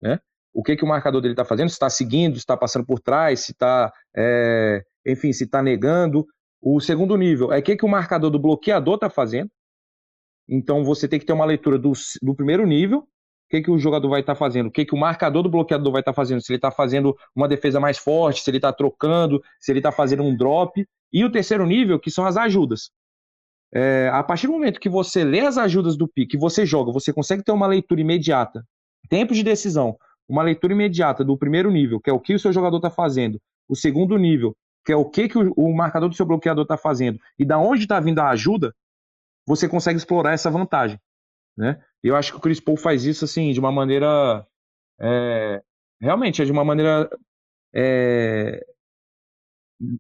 né? 0.03 0.19
O 0.53 0.63
que, 0.63 0.77
que 0.77 0.85
o 0.85 0.89
marcador 0.89 1.21
dele 1.21 1.35
está 1.35 1.45
fazendo, 1.45 1.69
se 1.69 1.75
está 1.75 1.91
seguindo, 1.91 2.35
se 2.35 2.41
está 2.41 2.57
passando 2.57 2.87
por 2.87 3.01
trás, 3.01 3.41
se 3.41 3.53
está, 3.53 3.93
é, 4.17 4.83
enfim, 5.07 5.33
se 5.33 5.45
está 5.45 5.63
negando. 5.63 6.25
O 6.67 6.81
segundo 6.81 7.15
nível 7.15 7.53
é 7.53 7.59
o 7.59 7.63
que, 7.63 7.77
que 7.77 7.85
o 7.85 7.89
marcador 7.89 8.31
do 8.31 8.39
bloqueador 8.39 8.95
está 8.95 9.11
fazendo. 9.11 9.51
Então 10.49 10.83
você 10.83 11.07
tem 11.07 11.21
que 11.21 11.27
ter 11.27 11.35
uma 11.35 11.45
leitura 11.45 11.79
do, 11.79 11.93
do 12.23 12.35
primeiro 12.35 12.67
nível, 12.67 13.01
o 13.01 13.07
que, 13.51 13.61
que 13.61 13.71
o 13.71 13.79
jogador 13.79 14.09
vai 14.09 14.21
estar 14.21 14.33
tá 14.33 14.39
fazendo, 14.39 14.69
o 14.69 14.71
que, 14.71 14.87
que 14.87 14.95
o 14.95 14.99
marcador 14.99 15.43
do 15.43 15.51
bloqueador 15.51 15.93
vai 15.93 16.01
estar 16.01 16.13
tá 16.13 16.17
fazendo, 16.17 16.41
se 16.41 16.51
ele 16.51 16.57
está 16.57 16.71
fazendo 16.71 17.15
uma 17.37 17.47
defesa 17.47 17.79
mais 17.79 17.99
forte, 17.99 18.41
se 18.41 18.49
ele 18.49 18.57
está 18.57 18.73
trocando, 18.73 19.43
se 19.61 19.71
ele 19.73 19.81
está 19.81 19.93
fazendo 19.93 20.23
um 20.23 20.35
drop. 20.35 20.83
E 21.13 21.23
o 21.23 21.31
terceiro 21.31 21.67
nível, 21.67 22.01
que 22.01 22.11
são 22.11 22.25
as 22.25 22.39
ajudas. 22.39 22.91
É, 23.75 24.09
a 24.11 24.23
partir 24.23 24.47
do 24.47 24.55
momento 24.55 24.81
que 24.81 24.89
você 24.89 25.23
lê 25.23 25.41
as 25.41 25.59
ajudas 25.59 25.99
do 25.99 26.09
pique, 26.09 26.39
você 26.39 26.65
joga, 26.65 26.91
você 26.91 27.13
consegue 27.13 27.45
ter 27.45 27.53
uma 27.53 27.67
leitura 27.67 28.01
imediata, 28.01 28.65
tempo 29.11 29.35
de 29.35 29.43
decisão, 29.43 29.99
uma 30.27 30.43
leitura 30.43 30.73
imediata 30.73 31.23
do 31.23 31.37
primeiro 31.37 31.71
nível, 31.71 32.01
que 32.01 32.09
é 32.09 32.13
o 32.13 32.21
que 32.21 32.33
o 32.33 32.39
seu 32.39 32.55
jogador 32.55 32.77
está 32.77 32.89
fazendo, 32.89 33.39
o 33.69 33.77
segundo 33.77 34.17
nível, 34.17 34.57
que 34.85 34.93
é 34.93 34.97
o 34.97 35.05
que, 35.05 35.29
que 35.29 35.39
o, 35.39 35.53
o 35.57 35.75
marcador 35.75 36.09
do 36.09 36.15
seu 36.15 36.27
bloqueador 36.27 36.63
está 36.63 36.77
fazendo 36.77 37.19
e 37.39 37.45
da 37.45 37.59
onde 37.59 37.85
está 37.85 37.99
vindo 38.01 38.19
a 38.19 38.31
ajuda, 38.31 38.75
você 39.47 39.69
consegue 39.69 39.99
explorar 39.99 40.33
essa 40.33 40.51
vantagem. 40.51 40.99
Né? 41.57 41.81
Eu 42.03 42.17
acho 42.17 42.33
que 42.33 42.39
o 42.39 42.41
Chris 42.41 42.61
Paul 42.61 42.77
faz 42.77 43.05
isso 43.05 43.25
assim 43.25 43.53
de 43.53 43.61
uma 43.61 43.73
maneira. 43.73 44.47
É, 45.01 45.63
realmente, 46.01 46.43
é 46.43 46.45
de 46.45 46.53
uma 46.53 46.65
maneira 46.65 47.09
é, 47.75 48.65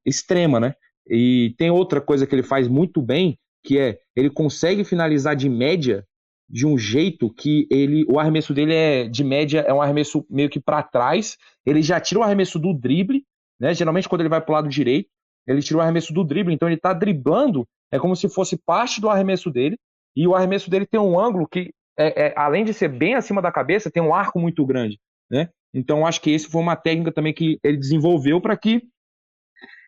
extrema. 0.05 0.61
Né? 0.61 0.75
E 1.09 1.55
tem 1.59 1.70
outra 1.70 2.01
coisa 2.01 2.27
que 2.27 2.35
ele 2.35 2.42
faz 2.42 2.68
muito 2.68 3.01
bem, 3.01 3.38
que 3.62 3.79
é 3.79 4.01
ele 4.14 4.31
consegue 4.31 4.85
finalizar 4.85 5.37
de 5.37 5.49
média 5.49 6.07
de 6.49 6.66
um 6.66 6.77
jeito 6.77 7.33
que 7.33 7.66
ele 7.70 8.05
o 8.07 8.18
arremesso 8.18 8.53
dele 8.53 8.75
é 8.75 9.09
de 9.09 9.25
média 9.25 9.61
é 9.61 9.73
um 9.73 9.81
arremesso 9.81 10.27
meio 10.29 10.51
que 10.51 10.61
para 10.61 10.83
trás 10.83 11.38
ele 11.64 11.81
já 11.81 11.99
tira 11.99 12.20
o 12.20 12.23
arremesso 12.23 12.59
do 12.59 12.75
drible 12.75 13.25
né? 13.61 13.75
Geralmente, 13.75 14.09
quando 14.09 14.21
ele 14.23 14.29
vai 14.29 14.40
para 14.40 14.53
o 14.53 14.55
lado 14.55 14.69
direito, 14.69 15.09
ele 15.47 15.62
tira 15.62 15.79
o 15.79 15.81
arremesso 15.81 16.12
do 16.12 16.25
drible, 16.25 16.55
então 16.55 16.69
ele 16.69 16.77
está 16.77 16.93
driblando, 16.93 17.67
é 17.93 17.99
como 17.99 18.17
se 18.17 18.29
fosse 18.29 18.57
parte 18.57 19.01
do 19.01 19.11
arremesso 19.11 19.51
dele, 19.51 19.77
e 20.17 20.27
o 20.27 20.35
arremesso 20.35 20.71
dele 20.71 20.87
tem 20.87 21.01
um 21.01 21.19
ângulo 21.19 21.47
que, 21.47 21.73
é, 21.99 22.27
é, 22.27 22.35
além 22.37 22.64
de 22.64 22.73
ser 22.73 22.88
bem 22.88 23.14
acima 23.14 23.43
da 23.43 23.53
cabeça, 23.53 23.90
tem 23.90 24.03
um 24.03 24.14
arco 24.14 24.38
muito 24.38 24.64
grande. 24.64 24.99
Né? 25.31 25.49
Então, 25.73 26.07
acho 26.07 26.21
que 26.21 26.31
esse 26.31 26.49
foi 26.49 26.62
uma 26.62 26.77
técnica 26.77 27.12
também 27.12 27.35
que 27.35 27.59
ele 27.62 27.77
desenvolveu 27.77 28.40
para 28.40 28.57
que 28.57 28.83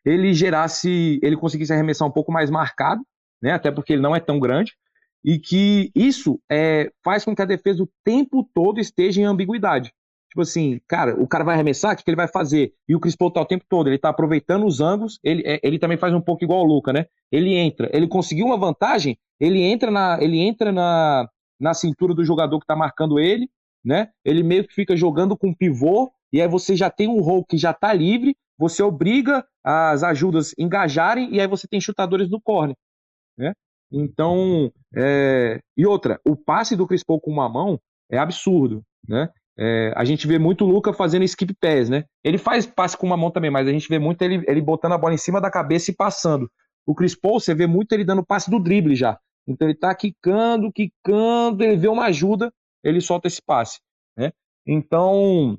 ele 0.05 0.35
gerasse, 0.35 1.19
ele 1.23 1.37
conseguisse 1.37 1.73
arremessar 1.73 2.07
um 2.07 2.13
pouco 2.13 2.33
mais 2.33 2.51
marcado, 2.51 3.03
né? 3.41 3.53
até 3.53 3.71
porque 3.71 3.93
ele 3.93 4.03
não 4.03 4.15
é 4.15 4.21
tão 4.21 4.39
grande, 4.39 4.73
e 5.25 5.39
que 5.39 5.91
isso 5.95 6.41
é, 6.51 6.91
faz 7.03 7.25
com 7.25 7.35
que 7.35 7.43
a 7.43 7.47
defesa 7.47 7.83
o 7.83 7.91
tempo 8.05 8.49
todo 8.55 8.79
esteja 8.79 9.21
em 9.21 9.25
ambiguidade. 9.25 9.93
Tipo 10.37 10.43
assim, 10.43 10.79
cara, 10.87 11.19
o 11.19 11.27
cara 11.27 11.43
vai 11.45 11.55
arremessar, 11.55 11.95
o 11.95 11.97
que, 11.97 12.05
que 12.05 12.11
ele 12.11 12.17
vai 12.17 12.29
fazer? 12.29 12.75
E 12.87 12.95
o 12.95 13.01
Chris 13.01 13.17
Paul 13.17 13.31
tá 13.31 13.41
o 13.41 13.47
tempo 13.47 13.65
todo, 13.67 13.89
ele 13.89 13.97
tá 13.97 14.11
aproveitando 14.11 14.67
os 14.67 14.83
ângulos, 14.83 15.19
ele, 15.25 15.43
é, 15.47 15.59
ele 15.63 15.79
também 15.79 15.97
faz 15.97 16.13
um 16.13 16.21
pouco 16.21 16.45
igual 16.45 16.61
o 16.61 16.67
Luca, 16.67 16.93
né? 16.93 17.07
Ele 17.33 17.55
entra, 17.55 17.89
ele 17.91 18.07
conseguiu 18.07 18.45
uma 18.45 18.59
vantagem, 18.59 19.19
ele 19.41 19.63
entra 19.63 19.91
na, 19.91 20.19
ele 20.21 20.39
entra 20.39 20.71
na, 20.71 21.27
na 21.59 21.73
cintura 21.73 22.13
do 22.13 22.23
jogador 22.23 22.61
que 22.61 22.67
tá 22.67 22.77
marcando 22.77 23.19
ele, 23.19 23.49
né? 23.83 24.11
Ele 24.23 24.43
meio 24.43 24.69
que 24.69 24.75
fica 24.75 24.95
jogando 24.95 25.39
com 25.39 25.55
pivô, 25.55 26.13
e 26.31 26.43
aí 26.43 26.49
você 26.49 26.77
já 26.77 26.91
tem 26.91 27.09
um 27.09 27.23
rol 27.23 27.43
que 27.43 27.57
já 27.57 27.73
tá 27.73 27.95
livre, 27.95 28.37
você 28.59 28.83
obriga 28.83 29.43
as 29.65 30.03
ajudas 30.03 30.53
engajarem, 30.59 31.35
e 31.35 31.41
aí 31.41 31.47
você 31.47 31.67
tem 31.67 31.81
chutadores 31.81 32.29
do 32.29 32.39
corner, 32.39 32.77
né? 33.39 33.55
Então, 33.91 34.71
é... 34.95 35.61
e 35.75 35.87
outra, 35.87 36.21
o 36.29 36.37
passe 36.37 36.77
do 36.77 36.87
Chris 36.87 37.03
Paul 37.03 37.23
com 37.23 37.31
uma 37.31 37.49
mão 37.49 37.81
é 38.11 38.19
absurdo, 38.19 38.83
né? 39.09 39.31
É, 39.59 39.93
a 39.97 40.05
gente 40.05 40.27
vê 40.27 40.39
muito 40.39 40.65
o 40.65 40.69
Luca 40.69 40.93
fazendo 40.93 41.25
skip 41.25 41.55
pass, 41.55 41.89
né? 41.89 42.05
Ele 42.23 42.37
faz 42.37 42.67
passe 42.67 42.97
com 42.97 43.07
uma 43.07 43.17
mão 43.17 43.31
também, 43.31 43.51
mas 43.51 43.67
a 43.67 43.73
gente 43.73 43.89
vê 43.89 43.99
muito 43.99 44.21
ele, 44.23 44.45
ele 44.47 44.61
botando 44.61 44.93
a 44.93 44.99
bola 44.99 45.15
em 45.15 45.19
cima 45.19 45.41
da 45.41 45.51
cabeça 45.51 45.91
e 45.91 45.95
passando. 45.95 46.51
O 46.87 46.95
Chris 46.95 47.15
Paul, 47.15 47.41
você 47.41 47.55
vê 47.55 47.67
muito 47.67 47.93
ele 47.93 48.05
dando 48.05 48.25
passe 48.25 48.51
do 48.51 48.61
drible 48.61 48.95
já. 48.95 49.19
Então 49.49 49.67
ele 49.67 49.77
tá 49.77 49.95
quicando, 49.95 50.71
quicando, 50.73 51.65
ele 51.65 51.77
vê 51.77 51.89
uma 51.89 52.07
ajuda, 52.07 52.53
ele 52.85 53.01
solta 53.01 53.29
esse 53.29 53.41
passe, 53.41 53.81
né? 54.17 54.33
Então, 54.67 55.59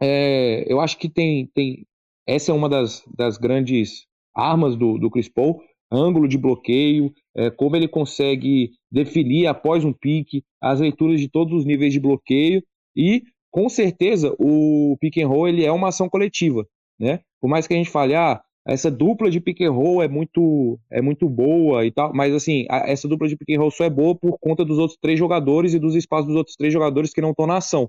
é, 0.00 0.64
eu 0.72 0.80
acho 0.80 0.96
que 0.96 1.08
tem, 1.08 1.50
tem 1.52 1.84
essa 2.26 2.52
é 2.52 2.54
uma 2.54 2.68
das, 2.68 3.02
das 3.14 3.36
grandes 3.36 4.06
armas 4.34 4.76
do, 4.76 4.98
do 4.98 5.10
Chris 5.10 5.28
Paul, 5.28 5.60
ângulo 5.90 6.26
de 6.26 6.38
bloqueio, 6.38 7.12
é, 7.36 7.50
como 7.50 7.76
ele 7.76 7.88
consegue 7.88 8.72
definir 8.90 9.46
após 9.46 9.84
um 9.84 9.92
pique, 9.92 10.42
as 10.60 10.80
leituras 10.80 11.20
de 11.20 11.28
todos 11.28 11.52
os 11.52 11.64
níveis 11.64 11.92
de 11.92 12.00
bloqueio 12.00 12.62
e, 12.96 13.22
com 13.50 13.68
certeza, 13.68 14.34
o 14.38 14.96
pick 15.00 15.18
and 15.18 15.28
roll 15.28 15.48
ele 15.48 15.64
é 15.64 15.72
uma 15.72 15.88
ação 15.88 16.08
coletiva, 16.08 16.66
né? 16.98 17.20
Por 17.40 17.48
mais 17.48 17.66
que 17.66 17.74
a 17.74 17.76
gente 17.76 17.90
fale, 17.90 18.14
ah, 18.14 18.40
essa 18.66 18.90
dupla 18.90 19.30
de 19.30 19.40
pick 19.40 19.60
and 19.60 19.72
roll 19.72 20.02
é 20.02 20.08
muito, 20.08 20.78
é 20.90 21.00
muito 21.00 21.28
boa 21.28 21.86
e 21.86 21.92
tal, 21.92 22.12
mas 22.12 22.34
assim, 22.34 22.66
a, 22.68 22.90
essa 22.90 23.06
dupla 23.06 23.28
de 23.28 23.36
pick 23.36 23.56
and 23.56 23.60
roll 23.60 23.70
só 23.70 23.84
é 23.84 23.90
boa 23.90 24.14
por 24.14 24.38
conta 24.40 24.64
dos 24.64 24.78
outros 24.78 24.98
três 25.00 25.18
jogadores 25.18 25.74
e 25.74 25.78
dos 25.78 25.94
espaços 25.94 26.26
dos 26.26 26.36
outros 26.36 26.56
três 26.56 26.72
jogadores 26.72 27.12
que 27.12 27.20
não 27.20 27.30
estão 27.30 27.46
na 27.46 27.58
ação. 27.58 27.88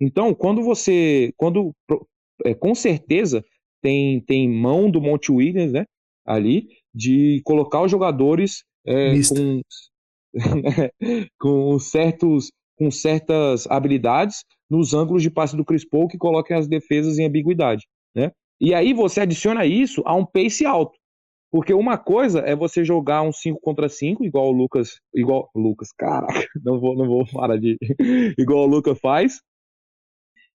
Então, 0.00 0.34
quando 0.34 0.62
você, 0.62 1.32
quando, 1.36 1.74
é, 2.44 2.54
com 2.54 2.74
certeza, 2.74 3.44
tem, 3.82 4.20
tem 4.20 4.48
mão 4.48 4.90
do 4.90 5.00
Monte 5.00 5.32
Williams, 5.32 5.72
né, 5.72 5.84
ali, 6.24 6.68
de 6.94 7.40
colocar 7.44 7.82
os 7.82 7.90
jogadores 7.90 8.64
é, 8.86 9.12
com, 9.28 9.62
com, 11.38 11.78
certos, 11.78 12.50
com 12.76 12.90
certas 12.90 13.66
habilidades 13.68 14.44
nos 14.70 14.94
ângulos 14.94 15.22
de 15.22 15.30
passe 15.30 15.56
do 15.56 15.64
Chris 15.64 15.88
Paul 15.88 16.08
que 16.08 16.18
coloquem 16.18 16.56
as 16.56 16.68
defesas 16.68 17.18
em 17.18 17.26
ambiguidade, 17.26 17.86
né? 18.14 18.32
E 18.60 18.74
aí 18.74 18.92
você 18.92 19.20
adiciona 19.20 19.66
isso 19.66 20.02
a 20.06 20.14
um 20.14 20.24
pace 20.24 20.64
alto. 20.64 20.98
Porque 21.50 21.72
uma 21.72 21.96
coisa 21.96 22.40
é 22.40 22.54
você 22.56 22.84
jogar 22.84 23.22
um 23.22 23.32
5 23.32 23.60
contra 23.60 23.88
5, 23.88 24.24
igual 24.24 24.48
o 24.48 24.52
Lucas. 24.52 25.00
Igual. 25.14 25.48
Lucas, 25.54 25.88
caraca, 25.96 26.46
não 26.62 26.80
vou, 26.80 26.96
não 26.96 27.06
vou 27.06 27.24
parar 27.32 27.56
de. 27.56 27.78
igual 28.38 28.64
o 28.64 28.66
Lucas 28.66 28.98
faz. 29.00 29.40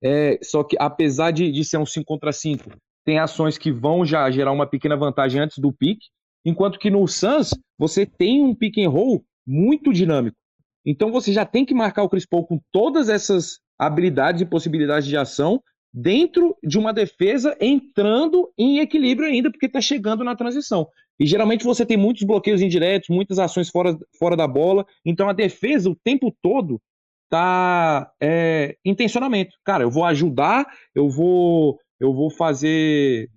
É, 0.03 0.39
só 0.43 0.63
que 0.63 0.76
apesar 0.80 1.32
de, 1.32 1.51
de 1.51 1.63
ser 1.63 1.78
um 1.78 1.86
5 1.86 2.05
contra 2.05 2.32
5, 2.32 2.69
tem 3.05 3.19
ações 3.19 3.57
que 3.57 3.72
vão 3.72 4.05
já 4.05 4.30
gerar 4.32 4.51
uma 4.51 4.67
pequena 4.67 4.97
vantagem 4.97 5.41
antes 5.41 5.57
do 5.59 5.72
pique, 5.72 6.07
enquanto 6.45 6.80
que 6.80 6.89
no 6.89 7.07
Suns 7.07 7.51
você 7.78 8.05
tem 8.05 8.43
um 8.43 8.53
pick 8.53 8.78
and 8.80 8.89
roll 8.89 9.24
muito 9.45 9.93
dinâmico. 9.93 10.38
Então 10.86 11.11
você 11.11 11.32
já 11.32 11.45
tem 11.45 11.65
que 11.65 11.73
marcar 11.73 12.03
o 12.03 12.09
Chris 12.09 12.25
Paul 12.25 12.45
com 12.45 12.59
todas 12.71 13.09
essas 13.09 13.59
habilidades 13.77 14.41
e 14.41 14.45
possibilidades 14.45 15.07
de 15.07 15.17
ação 15.17 15.61
dentro 15.93 16.55
de 16.63 16.77
uma 16.77 16.93
defesa 16.93 17.55
entrando 17.59 18.51
em 18.57 18.79
equilíbrio 18.79 19.27
ainda, 19.27 19.51
porque 19.51 19.65
está 19.65 19.82
chegando 19.82 20.23
na 20.23 20.36
transição. 20.36 20.88
E 21.19 21.25
geralmente 21.25 21.65
você 21.65 21.86
tem 21.86 21.97
muitos 21.97 22.23
bloqueios 22.23 22.61
indiretos, 22.61 23.09
muitas 23.09 23.38
ações 23.38 23.69
fora, 23.69 23.97
fora 24.17 24.36
da 24.36 24.47
bola. 24.47 24.86
Então 25.05 25.29
a 25.29 25.34
defesa 25.34 25.89
o 25.89 25.95
tempo 25.95 26.36
todo 26.41 26.82
tá 27.29 28.11
é, 28.21 28.75
intencionamento. 28.84 29.55
Cara, 29.63 29.84
eu 29.84 29.91
vou 29.91 30.03
ajudar, 30.05 30.65
eu 30.95 31.09
vou 31.09 31.79
eu 31.99 32.13
vou 32.13 32.32
fazer 32.32 33.29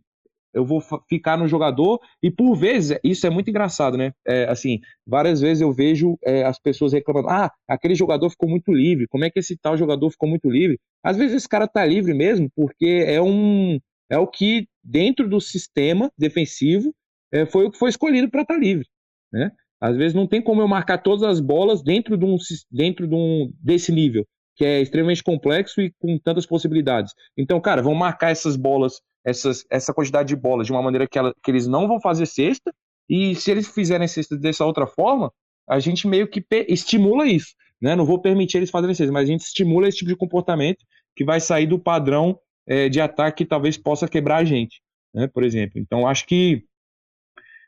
eu 0.54 0.64
vou 0.64 0.82
ficar 1.08 1.36
no 1.36 1.48
jogador 1.48 2.00
e 2.22 2.30
por 2.30 2.54
vezes 2.54 2.98
isso 3.02 3.26
é 3.26 3.30
muito 3.30 3.50
engraçado, 3.50 3.96
né? 3.96 4.12
É, 4.26 4.44
assim, 4.44 4.80
várias 5.06 5.40
vezes 5.40 5.60
eu 5.60 5.72
vejo 5.72 6.16
é, 6.24 6.44
as 6.44 6.58
pessoas 6.58 6.92
reclamando: 6.92 7.28
ah, 7.28 7.50
aquele 7.68 7.94
jogador 7.94 8.30
ficou 8.30 8.48
muito 8.48 8.72
livre. 8.72 9.08
Como 9.08 9.24
é 9.24 9.30
que 9.30 9.38
esse 9.38 9.56
tal 9.56 9.76
jogador 9.76 10.10
ficou 10.10 10.28
muito 10.28 10.48
livre? 10.48 10.78
Às 11.02 11.16
vezes 11.16 11.36
esse 11.36 11.48
cara 11.48 11.66
tá 11.66 11.84
livre 11.84 12.14
mesmo 12.14 12.48
porque 12.54 13.04
é 13.06 13.20
um 13.20 13.78
é 14.10 14.18
o 14.18 14.26
que 14.26 14.68
dentro 14.82 15.28
do 15.28 15.40
sistema 15.40 16.10
defensivo 16.16 16.94
é, 17.32 17.44
foi 17.46 17.66
o 17.66 17.70
que 17.70 17.78
foi 17.78 17.90
escolhido 17.90 18.30
para 18.30 18.42
estar 18.42 18.54
tá 18.54 18.60
livre, 18.60 18.86
né? 19.32 19.50
Às 19.80 19.96
vezes 19.96 20.14
não 20.14 20.26
tem 20.26 20.40
como 20.40 20.62
eu 20.62 20.68
marcar 20.68 20.98
todas 20.98 21.24
as 21.24 21.40
bolas 21.40 21.82
dentro 21.82 22.16
de 22.16 22.24
um 22.24 22.36
dentro 22.70 23.06
de 23.06 23.14
um 23.14 23.52
desse 23.60 23.92
nível 23.92 24.24
que 24.56 24.64
é 24.64 24.80
extremamente 24.80 25.22
complexo 25.22 25.80
e 25.80 25.92
com 25.98 26.18
tantas 26.18 26.46
possibilidades. 26.46 27.12
Então, 27.36 27.60
cara, 27.60 27.82
vão 27.82 27.94
marcar 27.94 28.30
essas 28.30 28.56
bolas, 28.56 29.00
essas, 29.24 29.64
essa 29.70 29.94
quantidade 29.94 30.28
de 30.28 30.36
bolas 30.36 30.66
de 30.66 30.72
uma 30.72 30.82
maneira 30.82 31.08
que, 31.08 31.18
ela, 31.18 31.34
que 31.42 31.50
eles 31.50 31.66
não 31.66 31.88
vão 31.88 32.00
fazer 32.00 32.26
cesta, 32.26 32.72
e 33.08 33.34
se 33.34 33.50
eles 33.50 33.68
fizerem 33.68 34.06
cesta 34.08 34.36
dessa 34.36 34.64
outra 34.64 34.86
forma, 34.86 35.32
a 35.68 35.78
gente 35.78 36.06
meio 36.06 36.28
que 36.28 36.44
estimula 36.68 37.26
isso. 37.26 37.54
Né? 37.80 37.96
Não 37.96 38.04
vou 38.04 38.20
permitir 38.20 38.58
eles 38.58 38.70
fazerem 38.70 38.94
cesta, 38.94 39.12
mas 39.12 39.28
a 39.28 39.32
gente 39.32 39.42
estimula 39.42 39.88
esse 39.88 39.98
tipo 39.98 40.10
de 40.10 40.16
comportamento 40.16 40.84
que 41.16 41.24
vai 41.24 41.40
sair 41.40 41.66
do 41.66 41.78
padrão 41.78 42.38
é, 42.66 42.88
de 42.88 43.00
ataque 43.00 43.44
que 43.44 43.48
talvez 43.48 43.76
possa 43.76 44.08
quebrar 44.08 44.38
a 44.38 44.44
gente, 44.44 44.80
né? 45.14 45.26
por 45.26 45.42
exemplo. 45.42 45.78
Então, 45.78 46.06
acho 46.06 46.26
que, 46.26 46.64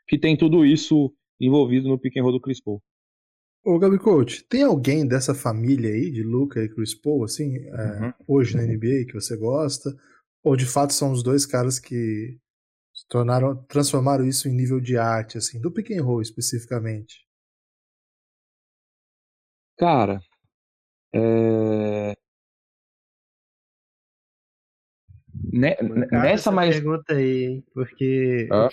que 0.07 0.17
tem 0.17 0.35
tudo 0.35 0.65
isso 0.65 1.13
envolvido 1.39 1.87
no 1.87 1.99
pick 1.99 2.17
and 2.17 2.23
roll 2.23 2.31
do 2.31 2.41
Chris 2.41 2.61
Paul. 2.61 2.81
Ô, 3.63 3.77
Gabi 3.77 3.99
Coach, 3.99 4.45
tem 4.47 4.63
alguém 4.63 5.05
dessa 5.05 5.35
família 5.35 5.89
aí, 5.89 6.09
de 6.09 6.23
Luca 6.23 6.63
e 6.63 6.69
Chris 6.69 6.95
Paul, 6.95 7.25
assim, 7.25 7.57
é, 7.57 8.05
uhum. 8.05 8.13
hoje 8.27 8.55
na 8.55 8.63
NBA 8.65 9.05
que 9.07 9.13
você 9.13 9.35
gosta? 9.35 9.93
Ou 10.43 10.55
de 10.55 10.65
fato 10.65 10.93
são 10.93 11.11
os 11.11 11.23
dois 11.23 11.45
caras 11.45 11.79
que 11.79 12.39
tornaram, 13.09 13.55
transformaram 13.65 14.25
isso 14.25 14.47
em 14.47 14.55
nível 14.55 14.79
de 14.79 14.97
arte, 14.97 15.37
assim, 15.37 15.59
do 15.59 15.71
pick 15.71 15.91
and 15.91 16.03
roll 16.03 16.21
especificamente? 16.21 17.25
Cara, 19.77 20.19
é... 21.13 22.15
nessa 26.11 26.51
mais 26.51 26.75
pergunta 26.75 27.13
aí, 27.13 27.63
porque 27.73 28.49
ah. 28.51 28.69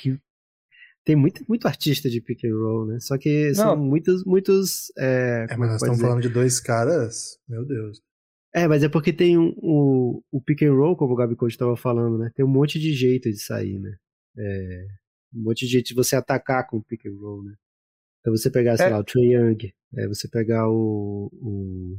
tem 1.04 1.14
muito, 1.14 1.44
muito 1.48 1.66
artista 1.66 2.08
de 2.08 2.20
pick 2.20 2.44
and 2.44 2.54
roll, 2.54 2.86
né? 2.86 2.98
Só 3.00 3.18
que 3.18 3.48
Não. 3.48 3.54
são 3.54 3.76
muitos, 3.76 4.24
muitos. 4.24 4.90
É, 4.96 5.46
é 5.50 5.56
mas 5.56 5.68
nós 5.68 5.76
estamos 5.76 5.96
dizer? 5.96 6.06
falando 6.06 6.22
de 6.22 6.28
dois 6.28 6.58
caras, 6.58 7.38
meu 7.46 7.64
Deus. 7.64 8.02
É, 8.54 8.68
mas 8.68 8.84
é 8.84 8.88
porque 8.88 9.12
tem 9.12 9.36
um, 9.36 9.52
o, 9.56 10.22
o 10.30 10.40
pick 10.40 10.62
and 10.62 10.72
roll, 10.72 10.96
como 10.96 11.12
o 11.12 11.16
Gabi 11.16 11.34
Coach 11.34 11.52
estava 11.52 11.76
falando, 11.76 12.16
né? 12.16 12.30
Tem 12.36 12.44
um 12.44 12.48
monte 12.48 12.78
de 12.78 12.92
jeito 12.92 13.28
de 13.28 13.38
sair, 13.38 13.80
né? 13.80 13.96
É, 14.38 14.86
um 15.34 15.42
monte 15.42 15.66
de 15.66 15.72
jeito 15.72 15.88
de 15.88 15.94
você 15.94 16.14
atacar 16.14 16.64
com 16.68 16.76
o 16.76 16.82
pick 16.82 17.04
and 17.06 17.18
roll, 17.18 17.42
né? 17.42 17.54
Então 18.20 18.34
você 18.34 18.48
pegar, 18.48 18.76
sei 18.76 18.86
é. 18.86 18.90
lá, 18.90 19.00
o 19.00 19.04
Trey 19.04 19.34
Young, 19.34 19.72
é, 19.96 20.06
você 20.06 20.28
pegar 20.28 20.68
o, 20.68 21.28
o, 21.32 21.98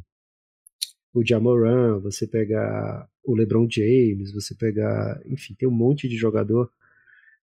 o 1.13 1.25
Jamoran, 1.27 1.99
você 1.99 2.25
pegar 2.25 3.05
o 3.25 3.35
LeBron 3.35 3.67
James, 3.69 4.31
você 4.31 4.55
pegar, 4.55 5.21
enfim, 5.25 5.53
tem 5.55 5.67
um 5.67 5.73
monte 5.73 6.07
de 6.07 6.15
jogador 6.15 6.71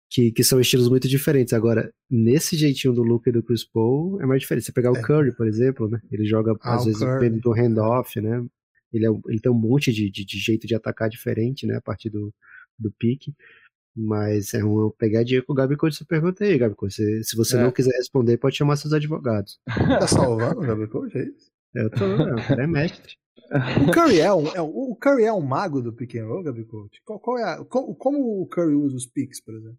que, 0.08 0.32
que 0.32 0.42
são 0.42 0.58
estilos 0.58 0.88
muito 0.88 1.06
diferentes. 1.06 1.52
Agora, 1.52 1.92
nesse 2.10 2.56
jeitinho 2.56 2.94
do 2.94 3.02
Luke 3.02 3.28
e 3.28 3.32
do 3.32 3.42
Chris 3.42 3.62
Paul, 3.62 4.20
é 4.22 4.26
mais 4.26 4.40
diferente. 4.40 4.64
Você 4.64 4.72
pegar 4.72 4.90
o 4.90 4.96
é. 4.96 5.02
Curry, 5.02 5.36
por 5.36 5.46
exemplo, 5.46 5.86
né? 5.86 6.00
Ele 6.10 6.24
joga, 6.24 6.56
ah, 6.62 6.76
às 6.76 6.86
vezes, 6.86 7.00
depende 7.00 7.40
do 7.40 7.52
handoff, 7.52 8.18
né? 8.18 8.42
Ele, 8.92 9.06
é, 9.06 9.10
ele 9.28 9.40
tem 9.40 9.50
um 9.50 9.58
monte 9.58 9.92
de, 9.92 10.10
de, 10.10 10.24
de, 10.24 10.38
jeito 10.38 10.66
de 10.66 10.74
atacar 10.74 11.08
diferente, 11.08 11.66
né? 11.66 11.76
A 11.76 11.80
partir 11.80 12.10
do, 12.10 12.32
do 12.78 12.90
pique. 12.92 13.34
Mas 13.94 14.54
é 14.54 14.64
uma 14.64 14.90
pegadinha 14.92 15.42
com 15.42 15.52
o 15.52 15.56
Gabi 15.56 15.76
Coach. 15.76 15.96
Você 15.96 16.04
pergunta 16.04 16.44
aí, 16.44 16.56
Gabi 16.56 16.74
Coach. 16.74 16.94
Se, 16.94 17.24
se 17.24 17.36
você 17.36 17.56
é. 17.56 17.62
não 17.62 17.70
quiser 17.70 17.94
responder, 17.96 18.38
pode 18.38 18.56
chamar 18.56 18.76
seus 18.76 18.92
advogados. 18.92 19.60
Tá 20.00 20.06
salvando 20.06 20.60
o 20.60 21.18
é 21.18 21.22
isso? 21.24 21.50
Eu 21.74 21.90
tô, 21.90 22.04
é, 22.04 22.62
é 22.62 22.66
mestre. 22.66 23.16
O 23.86 23.92
Curry 23.92 24.20
é 24.20 24.32
um, 24.32 24.46
é, 24.48 24.60
o 24.60 24.96
Curry 24.96 25.24
é 25.24 25.32
um 25.32 25.40
mago 25.40 25.82
do 25.82 25.92
pick 25.92 26.14
and 26.16 26.26
roll, 26.26 26.42
Gabi 26.42 26.64
Coach? 26.64 27.02
Qual, 27.04 27.20
qual 27.20 27.38
é 27.38 27.44
a, 27.44 27.64
como, 27.64 27.94
como 27.94 28.42
o 28.42 28.46
Curry 28.46 28.74
usa 28.74 28.96
os 28.96 29.06
picks, 29.06 29.40
por 29.42 29.54
exemplo? 29.54 29.78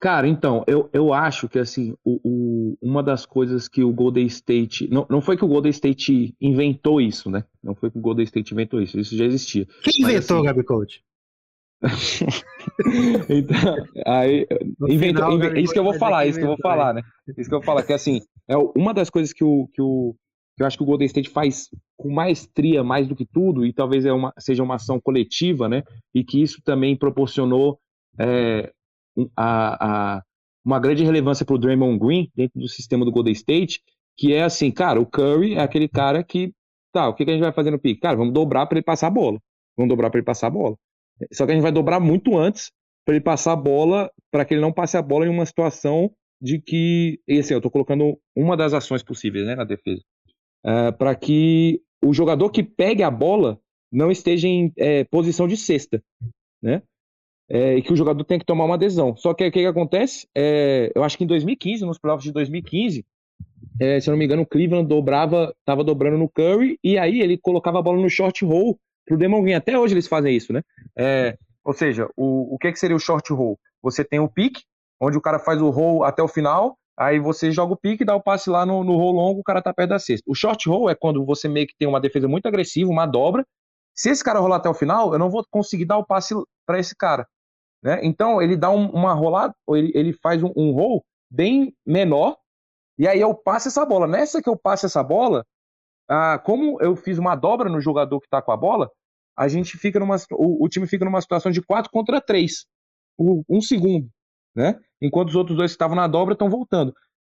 Cara, 0.00 0.26
então, 0.26 0.64
eu, 0.66 0.88
eu 0.94 1.12
acho 1.12 1.46
que 1.46 1.58
assim, 1.58 1.94
o, 2.02 2.18
o, 2.24 2.78
uma 2.80 3.02
das 3.02 3.26
coisas 3.26 3.68
que 3.68 3.84
o 3.84 3.92
Golden 3.92 4.24
State. 4.26 4.88
Não, 4.90 5.06
não 5.10 5.20
foi 5.20 5.36
que 5.36 5.44
o 5.44 5.48
Golden 5.48 5.70
State 5.70 6.34
inventou 6.40 7.02
isso, 7.02 7.30
né? 7.30 7.44
Não 7.62 7.74
foi 7.74 7.90
que 7.90 7.98
o 7.98 8.00
Golden 8.00 8.24
State 8.24 8.54
inventou 8.54 8.80
isso, 8.80 8.98
isso 8.98 9.14
já 9.14 9.26
existia. 9.26 9.66
Quem 9.82 10.02
Mas, 10.02 10.14
inventou, 10.14 10.38
assim, 10.38 10.46
Gabi 10.46 10.64
Coach? 10.64 11.04
então, 13.28 13.76
aí, 14.06 14.46
inventou, 14.88 15.24
final, 15.24 15.32
inventou, 15.34 15.58
isso 15.58 15.72
que 15.72 15.78
eu 15.78 15.84
vou 15.84 15.94
falar, 15.94 16.26
isso 16.26 16.38
que 16.38 16.44
eu 16.44 16.48
vou 16.48 16.58
falar, 16.62 16.94
né? 16.94 17.02
Isso 17.36 17.48
que 17.48 17.54
eu 17.54 17.58
vou 17.58 17.66
falar, 17.66 17.82
que 17.82 17.92
assim, 17.92 18.20
é 18.48 18.56
uma 18.56 18.94
das 18.94 19.10
coisas 19.10 19.34
que 19.34 19.44
o, 19.44 19.68
que 19.72 19.82
o 19.82 20.14
eu 20.58 20.66
acho 20.66 20.76
que 20.76 20.82
o 20.82 20.86
Golden 20.86 21.06
State 21.06 21.30
faz 21.30 21.68
com 21.96 22.10
maestria 22.10 22.84
mais 22.84 23.08
do 23.08 23.16
que 23.16 23.24
tudo, 23.24 23.64
e 23.64 23.72
talvez 23.72 24.04
é 24.04 24.12
uma, 24.12 24.32
seja 24.38 24.62
uma 24.62 24.74
ação 24.74 25.00
coletiva, 25.00 25.68
né? 25.68 25.82
E 26.14 26.22
que 26.22 26.42
isso 26.42 26.60
também 26.62 26.96
proporcionou 26.96 27.78
é, 28.18 28.70
a, 29.36 30.16
a 30.18 30.22
uma 30.64 30.78
grande 30.78 31.02
relevância 31.02 31.44
para 31.44 31.54
o 31.54 31.58
Draymond 31.58 31.98
Green 31.98 32.30
dentro 32.34 32.60
do 32.60 32.68
sistema 32.68 33.04
do 33.04 33.10
Golden 33.10 33.32
State, 33.32 33.80
que 34.16 34.34
é 34.34 34.42
assim, 34.42 34.70
cara, 34.70 35.00
o 35.00 35.06
Curry 35.06 35.54
é 35.54 35.60
aquele 35.60 35.88
cara 35.88 36.22
que, 36.22 36.52
tá, 36.92 37.08
o 37.08 37.14
que, 37.14 37.24
que 37.24 37.30
a 37.30 37.34
gente 37.34 37.42
vai 37.42 37.52
fazer 37.52 37.70
no 37.70 37.78
pique? 37.78 38.00
Cara, 38.00 38.16
vamos 38.16 38.34
dobrar 38.34 38.66
para 38.66 38.78
ele 38.78 38.84
passar 38.84 39.06
a 39.06 39.10
bola. 39.10 39.40
Vamos 39.76 39.88
dobrar 39.88 40.10
para 40.10 40.18
ele 40.18 40.26
passar 40.26 40.48
a 40.48 40.50
bola. 40.50 40.76
Só 41.32 41.46
que 41.46 41.52
a 41.52 41.54
gente 41.54 41.62
vai 41.62 41.72
dobrar 41.72 42.00
muito 42.00 42.36
antes 42.36 42.70
para 43.04 43.14
ele 43.14 43.24
passar 43.24 43.52
a 43.52 43.56
bola, 43.56 44.10
para 44.30 44.44
que 44.44 44.54
ele 44.54 44.60
não 44.60 44.72
passe 44.72 44.96
a 44.96 45.02
bola 45.02 45.26
em 45.26 45.30
uma 45.30 45.46
situação 45.46 46.10
de 46.40 46.60
que, 46.60 47.20
esse, 47.26 47.52
eu 47.52 47.58
estou 47.58 47.70
colocando 47.70 48.18
uma 48.36 48.56
das 48.56 48.72
ações 48.72 49.02
possíveis, 49.02 49.46
né, 49.46 49.54
na 49.54 49.64
defesa, 49.64 50.02
uh, 50.64 50.96
para 50.96 51.14
que 51.14 51.80
o 52.04 52.12
jogador 52.14 52.50
que 52.50 52.62
pegue 52.62 53.02
a 53.02 53.10
bola 53.10 53.58
não 53.92 54.10
esteja 54.10 54.46
em 54.46 54.72
é, 54.76 55.04
posição 55.04 55.48
de 55.48 55.56
cesta, 55.56 56.02
né? 56.62 56.82
É, 57.50 57.76
e 57.76 57.82
que 57.82 57.92
o 57.92 57.96
jogador 57.96 58.22
tem 58.22 58.38
que 58.38 58.44
tomar 58.44 58.64
uma 58.64 58.76
adesão. 58.76 59.16
Só 59.16 59.34
que 59.34 59.44
o 59.44 59.50
que, 59.50 59.60
que, 59.60 59.66
acontece? 59.66 60.28
É, 60.34 60.92
eu 60.94 61.02
acho 61.02 61.18
que 61.18 61.24
em 61.24 61.26
2015, 61.26 61.84
nos 61.84 61.98
playoffs 61.98 62.24
de 62.24 62.32
2015, 62.32 63.04
é, 63.80 63.98
se 63.98 64.08
eu 64.08 64.12
não 64.12 64.18
me 64.18 64.24
engano, 64.24 64.42
o 64.42 64.46
Cleveland 64.46 64.86
dobrava, 64.86 65.52
estava 65.58 65.82
dobrando 65.82 66.16
no 66.16 66.28
Curry, 66.28 66.78
e 66.84 66.96
aí 66.96 67.20
ele 67.20 67.36
colocava 67.36 67.80
a 67.80 67.82
bola 67.82 68.00
no 68.00 68.08
short 68.08 68.44
roll 68.44 68.78
pro 69.04 69.18
Demon 69.18 69.42
Green. 69.42 69.54
Até 69.54 69.76
hoje 69.76 69.94
eles 69.94 70.06
fazem 70.06 70.36
isso, 70.36 70.52
né? 70.52 70.62
É, 70.96 71.36
Ou 71.64 71.72
seja, 71.72 72.08
o, 72.16 72.54
o 72.54 72.58
que, 72.58 72.70
que 72.70 72.78
seria 72.78 72.94
o 72.94 73.00
short 73.00 73.32
roll? 73.32 73.58
Você 73.82 74.04
tem 74.04 74.20
o 74.20 74.28
pique, 74.28 74.62
onde 75.00 75.18
o 75.18 75.20
cara 75.20 75.40
faz 75.40 75.60
o 75.60 75.70
roll 75.70 76.04
até 76.04 76.22
o 76.22 76.28
final, 76.28 76.78
aí 76.96 77.18
você 77.18 77.50
joga 77.50 77.72
o 77.72 77.76
pique, 77.76 78.04
dá 78.04 78.14
o 78.14 78.22
passe 78.22 78.48
lá 78.48 78.64
no, 78.64 78.84
no 78.84 78.96
roll 78.96 79.12
longo, 79.12 79.40
o 79.40 79.44
cara 79.44 79.60
tá 79.60 79.74
perto 79.74 79.90
da 79.90 79.98
cesta. 79.98 80.22
O 80.30 80.34
short 80.36 80.68
roll 80.68 80.88
é 80.88 80.94
quando 80.94 81.24
você 81.24 81.48
meio 81.48 81.66
que 81.66 81.74
tem 81.76 81.88
uma 81.88 82.00
defesa 82.00 82.28
muito 82.28 82.46
agressiva, 82.46 82.90
uma 82.90 83.06
dobra. 83.06 83.44
Se 83.92 84.10
esse 84.10 84.22
cara 84.22 84.38
rolar 84.38 84.56
até 84.56 84.68
o 84.68 84.74
final, 84.74 85.12
eu 85.12 85.18
não 85.18 85.30
vou 85.30 85.44
conseguir 85.50 85.86
dar 85.86 85.98
o 85.98 86.06
passe 86.06 86.34
para 86.64 86.78
esse 86.78 86.94
cara. 86.94 87.26
Né? 87.82 88.00
Então 88.02 88.40
ele 88.40 88.56
dá 88.56 88.70
um, 88.70 88.90
uma 88.90 89.12
rolada, 89.12 89.54
ele, 89.70 89.90
ele 89.94 90.12
faz 90.12 90.42
um, 90.42 90.52
um 90.56 90.72
roll 90.72 91.04
bem 91.30 91.74
menor, 91.86 92.36
e 92.98 93.08
aí 93.08 93.20
eu 93.20 93.34
passo 93.34 93.68
essa 93.68 93.84
bola. 93.84 94.06
Nessa 94.06 94.42
que 94.42 94.48
eu 94.48 94.56
passo 94.56 94.86
essa 94.86 95.02
bola, 95.02 95.44
ah, 96.08 96.38
como 96.38 96.80
eu 96.82 96.96
fiz 96.96 97.18
uma 97.18 97.34
dobra 97.34 97.70
no 97.70 97.80
jogador 97.80 98.20
que 98.20 98.26
está 98.26 98.42
com 98.42 98.52
a 98.52 98.56
bola, 98.56 98.90
a 99.36 99.48
gente 99.48 99.78
fica 99.78 99.98
numa, 99.98 100.16
o, 100.32 100.64
o, 100.64 100.68
time 100.68 100.86
fica 100.86 101.04
numa 101.04 101.20
situação 101.20 101.50
de 101.50 101.62
4 101.62 101.90
contra 101.90 102.20
3, 102.20 102.66
por 103.16 103.42
um 103.48 103.60
segundo, 103.60 104.08
né? 104.54 104.78
Enquanto 105.00 105.28
os 105.28 105.36
outros 105.36 105.56
dois 105.56 105.70
que 105.70 105.76
estavam 105.76 105.96
na 105.96 106.06
dobra 106.06 106.34
estão 106.34 106.50
voltando. 106.50 106.92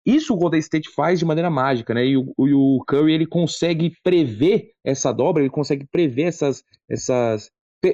Isso 0.05 0.33
o 0.33 0.37
Golden 0.37 0.59
State 0.59 0.89
faz 0.89 1.19
de 1.19 1.25
maneira 1.25 1.49
mágica, 1.49 1.93
né? 1.93 2.05
E 2.05 2.17
o, 2.17 2.33
o, 2.37 2.83
Curry 2.85 3.13
ele 3.13 3.25
consegue 3.25 3.93
prever 4.03 4.71
essa 4.83 5.13
dobra, 5.13 5.41
ele 5.41 5.49
consegue 5.49 5.85
prever 5.85 6.23
essas, 6.23 6.61
essas 6.89 7.49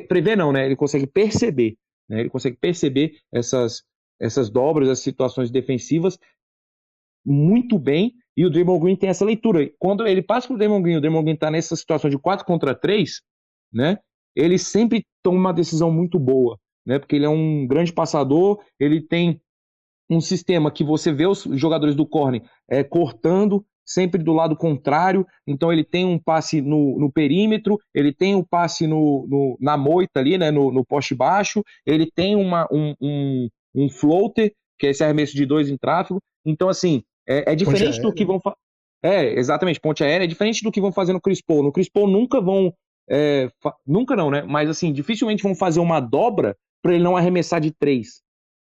prever 0.07 0.35
não, 0.35 0.51
né? 0.51 0.65
Ele 0.65 0.75
consegue 0.75 1.05
perceber, 1.05 1.75
né? 2.09 2.21
Ele 2.21 2.29
consegue 2.29 2.57
perceber 2.57 3.17
essas 3.31 3.83
essas 4.21 4.49
dobras, 4.49 4.89
as 4.89 4.99
situações 4.99 5.49
defensivas 5.49 6.19
muito 7.25 7.77
bem. 7.77 8.13
E 8.35 8.45
o 8.45 8.49
Draymond 8.49 8.81
Green 8.81 8.95
tem 8.95 9.09
essa 9.09 9.25
leitura. 9.25 9.69
Quando 9.77 10.05
ele 10.07 10.21
passa 10.21 10.47
para 10.47 10.55
o 10.55 10.57
Draymond 10.57 10.83
Green, 10.83 10.95
o 10.97 11.01
Draymond 11.01 11.23
Green 11.23 11.35
está 11.35 11.51
nessa 11.51 11.75
situação 11.75 12.09
de 12.09 12.17
4 12.17 12.45
contra 12.45 12.73
3, 12.73 13.21
né? 13.71 13.97
Ele 14.35 14.57
sempre 14.57 15.05
toma 15.23 15.37
uma 15.37 15.53
decisão 15.53 15.91
muito 15.91 16.17
boa, 16.17 16.57
né? 16.85 16.99
Porque 16.99 17.15
ele 17.15 17.25
é 17.25 17.29
um 17.29 17.67
grande 17.67 17.91
passador, 17.91 18.63
ele 18.79 19.01
tem 19.01 19.41
um 20.09 20.21
sistema 20.21 20.71
que 20.71 20.83
você 20.83 21.11
vê 21.11 21.27
os 21.27 21.43
jogadores 21.53 21.95
do 21.95 22.07
corner 22.07 22.41
é, 22.69 22.83
cortando 22.83 23.65
sempre 23.89 24.21
do 24.21 24.33
lado 24.33 24.55
contrário, 24.55 25.25
então 25.47 25.73
ele 25.73 25.83
tem 25.83 26.05
um 26.05 26.19
passe 26.19 26.61
no, 26.61 26.99
no 26.99 27.11
perímetro, 27.11 27.79
ele 27.93 28.13
tem 28.13 28.35
um 28.35 28.43
passe 28.43 28.85
no, 28.85 29.25
no 29.27 29.57
na 29.59 29.75
moita 29.75 30.19
ali, 30.19 30.37
né, 30.37 30.51
no, 30.51 30.71
no, 30.71 30.85
poste 30.85 31.15
baixo, 31.15 31.63
ele 31.85 32.09
tem 32.09 32.35
uma, 32.35 32.67
um, 32.71 32.93
um, 33.01 33.49
um 33.73 33.89
floater, 33.89 34.53
que 34.77 34.85
é 34.85 34.91
esse 34.91 35.03
arremesso 35.03 35.35
de 35.35 35.45
dois 35.45 35.69
em 35.69 35.77
tráfego, 35.77 36.21
então 36.45 36.69
assim, 36.69 37.01
é, 37.27 37.51
é 37.51 37.55
diferente 37.55 37.99
do 37.99 38.13
que 38.13 38.23
vão 38.23 38.39
fazer. 38.39 38.57
É, 39.01 39.39
exatamente, 39.39 39.79
ponte 39.79 40.03
aérea 40.03 40.25
é 40.25 40.27
diferente 40.27 40.61
do 40.63 40.71
que 40.71 40.81
vão 40.81 40.91
fazer 40.91 41.13
no 41.13 41.21
Chris 41.21 41.41
Paul. 41.41 41.63
No 41.63 41.71
Chris 41.71 41.89
Paul 41.89 42.07
nunca 42.07 42.41
vão. 42.41 42.73
É, 43.09 43.49
nunca 43.87 44.15
não, 44.15 44.29
né? 44.29 44.43
Mas 44.43 44.69
assim, 44.69 44.91
dificilmente 44.91 45.41
vão 45.41 45.55
fazer 45.55 45.79
uma 45.79 45.99
dobra 45.99 46.55
para 46.81 46.93
ele 46.93 47.03
não 47.03 47.15
arremessar 47.15 47.61
de 47.61 47.71
três. 47.71 48.21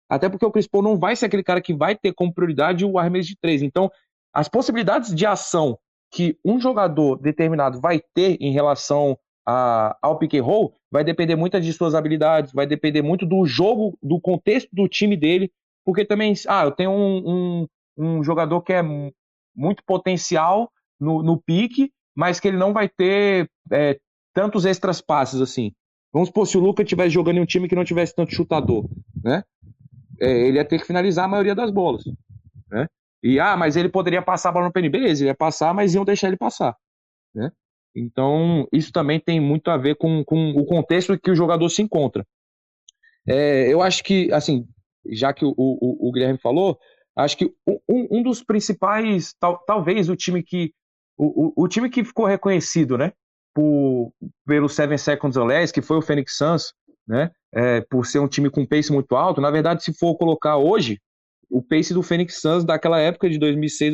Até 0.09 0.30
porque 0.30 0.45
o 0.45 0.51
Chris 0.51 0.67
Paul 0.67 0.84
não 0.84 0.97
vai 0.97 1.15
ser 1.15 1.28
aquele 1.28 1.43
cara 1.43 1.61
que 1.61 1.74
vai 1.74 1.95
ter 1.95 2.13
como 2.13 2.34
prioridade 2.34 2.84
o 2.84 2.97
arremesso 2.97 3.30
de 3.30 3.38
três. 3.39 3.61
Então, 3.61 3.91
as 4.34 4.49
possibilidades 4.49 5.13
de 5.13 5.25
ação 5.25 5.77
que 6.11 6.38
um 6.43 6.59
jogador 6.59 7.17
determinado 7.17 7.79
vai 7.79 8.01
ter 8.13 8.38
em 8.39 8.51
relação 8.51 9.17
a, 9.45 9.97
ao 10.01 10.17
pick 10.17 10.36
and 10.36 10.43
roll 10.43 10.73
vai 10.91 11.03
depender 11.03 11.36
muito 11.36 11.59
de 11.59 11.73
suas 11.73 11.95
habilidades, 11.95 12.53
vai 12.53 12.65
depender 12.65 13.01
muito 13.01 13.25
do 13.25 13.45
jogo, 13.45 13.97
do 14.01 14.19
contexto 14.19 14.69
do 14.71 14.88
time 14.88 15.17
dele, 15.17 15.51
porque 15.84 16.05
também, 16.05 16.34
ah, 16.47 16.65
eu 16.65 16.71
tenho 16.71 16.91
um, 16.91 17.23
um, 17.25 17.67
um 17.97 18.23
jogador 18.23 18.61
que 18.61 18.73
é 18.73 18.81
muito 19.55 19.84
potencial 19.86 20.71
no, 20.99 21.21
no 21.21 21.41
pique, 21.41 21.91
mas 22.15 22.39
que 22.39 22.47
ele 22.47 22.57
não 22.57 22.73
vai 22.73 22.88
ter 22.88 23.49
é, 23.71 23.99
tantos 24.34 24.65
extras 24.65 25.01
passes 25.01 25.41
assim. 25.41 25.71
Vamos 26.11 26.29
supor, 26.29 26.45
se 26.45 26.57
o 26.57 26.61
Luca 26.61 26.84
estivesse 26.84 27.09
jogando 27.09 27.38
em 27.38 27.41
um 27.41 27.45
time 27.45 27.67
que 27.67 27.75
não 27.75 27.84
tivesse 27.84 28.15
tanto 28.15 28.34
chutador, 28.34 28.88
né? 29.23 29.43
É, 30.21 30.47
ele 30.47 30.57
ia 30.57 30.65
ter 30.65 30.79
que 30.79 30.86
finalizar 30.86 31.25
a 31.25 31.27
maioria 31.27 31.55
das 31.55 31.71
bolas, 31.71 32.03
né? 32.69 32.88
E, 33.24 33.39
ah, 33.39 33.55
mas 33.55 33.76
ele 33.76 33.89
poderia 33.89 34.21
passar 34.21 34.49
a 34.49 34.51
bola 34.51 34.65
no 34.65 34.71
PN. 34.71 34.89
Beleza, 34.89 35.24
ele 35.24 35.30
ia 35.30 35.36
passar, 35.36 35.74
mas 35.74 35.95
iam 35.95 36.03
deixar 36.03 36.28
ele 36.28 36.38
passar, 36.38 36.76
né? 37.34 37.51
Então, 37.95 38.67
isso 38.74 38.91
também 38.91 39.19
tem 39.19 39.39
muito 39.39 39.69
a 39.69 39.78
ver 39.78 39.95
com, 39.95 40.24
com 40.26 40.51
o 40.51 40.65
contexto 40.65 41.17
que 41.17 41.32
o 41.32 41.36
jogador 41.36 41.69
se 41.69 41.82
encontra. 41.82 42.26
É, 43.28 43.71
eu 43.71 43.82
acho 43.82 44.03
que, 44.03 44.32
assim, 44.34 44.67
já 45.11 45.32
que 45.32 45.45
o, 45.45 45.53
o, 45.55 46.09
o 46.09 46.11
Guilherme 46.11 46.39
falou, 46.39 46.78
Acho 47.15 47.38
que 47.38 47.53
um, 47.67 48.19
um 48.19 48.24
dos 48.24 48.43
principais, 48.43 49.34
tal, 49.39 49.59
talvez 49.65 50.09
o 50.09 50.15
time 50.15 50.41
que 50.41 50.74
o, 51.17 51.47
o, 51.47 51.63
o, 51.63 51.67
time 51.67 51.89
que 51.89 52.03
ficou 52.03 52.26
reconhecido, 52.26 52.97
né, 52.97 53.13
por, 53.53 54.11
pelo 54.47 54.67
Seven 54.67 54.97
Seconds 54.97 55.38
or 55.38 55.45
Less, 55.45 55.71
que 55.71 55.82
foi 55.82 55.97
o 55.97 56.01
Phoenix 56.01 56.36
Suns, 56.36 56.74
né, 57.07 57.30
é, 57.53 57.82
por 57.82 58.05
ser 58.05 58.17
um 58.17 58.28
time 58.28 58.49
com 58.49 58.65
pace 58.65 58.91
muito 58.91 59.15
alto. 59.15 59.39
Na 59.39 59.51
verdade, 59.51 59.84
se 59.84 59.93
for 59.93 60.17
colocar 60.17 60.57
hoje, 60.57 60.99
o 61.54 61.62
pace 61.62 61.93
do 61.93 62.01
Phoenix 62.01 62.41
Suns 62.41 62.66
daquela 62.66 62.99
época 62.99 63.30
de 63.30 63.38
2006, 63.38 63.93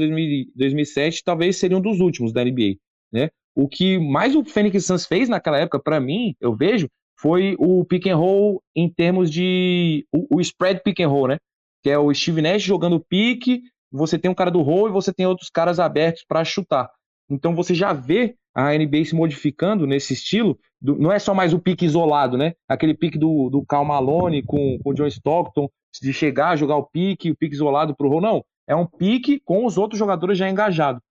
2007, 0.55 1.23
talvez 1.23 1.57
seria 1.57 1.77
um 1.77 1.81
dos 1.81 1.99
últimos 1.99 2.31
da 2.31 2.43
NBA, 2.43 2.75
né? 3.11 3.29
O 3.55 3.67
que 3.67 3.99
mais 3.99 4.35
o 4.35 4.43
Phoenix 4.45 4.85
Suns 4.85 5.05
fez 5.05 5.27
naquela 5.27 5.59
época, 5.59 5.79
para 5.79 5.99
mim, 5.99 6.35
eu 6.39 6.55
vejo, 6.55 6.87
foi 7.19 7.55
o 7.59 7.83
pick 7.83 8.07
and 8.07 8.15
roll 8.15 8.63
em 8.75 8.89
termos 8.89 9.29
de 9.29 10.05
o, 10.13 10.37
o 10.37 10.41
spread 10.41 10.81
pick 10.83 11.01
and 11.01 11.09
roll, 11.09 11.27
né? 11.27 11.37
que 11.81 11.89
é 11.89 11.97
o 11.97 12.13
Steve 12.13 12.41
Nash 12.41 12.63
jogando 12.63 12.99
pique, 12.99 13.61
você 13.91 14.17
tem 14.17 14.29
um 14.29 14.35
cara 14.35 14.51
do 14.51 14.61
roll 14.61 14.87
e 14.87 14.91
você 14.91 15.13
tem 15.13 15.25
outros 15.25 15.49
caras 15.49 15.79
abertos 15.79 16.23
para 16.27 16.43
chutar. 16.43 16.89
Então 17.29 17.55
você 17.55 17.73
já 17.73 17.93
vê 17.93 18.35
a 18.53 18.73
NBA 18.73 19.05
se 19.05 19.15
modificando 19.15 19.87
nesse 19.87 20.13
estilo. 20.13 20.57
Do, 20.81 20.97
não 20.97 21.11
é 21.11 21.19
só 21.19 21.33
mais 21.33 21.53
o 21.53 21.59
pique 21.59 21.85
isolado, 21.85 22.37
né? 22.37 22.53
Aquele 22.67 22.93
pique 22.93 23.17
do, 23.17 23.49
do 23.49 23.65
Cal 23.65 23.85
Malone 23.85 24.43
com, 24.43 24.77
com 24.79 24.89
o 24.89 24.93
John 24.93 25.07
Stockton, 25.07 25.69
de 26.01 26.13
chegar, 26.13 26.57
jogar 26.57 26.75
o 26.77 26.85
pique, 26.85 27.31
o 27.31 27.35
pique 27.35 27.55
isolado 27.55 27.95
para 27.95 28.05
o 28.05 28.09
roll. 28.09 28.21
Não, 28.21 28.45
é 28.67 28.75
um 28.75 28.85
pique 28.85 29.39
com 29.39 29.65
os 29.65 29.77
outros 29.77 29.97
jogadores 29.97 30.37
já 30.37 30.49
engajados. 30.49 31.01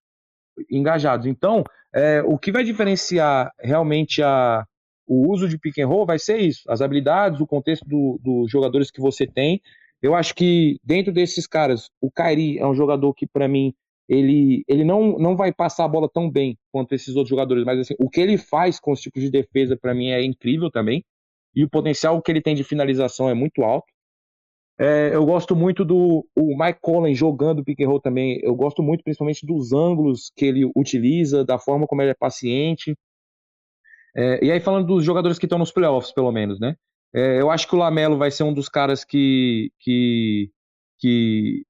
engajados. 0.70 1.26
Então, 1.26 1.64
é, 1.94 2.22
o 2.22 2.38
que 2.38 2.52
vai 2.52 2.64
diferenciar 2.64 3.52
realmente 3.58 4.22
a, 4.22 4.64
o 5.06 5.32
uso 5.32 5.48
de 5.48 5.58
pick 5.58 5.78
and 5.78 5.88
roll 5.88 6.06
vai 6.06 6.18
ser 6.18 6.38
isso. 6.38 6.62
As 6.70 6.80
habilidades, 6.80 7.40
o 7.40 7.46
contexto 7.46 7.84
dos 7.86 8.18
do 8.20 8.46
jogadores 8.48 8.90
que 8.90 9.00
você 9.00 9.26
tem 9.26 9.60
eu 10.00 10.14
acho 10.14 10.34
que 10.34 10.78
dentro 10.82 11.12
desses 11.12 11.46
caras, 11.46 11.90
o 12.00 12.10
Kairi 12.10 12.58
é 12.58 12.66
um 12.66 12.74
jogador 12.74 13.12
que, 13.14 13.26
para 13.26 13.48
mim, 13.48 13.74
ele, 14.08 14.64
ele 14.68 14.84
não, 14.84 15.18
não 15.18 15.36
vai 15.36 15.52
passar 15.52 15.84
a 15.84 15.88
bola 15.88 16.08
tão 16.08 16.30
bem 16.30 16.56
quanto 16.72 16.94
esses 16.94 17.14
outros 17.16 17.30
jogadores, 17.30 17.64
mas 17.64 17.78
assim, 17.80 17.94
o 17.98 18.08
que 18.08 18.20
ele 18.20 18.38
faz 18.38 18.80
com 18.80 18.92
os 18.92 19.00
tipos 19.00 19.22
de 19.22 19.30
defesa, 19.30 19.76
para 19.76 19.94
mim, 19.94 20.10
é 20.10 20.22
incrível 20.22 20.70
também. 20.70 21.04
E 21.54 21.64
o 21.64 21.68
potencial 21.68 22.20
que 22.22 22.30
ele 22.30 22.40
tem 22.40 22.54
de 22.54 22.62
finalização 22.62 23.28
é 23.28 23.34
muito 23.34 23.62
alto. 23.62 23.92
É, 24.80 25.10
eu 25.12 25.26
gosto 25.26 25.56
muito 25.56 25.84
do 25.84 26.24
o 26.36 26.56
Mike 26.56 26.78
Collins 26.80 27.18
jogando 27.18 27.64
pick 27.64 27.80
and 27.80 27.88
roll 27.88 28.00
também. 28.00 28.38
Eu 28.42 28.54
gosto 28.54 28.82
muito, 28.82 29.02
principalmente, 29.02 29.44
dos 29.44 29.72
ângulos 29.72 30.30
que 30.36 30.44
ele 30.44 30.70
utiliza, 30.76 31.44
da 31.44 31.58
forma 31.58 31.86
como 31.86 32.00
ele 32.00 32.12
é 32.12 32.14
paciente. 32.14 32.96
É, 34.16 34.44
e 34.44 34.52
aí, 34.52 34.60
falando 34.60 34.86
dos 34.86 35.04
jogadores 35.04 35.38
que 35.38 35.46
estão 35.46 35.58
nos 35.58 35.72
playoffs, 35.72 36.12
pelo 36.12 36.30
menos, 36.30 36.60
né? 36.60 36.76
É, 37.14 37.40
eu 37.40 37.50
acho 37.50 37.66
que 37.66 37.74
o 37.74 37.78
Lamelo 37.78 38.16
vai 38.16 38.30
ser 38.30 38.44
um 38.44 38.54
dos 38.54 38.68
caras 38.68 39.04
que, 39.04 39.72
que, 39.80 40.50
que, 40.98 41.64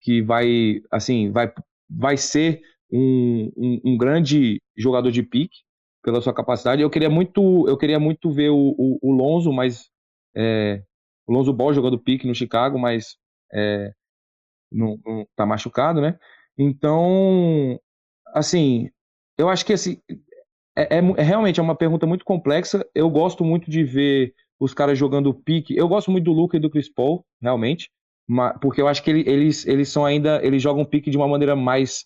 que 0.00 0.22
vai, 0.22 0.80
assim, 0.90 1.30
vai, 1.30 1.52
vai 1.90 2.16
ser 2.16 2.62
um, 2.90 3.50
um, 3.56 3.80
um 3.84 3.96
grande 3.98 4.60
jogador 4.76 5.10
de 5.10 5.22
pique 5.22 5.58
pela 6.02 6.20
sua 6.20 6.34
capacidade. 6.34 6.82
Eu 6.82 6.90
queria 6.90 7.10
muito, 7.10 7.66
eu 7.68 7.76
queria 7.76 7.98
muito 7.98 8.30
ver 8.30 8.50
o, 8.50 8.74
o, 8.78 8.98
o 9.02 9.12
Lonzo, 9.12 9.52
mas 9.52 9.90
é, 10.36 10.82
o 11.26 11.32
Lonzo 11.32 11.52
Ball 11.52 11.74
jogando 11.74 11.98
pique 11.98 12.26
no 12.26 12.34
Chicago, 12.34 12.78
mas 12.78 13.16
é, 13.52 13.92
não, 14.70 14.98
não 15.04 15.26
tá 15.36 15.46
machucado, 15.46 16.00
né? 16.00 16.18
Então, 16.58 17.78
assim, 18.34 18.90
eu 19.38 19.48
acho 19.48 19.64
que 19.64 19.72
assim, 19.72 20.00
é, 20.76 20.96
é, 20.96 20.98
é, 20.98 21.22
realmente 21.22 21.60
é 21.60 21.62
uma 21.62 21.76
pergunta 21.76 22.06
muito 22.06 22.24
complexa. 22.24 22.84
Eu 22.94 23.08
gosto 23.10 23.44
muito 23.44 23.70
de 23.70 23.84
ver 23.84 24.34
os 24.58 24.74
caras 24.74 24.98
jogando 24.98 25.32
pique. 25.34 25.76
Eu 25.76 25.88
gosto 25.88 26.10
muito 26.10 26.24
do 26.24 26.32
Luca 26.32 26.56
e 26.56 26.60
do 26.60 26.70
Chris 26.70 26.92
Paul, 26.92 27.24
realmente, 27.40 27.90
porque 28.60 28.80
eu 28.80 28.88
acho 28.88 29.02
que 29.02 29.10
eles, 29.10 29.66
eles 29.66 29.88
são 29.88 30.04
ainda. 30.04 30.44
Eles 30.44 30.62
jogam 30.62 30.84
pique 30.84 31.10
de 31.10 31.16
uma 31.16 31.28
maneira 31.28 31.54
mais. 31.54 32.04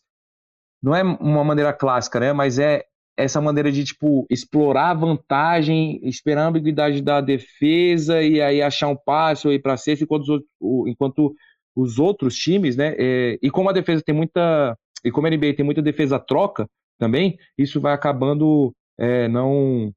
Não 0.82 0.94
é 0.94 1.02
uma 1.02 1.44
maneira 1.44 1.72
clássica, 1.72 2.20
né? 2.20 2.32
Mas 2.32 2.58
é 2.58 2.84
essa 3.18 3.40
maneira 3.40 3.72
de, 3.72 3.84
tipo, 3.84 4.26
explorar 4.30 4.90
a 4.90 4.94
vantagem, 4.94 6.00
esperar 6.04 6.44
a 6.44 6.48
ambiguidade 6.48 7.02
da 7.02 7.20
defesa 7.20 8.22
e 8.22 8.40
aí 8.40 8.62
achar 8.62 8.88
um 8.88 8.96
passe 8.96 9.46
ou 9.46 9.52
ir 9.52 9.60
para 9.60 9.76
cesta, 9.76 10.04
enquanto 10.04 10.22
os, 10.22 10.28
outros, 10.28 10.48
enquanto 10.86 11.34
os 11.76 11.98
outros 11.98 12.36
times, 12.36 12.76
né? 12.76 12.94
É, 12.98 13.38
e 13.42 13.50
como 13.50 13.68
a 13.68 13.72
defesa 13.72 14.02
tem 14.04 14.14
muita. 14.14 14.76
E 15.04 15.10
como 15.10 15.26
a 15.26 15.30
NBA 15.30 15.54
tem 15.54 15.64
muita 15.64 15.82
defesa 15.82 16.18
troca 16.18 16.68
também, 16.98 17.36
isso 17.56 17.80
vai 17.80 17.92
acabando 17.92 18.72
é, 18.98 19.28
não 19.28 19.92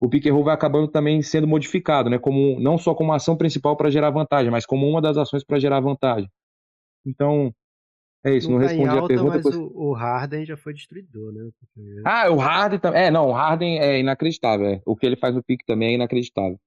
o 0.00 0.08
pick 0.08 0.26
and 0.26 0.42
vai 0.42 0.54
acabando 0.54 0.88
também 0.88 1.22
sendo 1.22 1.46
modificado, 1.46 2.10
né? 2.10 2.18
Como 2.18 2.60
não 2.60 2.78
só 2.78 2.94
como 2.94 3.12
ação 3.12 3.36
principal 3.36 3.76
para 3.76 3.90
gerar 3.90 4.10
vantagem, 4.10 4.50
mas 4.50 4.66
como 4.66 4.88
uma 4.88 5.00
das 5.00 5.16
ações 5.16 5.44
para 5.44 5.58
gerar 5.58 5.80
vantagem. 5.80 6.28
Então, 7.04 7.52
é 8.26 8.36
isso, 8.36 8.50
não, 8.50 8.58
não 8.58 8.66
tá 8.66 8.72
respondi 8.72 8.88
alta, 8.88 9.04
a 9.04 9.08
pergunta. 9.08 9.40
Mas 9.44 9.54
o, 9.54 9.72
o, 9.72 9.92
Harden 9.92 10.44
já 10.44 10.56
foi 10.56 10.74
destruidor, 10.74 11.32
né? 11.32 11.48
Ah, 12.04 12.30
o 12.30 12.36
Harden 12.36 12.80
também. 12.80 13.02
É, 13.02 13.10
não, 13.10 13.28
o 13.28 13.32
Harden 13.32 13.78
é 13.78 14.00
inacreditável. 14.00 14.66
É. 14.66 14.82
O 14.84 14.96
que 14.96 15.06
ele 15.06 15.16
faz 15.16 15.34
no 15.34 15.44
pique 15.44 15.64
também 15.64 15.90
é 15.90 15.94
inacreditável. 15.94 16.58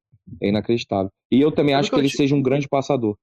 É 0.42 0.48
inacreditável. 0.48 1.12
E 1.30 1.42
eu 1.42 1.52
também 1.52 1.76
acho 1.76 1.90
que 1.90 2.00
ele 2.00 2.10
seja 2.10 2.34
um 2.34 2.42
grande 2.42 2.68
passador. 2.68 3.18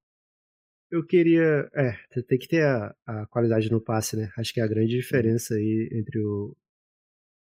Eu 0.91 1.05
queria. 1.05 1.69
É, 1.75 1.97
tem 2.29 2.39
que 2.39 2.47
ter 2.47 2.65
a, 2.65 2.95
a 3.07 3.27
qualidade 3.27 3.71
no 3.71 3.81
passe, 3.81 4.17
né? 4.17 4.31
Acho 4.37 4.53
que 4.53 4.61
é 4.61 4.65
a 4.65 4.69
grande 4.69 4.95
diferença 4.95 5.55
aí 5.55 5.89
entre 5.93 6.21
o, 6.21 6.55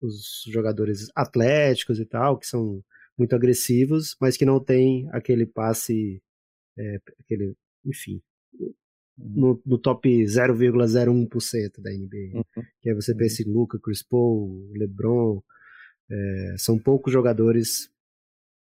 os 0.00 0.44
jogadores 0.46 1.10
atléticos 1.14 1.98
e 1.98 2.06
tal, 2.06 2.38
que 2.38 2.46
são 2.46 2.82
muito 3.18 3.34
agressivos, 3.34 4.16
mas 4.20 4.36
que 4.36 4.44
não 4.44 4.62
tem 4.62 5.08
aquele 5.10 5.46
passe, 5.46 6.22
é, 6.78 7.00
aquele, 7.18 7.54
enfim. 7.84 8.22
No, 9.16 9.60
no 9.64 9.78
top 9.78 10.08
0,01% 10.24 11.80
da 11.80 11.90
NBA. 11.90 12.38
Uhum. 12.38 12.62
Que 12.80 12.90
aí 12.90 12.94
você 12.94 13.12
uhum. 13.12 13.18
pensa 13.18 13.42
em 13.42 13.46
Luca, 13.52 13.78
Chris 13.82 14.02
Paul, 14.02 14.70
LeBron, 14.74 15.42
é, 16.10 16.54
são 16.58 16.78
poucos 16.78 17.12
jogadores 17.12 17.90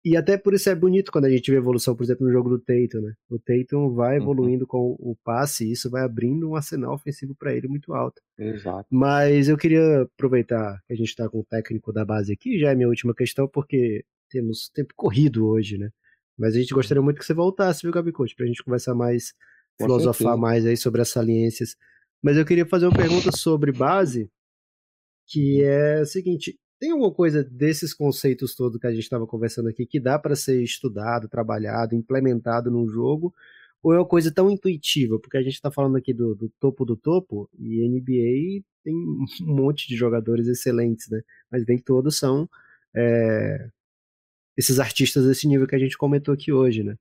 e 0.03 0.16
até 0.16 0.38
por 0.38 0.55
isso 0.55 0.70
é 0.70 0.74
bonito 0.74 1.12
quando 1.12 1.26
a 1.26 1.30
gente 1.30 1.51
vê 1.51 1.59
evolução, 1.59 1.94
por 1.94 2.03
exemplo, 2.03 2.26
no 2.26 2.32
jogo 2.32 2.48
do 2.48 2.59
Tatum, 2.59 3.03
né? 3.03 3.12
O 3.28 3.38
Tatum 3.38 3.92
vai 3.92 4.16
uhum. 4.16 4.22
evoluindo 4.22 4.64
uhum. 4.64 4.68
com 4.68 4.96
o 4.98 5.14
passe 5.22 5.66
e 5.66 5.72
isso 5.72 5.90
vai 5.90 6.03
abrindo 6.03 6.48
um 6.48 6.57
arsenal 6.57 6.94
ofensivo 6.94 7.34
para 7.34 7.55
ele 7.55 7.68
muito 7.68 7.92
alto. 7.92 8.20
Exato. 8.38 8.86
Mas 8.90 9.48
eu 9.48 9.59
queria 9.59 10.03
aproveitar 10.03 10.80
que 10.86 10.94
a 10.94 10.96
gente 10.96 11.09
está 11.09 11.28
com 11.28 11.40
o 11.40 11.44
técnico 11.44 11.92
da 11.92 12.05
base 12.05 12.32
aqui, 12.32 12.59
já 12.59 12.70
é 12.70 12.74
minha 12.74 12.88
última 12.88 13.14
questão, 13.14 13.46
porque 13.46 14.03
temos 14.30 14.70
tempo 14.70 14.94
corrido 14.96 15.46
hoje, 15.46 15.76
né? 15.76 15.90
Mas 16.38 16.55
a 16.55 16.59
gente 16.59 16.72
gostaria 16.72 17.03
muito 17.03 17.18
que 17.18 17.26
você 17.26 17.34
voltasse, 17.34 17.82
viu, 17.82 17.92
Gabi 17.92 18.12
Coach, 18.12 18.34
pra 18.34 18.46
gente 18.46 18.64
conversar 18.64 18.94
mais, 18.94 19.34
filosofar 19.81 20.37
mais 20.37 20.66
aí 20.66 20.76
sobre 20.76 21.01
as 21.01 21.09
saliências. 21.09 21.76
Mas 22.22 22.37
eu 22.37 22.45
queria 22.45 22.66
fazer 22.66 22.87
uma 22.87 22.97
pergunta 22.97 23.31
sobre 23.33 23.72
base, 23.72 24.31
que 25.26 25.62
é 25.62 26.03
o 26.03 26.07
seguinte: 26.07 26.59
tem 26.78 26.93
alguma 26.93 27.12
coisa 27.12 27.45
desses 27.45 27.93
conceitos 27.95 28.55
todos 28.55 28.81
que 28.81 28.87
a 28.87 28.91
gente 28.91 29.03
estava 29.03 29.26
conversando 29.26 29.68
aqui 29.68 29.87
que 29.87 30.01
dá 30.01 30.18
para 30.18 30.35
ser 30.35 30.62
estudado, 30.62 31.28
trabalhado, 31.28 31.95
implementado 31.95 32.70
num 32.70 32.89
jogo? 32.89 33.35
Ou 33.83 33.95
é 33.95 33.99
uma 33.99 34.07
coisa 34.07 34.33
tão 34.33 34.51
intuitiva? 34.51 35.18
Porque 35.18 35.39
a 35.39 35.43
gente 35.43 35.55
está 35.55 35.70
falando 35.70 35.97
aqui 35.97 36.12
do, 36.12 36.35
do, 36.35 36.51
topo 36.61 36.85
do 36.85 36.97
topo 36.97 37.49
e 37.59 37.87
NBA 37.89 38.64
tem 38.85 38.95
um 39.43 39.55
monte 39.55 39.89
de 39.89 39.97
jogadores 39.97 40.47
excelentes, 40.49 41.09
né? 41.09 41.20
Mas 41.51 41.64
nem 41.66 41.78
todos 41.78 42.18
são 42.18 42.49
é, 42.95 43.68
esses 44.57 44.78
artistas 44.78 45.26
desse 45.26 45.49
nível 45.49 45.66
que 45.66 45.74
a 45.74 45.78
gente 45.78 45.97
comentou 45.97 46.35
aqui 46.35 46.53
hoje, 46.53 46.83
né? 46.83 46.97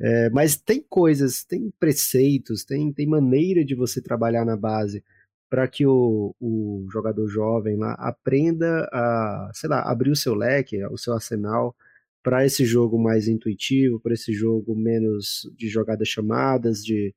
É, 0.00 0.30
mas 0.30 0.56
tem 0.56 0.82
coisas, 0.88 1.44
tem 1.44 1.70
preceitos, 1.78 2.64
tem, 2.64 2.92
tem 2.92 3.06
maneira 3.06 3.64
de 3.64 3.74
você 3.74 4.00
trabalhar 4.00 4.46
na 4.46 4.56
base 4.56 5.04
para 5.50 5.68
que 5.68 5.84
o, 5.84 6.34
o 6.40 6.86
jogador 6.90 7.26
jovem 7.28 7.76
lá 7.76 7.92
aprenda 7.94 8.88
a, 8.92 9.50
sei 9.52 9.68
lá, 9.68 9.82
abrir 9.82 10.10
o 10.10 10.16
seu 10.16 10.34
leque, 10.34 10.82
o 10.86 10.96
seu 10.96 11.12
arsenal 11.12 11.76
para 12.22 12.44
esse 12.46 12.64
jogo 12.64 12.98
mais 12.98 13.28
intuitivo, 13.28 14.00
para 14.00 14.14
esse 14.14 14.32
jogo 14.32 14.74
menos 14.74 15.50
de 15.56 15.68
jogadas 15.68 16.08
chamadas, 16.08 16.84
de, 16.84 17.14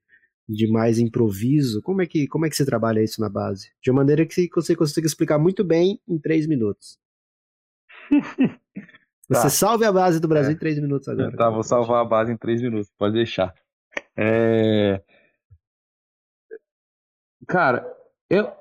de 0.48 0.68
mais 0.68 0.98
improviso? 1.00 1.82
Como 1.82 2.02
é, 2.02 2.08
que, 2.08 2.28
como 2.28 2.46
é 2.46 2.50
que 2.50 2.56
você 2.56 2.66
trabalha 2.66 3.04
isso 3.04 3.22
na 3.22 3.30
base? 3.30 3.70
De 3.82 3.92
uma 3.92 4.02
maneira 4.02 4.26
que 4.26 4.50
você 4.54 4.76
consiga 4.76 5.08
explicar 5.08 5.38
muito 5.38 5.64
bem 5.64 6.00
em 6.08 6.18
três 6.18 6.48
minutos. 6.48 6.98
Você 9.30 9.44
tá. 9.44 9.50
salve 9.50 9.86
a 9.86 9.92
base 9.92 10.20
do 10.20 10.28
Brasil 10.28 10.52
é. 10.52 10.54
em 10.54 10.58
três 10.58 10.80
minutos 10.80 11.08
agora. 11.08 11.36
Tá, 11.36 11.50
vou 11.50 11.64
salvar 11.64 12.02
a 12.02 12.06
base 12.06 12.32
em 12.32 12.38
três 12.38 12.62
minutos, 12.62 12.92
pode 12.98 13.14
deixar. 13.14 13.54
É... 14.18 15.02
Cara, 17.48 17.86
eu. 18.30 18.52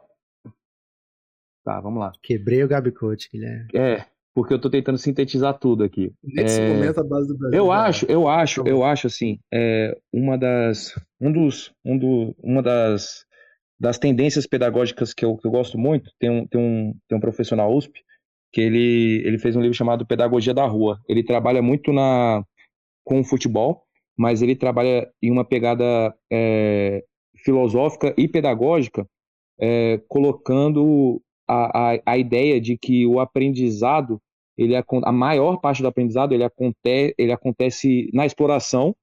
Tá, 1.64 1.80
vamos 1.80 2.00
lá. 2.00 2.12
Quebrei 2.22 2.62
o 2.62 2.68
Gabicote, 2.68 3.28
Guilherme. 3.32 3.68
É, 3.74 4.04
porque 4.34 4.54
eu 4.54 4.60
tô 4.60 4.70
tentando 4.70 4.98
sintetizar 4.98 5.58
tudo 5.58 5.84
aqui. 5.84 6.12
Nesse 6.22 6.60
é... 6.60 6.68
momento 6.68 7.00
a 7.00 7.04
base 7.04 7.28
do 7.28 7.36
Brasil. 7.36 7.58
Eu 7.58 7.72
acho, 7.72 8.06
eu 8.06 8.28
acho, 8.28 8.66
eu 8.66 8.84
acho 8.84 9.06
assim, 9.08 9.38
é, 9.52 9.96
uma 10.12 10.38
das, 10.38 10.94
um 11.20 11.32
dos, 11.32 11.72
um 11.84 11.98
do, 11.98 12.34
uma 12.38 12.62
das, 12.62 13.24
das 13.78 13.98
tendências 13.98 14.46
pedagógicas 14.46 15.12
que 15.12 15.24
eu, 15.24 15.36
que 15.36 15.46
eu 15.46 15.50
gosto 15.50 15.76
muito. 15.76 16.10
Tem 16.18 16.30
um, 16.30 16.46
tem 16.46 16.60
um, 16.60 16.94
tem 17.08 17.18
um 17.18 17.20
professor 17.20 17.56
na 17.56 17.66
USP 17.66 18.00
que 18.52 18.60
ele, 18.60 19.22
ele 19.24 19.38
fez 19.38 19.56
um 19.56 19.60
livro 19.60 19.76
chamado 19.76 20.06
Pedagogia 20.06 20.52
da 20.52 20.66
Rua. 20.66 21.00
Ele 21.08 21.24
trabalha 21.24 21.62
muito 21.62 21.92
na 21.92 22.44
com 23.04 23.20
o 23.20 23.24
futebol, 23.24 23.82
mas 24.16 24.42
ele 24.42 24.54
trabalha 24.54 25.10
em 25.20 25.30
uma 25.30 25.44
pegada 25.44 26.14
é, 26.30 27.02
filosófica 27.42 28.14
e 28.16 28.28
pedagógica 28.28 29.06
é, 29.60 30.00
colocando 30.08 31.20
a, 31.48 31.94
a, 31.94 32.02
a, 32.06 32.18
ideia 32.18 32.60
de 32.60 32.78
que 32.78 33.06
o 33.06 33.18
aprendizado, 33.18 34.20
ele, 34.56 34.74
a 34.76 35.12
maior 35.12 35.58
parte 35.58 35.82
do 35.82 35.88
aprendizado, 35.88 36.32
ele, 36.32 36.44
aconte, 36.44 37.14
ele 37.18 37.32
acontece 37.32 38.08
na 38.12 38.24
exploração 38.24 38.94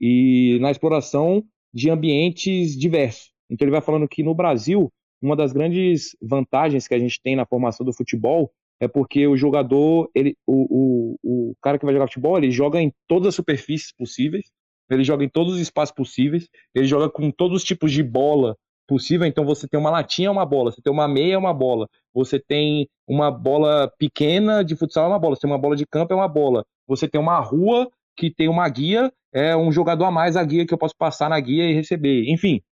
e 0.00 0.58
na 0.60 0.70
exploração 0.70 1.42
de 1.72 1.90
ambientes 1.90 2.76
diversos. 2.76 3.32
Então 3.50 3.64
ele 3.64 3.72
vai 3.72 3.80
falando 3.80 4.08
que 4.08 4.22
no 4.22 4.34
Brasil, 4.34 4.92
uma 5.20 5.34
das 5.34 5.52
grandes 5.52 6.16
vantagens 6.22 6.86
que 6.86 6.94
a 6.94 6.98
gente 6.98 7.20
tem 7.20 7.34
na 7.34 7.46
formação 7.46 7.84
do 7.84 7.92
futebol 7.92 8.52
é 8.80 8.86
porque 8.86 9.26
o 9.26 9.36
jogador, 9.36 10.10
ele, 10.14 10.36
o, 10.46 11.16
o, 11.22 11.50
o 11.50 11.54
cara 11.60 11.78
que 11.78 11.84
vai 11.84 11.94
jogar 11.94 12.06
futebol, 12.06 12.38
ele 12.38 12.50
joga 12.50 12.80
em 12.80 12.92
todas 13.06 13.28
as 13.28 13.34
superfícies 13.34 13.92
possíveis, 13.92 14.50
ele 14.90 15.04
joga 15.04 15.24
em 15.24 15.28
todos 15.28 15.54
os 15.54 15.60
espaços 15.60 15.94
possíveis, 15.94 16.48
ele 16.74 16.86
joga 16.86 17.10
com 17.10 17.30
todos 17.30 17.58
os 17.58 17.64
tipos 17.64 17.92
de 17.92 18.02
bola 18.02 18.56
possível. 18.86 19.26
Então 19.26 19.44
você 19.44 19.68
tem 19.68 19.78
uma 19.78 19.90
latinha, 19.90 20.28
é 20.28 20.30
uma 20.30 20.46
bola, 20.46 20.72
você 20.72 20.80
tem 20.80 20.92
uma 20.92 21.06
meia, 21.06 21.34
é 21.34 21.38
uma 21.38 21.52
bola, 21.52 21.88
você 22.14 22.38
tem 22.38 22.88
uma 23.06 23.30
bola 23.30 23.92
pequena 23.98 24.62
de 24.62 24.74
futsal, 24.76 25.04
é 25.04 25.08
uma 25.08 25.18
bola, 25.18 25.34
você 25.34 25.42
tem 25.42 25.50
uma 25.50 25.58
bola 25.58 25.76
de 25.76 25.86
campo, 25.86 26.12
é 26.12 26.16
uma 26.16 26.28
bola, 26.28 26.64
você 26.86 27.06
tem 27.06 27.20
uma 27.20 27.38
rua 27.38 27.90
que 28.16 28.30
tem 28.30 28.48
uma 28.48 28.68
guia, 28.68 29.12
é 29.32 29.56
um 29.56 29.70
jogador 29.70 30.06
a 30.06 30.10
mais 30.10 30.36
a 30.36 30.44
guia 30.44 30.66
que 30.66 30.72
eu 30.72 30.78
posso 30.78 30.94
passar 30.96 31.28
na 31.28 31.38
guia 31.38 31.70
e 31.70 31.74
receber. 31.74 32.24
Enfim, 32.28 32.62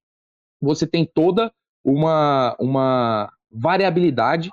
você 0.60 0.86
tem 0.86 1.04
toda 1.04 1.52
uma, 1.84 2.56
uma 2.58 3.30
variabilidade 3.50 4.50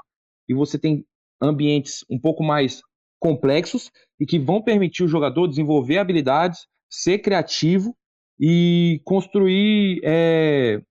e 0.48 0.54
você 0.54 0.78
tem 0.78 1.06
ambientes 1.44 2.06
um 2.10 2.20
pouco 2.20 2.44
mais 2.44 2.82
complexos 3.20 3.92
e 4.20 4.26
que 4.26 4.40
vão 4.40 4.62
permitir 4.62 5.04
o 5.04 5.08
jogador 5.08 5.48
desenvolver 5.48 5.98
habilidades, 5.98 6.66
ser 6.90 7.20
criativo 7.20 7.96
e 8.40 9.02
construir 9.04 10.02
é, 10.04 10.82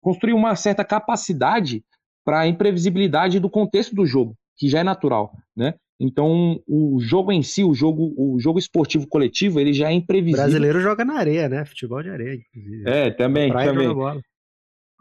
construir 0.00 0.32
uma 0.32 0.54
certa 0.56 0.84
capacidade 0.84 1.82
para 2.24 2.40
a 2.40 2.46
imprevisibilidade 2.46 3.38
do 3.38 3.50
contexto 3.50 3.94
do 3.94 4.06
jogo, 4.06 4.36
que 4.56 4.68
já 4.68 4.80
é 4.80 4.84
natural, 4.84 5.32
né? 5.56 5.74
Então, 6.00 6.60
o 6.66 6.98
jogo 7.00 7.30
em 7.30 7.42
si, 7.42 7.62
o 7.62 7.72
jogo, 7.72 8.12
o 8.18 8.38
jogo 8.40 8.58
esportivo 8.58 9.06
coletivo, 9.06 9.60
ele 9.60 9.72
já 9.72 9.90
é 9.90 9.92
imprevisível. 9.92 10.40
O 10.40 10.42
brasileiro 10.42 10.80
joga 10.80 11.04
na 11.04 11.14
areia, 11.14 11.48
né? 11.48 11.64
Futebol 11.64 12.02
de 12.02 12.10
areia, 12.10 12.34
inclusive. 12.34 12.88
É, 12.88 13.10
também, 13.12 13.52
também. 13.52 13.88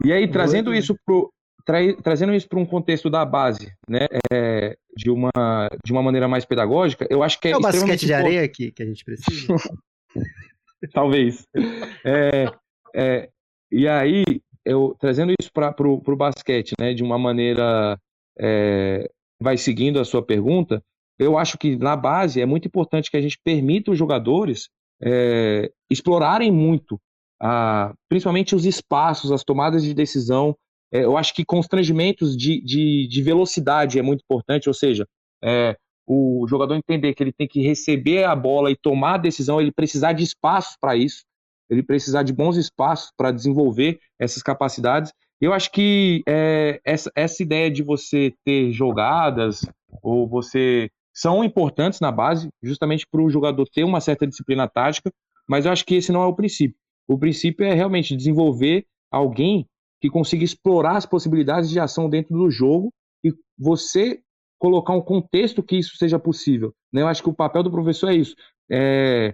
E 0.06 0.14
aí, 0.14 0.28
trazendo 0.28 0.74
isso 0.74 0.96
pro, 1.06 1.34
tra, 1.66 1.80
trazendo 2.02 2.34
isso 2.34 2.48
para 2.48 2.60
um 2.60 2.66
contexto 2.66 3.10
da 3.10 3.26
base, 3.26 3.74
né? 3.88 4.08
É, 4.32 4.78
de, 4.96 5.10
uma, 5.10 5.32
de 5.84 5.92
uma 5.92 6.02
maneira 6.02 6.28
mais 6.28 6.46
pedagógica, 6.46 7.08
eu 7.10 7.24
acho 7.24 7.40
que 7.40 7.48
é. 7.48 7.52
É 7.52 7.58
o 7.58 7.62
basquete 7.62 8.06
de 8.06 8.14
areia 8.14 8.48
que, 8.48 8.72
que 8.72 8.84
a 8.84 8.86
gente 8.86 9.04
precisa. 9.04 9.48
Talvez. 10.94 11.48
É, 12.06 12.52
é, 12.96 13.30
e 13.72 13.88
aí, 13.88 14.24
eu 14.66 14.96
trazendo 15.00 15.34
isso 15.40 15.52
para 15.52 15.74
o 15.88 16.16
basquete, 16.16 16.74
né, 16.80 16.94
de 16.94 17.04
uma 17.04 17.18
maneira 17.18 17.98
é, 18.38 19.10
vai 19.42 19.58
seguindo 19.58 20.00
a 20.00 20.06
sua 20.06 20.24
pergunta, 20.24 20.82
eu 21.20 21.38
acho 21.38 21.58
que 21.58 21.76
na 21.76 21.96
base 21.96 22.42
é 22.42 22.46
muito 22.46 22.68
importante 22.68 23.10
que 23.10 23.18
a 23.18 23.22
gente 23.22 23.40
permita 23.44 23.92
os 23.92 23.98
jogadores 23.98 24.70
é, 25.02 25.72
explorarem 25.90 26.52
muito, 26.52 27.00
a, 27.42 27.94
principalmente 28.10 28.56
os 28.56 28.66
espaços, 28.66 29.32
as 29.32 29.44
tomadas 29.44 29.84
de 29.84 29.94
decisão. 29.94 30.56
É, 30.94 31.04
eu 31.04 31.18
acho 31.18 31.34
que 31.34 31.44
constrangimentos 31.44 32.38
de, 32.38 32.62
de, 32.62 33.08
de, 33.08 33.22
velocidade 33.22 33.98
é 33.98 34.02
muito 34.02 34.22
importante, 34.22 34.70
ou 34.70 34.74
seja, 34.74 35.08
é, 35.44 35.76
o 36.06 36.46
jogador 36.48 36.76
entender 36.76 37.14
que 37.14 37.24
ele 37.24 37.34
tem 37.34 37.48
que 37.48 37.62
receber 37.62 38.26
a 38.26 38.36
bola 38.36 38.70
e 38.70 38.76
tomar 38.76 39.16
a 39.16 39.18
decisão, 39.18 39.60
ele 39.60 39.72
precisar 39.72 40.14
de 40.14 40.24
espaço 40.24 40.76
para 40.80 40.96
isso 40.96 41.24
ele 41.70 41.84
precisar 41.84 42.24
de 42.24 42.34
bons 42.34 42.58
espaços 42.58 43.12
para 43.18 43.32
desenvolver 43.32 44.00
essas 44.20 44.42
capacidades. 44.42 45.12
Eu 45.42 45.54
acho 45.54 45.72
que 45.72 46.24
é, 46.28 46.80
essa, 46.86 47.12
essa 47.16 47.44
ideia 47.44 47.70
de 47.70 47.84
você 47.84 48.34
ter 48.46 48.72
jogadas 48.72 49.62
ou 50.02 50.28
você 50.28 50.90
são 51.14 51.44
importantes 51.44 52.00
na 52.00 52.12
base, 52.12 52.50
justamente 52.62 53.06
para 53.10 53.22
o 53.22 53.30
jogador 53.30 53.68
ter 53.68 53.84
uma 53.84 54.02
certa 54.02 54.26
disciplina 54.26 54.68
tática, 54.68 55.12
mas 55.48 55.66
eu 55.66 55.72
acho 55.72 55.86
que 55.86 55.96
esse 55.96 56.12
não 56.12 56.24
é 56.24 56.26
o 56.26 56.36
princípio. 56.36 56.78
O 57.08 57.20
princípio 57.20 57.66
é 57.66 57.74
realmente 57.74 58.16
desenvolver 58.16 58.86
alguém 59.12 59.68
que 60.04 60.10
consiga 60.10 60.44
explorar 60.44 60.98
as 60.98 61.06
possibilidades 61.06 61.70
de 61.70 61.80
ação 61.80 62.10
dentro 62.10 62.36
do 62.36 62.52
jogo 62.52 62.92
e 63.24 63.34
você 63.58 64.20
colocar 64.60 64.92
um 64.92 65.02
contexto 65.02 65.64
que 65.64 65.78
isso 65.78 65.96
seja 65.96 66.20
possível. 66.20 66.74
Né? 66.92 67.04
Eu 67.04 67.08
acho 67.08 67.24
que 67.24 67.30
o 67.30 67.34
papel 67.34 67.64
do 67.64 67.72
professor 67.72 68.10
é 68.10 68.16
isso. 68.16 68.36
É, 68.70 69.34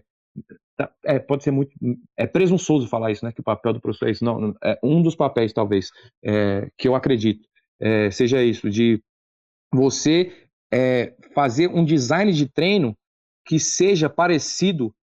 Tá, 0.77 0.89
é, 1.03 1.19
pode 1.19 1.43
ser 1.43 1.51
muito. 1.51 1.73
É 2.15 2.25
presunçoso 2.25 2.87
falar 2.87 3.11
isso, 3.11 3.25
né? 3.25 3.33
Que 3.33 3.41
o 3.41 3.43
papel 3.43 3.73
do 3.73 3.81
professor 3.81 4.07
é 4.07 4.11
isso. 4.11 4.23
Não, 4.23 4.55
é 4.63 4.79
um 4.81 5.01
dos 5.01 5.13
papéis, 5.13 5.51
talvez, 5.51 5.91
é, 6.23 6.69
que 6.77 6.87
eu 6.87 6.95
acredito, 6.95 7.45
é, 7.81 8.09
seja 8.11 8.41
isso, 8.41 8.69
de 8.69 9.03
você 9.73 10.31
é, 10.71 11.13
fazer 11.35 11.67
um 11.67 11.83
design 11.83 12.31
de 12.31 12.47
treino 12.47 12.95
que 13.45 13.59
seja 13.59 14.09
parecido 14.09 14.93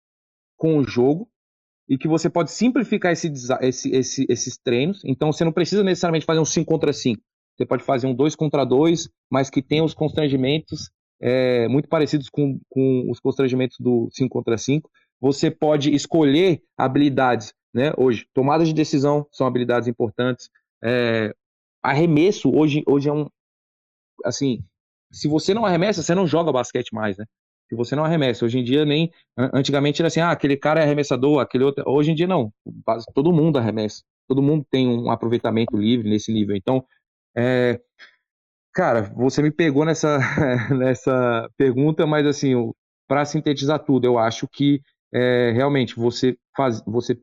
com 0.56 0.78
o 0.78 0.84
jogo 0.88 1.28
e 1.88 1.96
que 1.96 2.08
você 2.08 2.28
pode 2.28 2.50
simplificar 2.50 3.12
esse, 3.12 3.32
esse, 3.60 3.90
esse, 3.90 4.26
esses 4.28 4.58
treinos. 4.58 5.02
Então 5.04 5.32
você 5.32 5.44
não 5.44 5.52
precisa 5.52 5.84
necessariamente 5.84 6.26
fazer 6.26 6.40
um 6.40 6.44
5 6.44 6.66
contra 6.70 6.92
5. 6.92 7.22
Você 7.56 7.64
pode 7.64 7.84
fazer 7.84 8.06
um 8.06 8.14
2 8.14 8.34
contra 8.34 8.64
2, 8.64 9.08
mas 9.30 9.48
que 9.48 9.62
tenha 9.62 9.84
os 9.84 9.94
constrangimentos 9.94 10.90
é, 11.20 11.66
muito 11.68 11.88
parecidos 11.88 12.28
com, 12.28 12.60
com 12.68 13.10
os 13.10 13.20
constrangimentos 13.20 13.78
do 13.78 14.08
5 14.12 14.28
contra 14.28 14.58
5. 14.58 14.90
Você 15.20 15.50
pode 15.50 15.94
escolher 15.94 16.60
habilidades, 16.76 17.54
né? 17.72 17.92
Hoje, 17.96 18.26
tomada 18.34 18.64
de 18.64 18.74
decisão 18.74 19.26
são 19.32 19.46
habilidades 19.46 19.88
importantes. 19.88 20.50
É, 20.84 21.34
arremesso 21.82 22.54
hoje, 22.54 22.82
hoje 22.86 23.08
é 23.08 23.12
um 23.12 23.26
assim, 24.24 24.62
se 25.10 25.28
você 25.28 25.54
não 25.54 25.64
arremessa, 25.64 26.02
você 26.02 26.14
não 26.14 26.26
joga 26.26 26.52
basquete 26.52 26.92
mais, 26.92 27.16
né? 27.16 27.24
Se 27.68 27.74
você 27.74 27.96
não 27.96 28.04
arremessa, 28.04 28.44
hoje 28.44 28.58
em 28.58 28.64
dia 28.64 28.84
nem 28.84 29.10
antigamente 29.36 30.00
era 30.00 30.06
assim, 30.06 30.20
ah, 30.20 30.30
aquele 30.30 30.56
cara 30.56 30.80
é 30.80 30.84
arremessador, 30.84 31.40
aquele 31.40 31.64
outro, 31.64 31.82
hoje 31.86 32.12
em 32.12 32.14
dia 32.14 32.26
não, 32.26 32.52
todo 33.14 33.32
mundo 33.32 33.58
arremessa, 33.58 34.02
todo 34.28 34.42
mundo 34.42 34.64
tem 34.70 34.86
um 34.86 35.10
aproveitamento 35.10 35.76
livre 35.76 36.08
nesse 36.08 36.32
nível. 36.32 36.54
Então, 36.54 36.84
é, 37.36 37.80
cara, 38.72 39.02
você 39.14 39.42
me 39.42 39.50
pegou 39.50 39.84
nessa 39.84 40.18
nessa 40.76 41.50
pergunta, 41.56 42.06
mas 42.06 42.26
assim, 42.26 42.54
para 43.08 43.24
sintetizar 43.24 43.84
tudo, 43.84 44.04
eu 44.04 44.18
acho 44.18 44.46
que 44.48 44.80
é, 45.12 45.50
realmente 45.52 45.96
você 45.96 46.36
faz, 46.56 46.82
você 46.86 47.18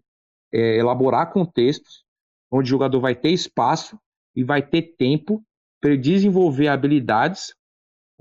é, 0.53 0.77
elaborar 0.77 1.31
contextos 1.31 2.03
onde 2.51 2.67
o 2.67 2.69
jogador 2.69 2.99
vai 2.99 3.15
ter 3.15 3.31
espaço 3.31 3.97
e 4.35 4.43
vai 4.43 4.61
ter 4.61 4.95
tempo 4.97 5.43
para 5.81 5.95
desenvolver 5.97 6.67
habilidades 6.67 7.53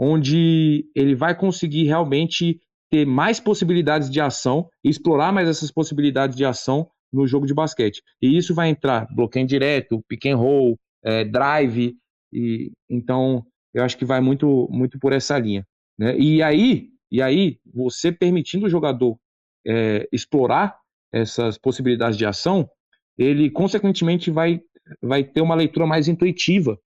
onde 0.04 0.90
ele 0.96 1.14
vai 1.14 1.32
conseguir 1.32 1.84
realmente 1.84 2.60
ter 2.90 3.06
mais 3.06 3.38
possibilidades 3.38 4.10
de 4.10 4.20
ação 4.20 4.68
explorar 4.82 5.32
mais 5.32 5.48
essas 5.48 5.70
possibilidades 5.70 6.36
de 6.36 6.44
ação 6.44 6.90
no 7.12 7.24
jogo 7.24 7.46
de 7.46 7.54
basquete. 7.54 8.02
E 8.20 8.36
isso 8.36 8.52
vai 8.52 8.68
entrar 8.68 9.06
bloqueio 9.14 9.46
direto, 9.46 10.02
pick 10.08 10.26
and 10.26 10.36
roll, 10.36 10.76
é, 11.04 11.24
drive, 11.24 11.94
e 12.32 12.72
então 12.90 13.44
eu 13.72 13.84
acho 13.84 13.96
que 13.96 14.04
vai 14.04 14.20
muito 14.20 14.68
muito 14.72 14.98
por 14.98 15.12
essa 15.12 15.38
linha. 15.38 15.64
Né? 15.96 16.18
E 16.18 16.42
aí, 16.42 16.88
e 17.08 17.22
aí 17.22 17.58
você 17.72 18.10
permitindo 18.10 18.66
o 18.66 18.70
jogador 18.70 19.16
é, 19.64 20.08
explorar 20.12 20.76
essas 21.12 21.56
possibilidades 21.56 22.18
de 22.18 22.26
ação, 22.26 22.68
ele 23.16 23.50
consequentemente 23.50 24.32
vai 24.32 24.60
vai 25.00 25.22
ter 25.22 25.42
uma 25.42 25.54
leitura 25.54 25.86
mais 25.86 26.08
intuitiva 26.08 26.76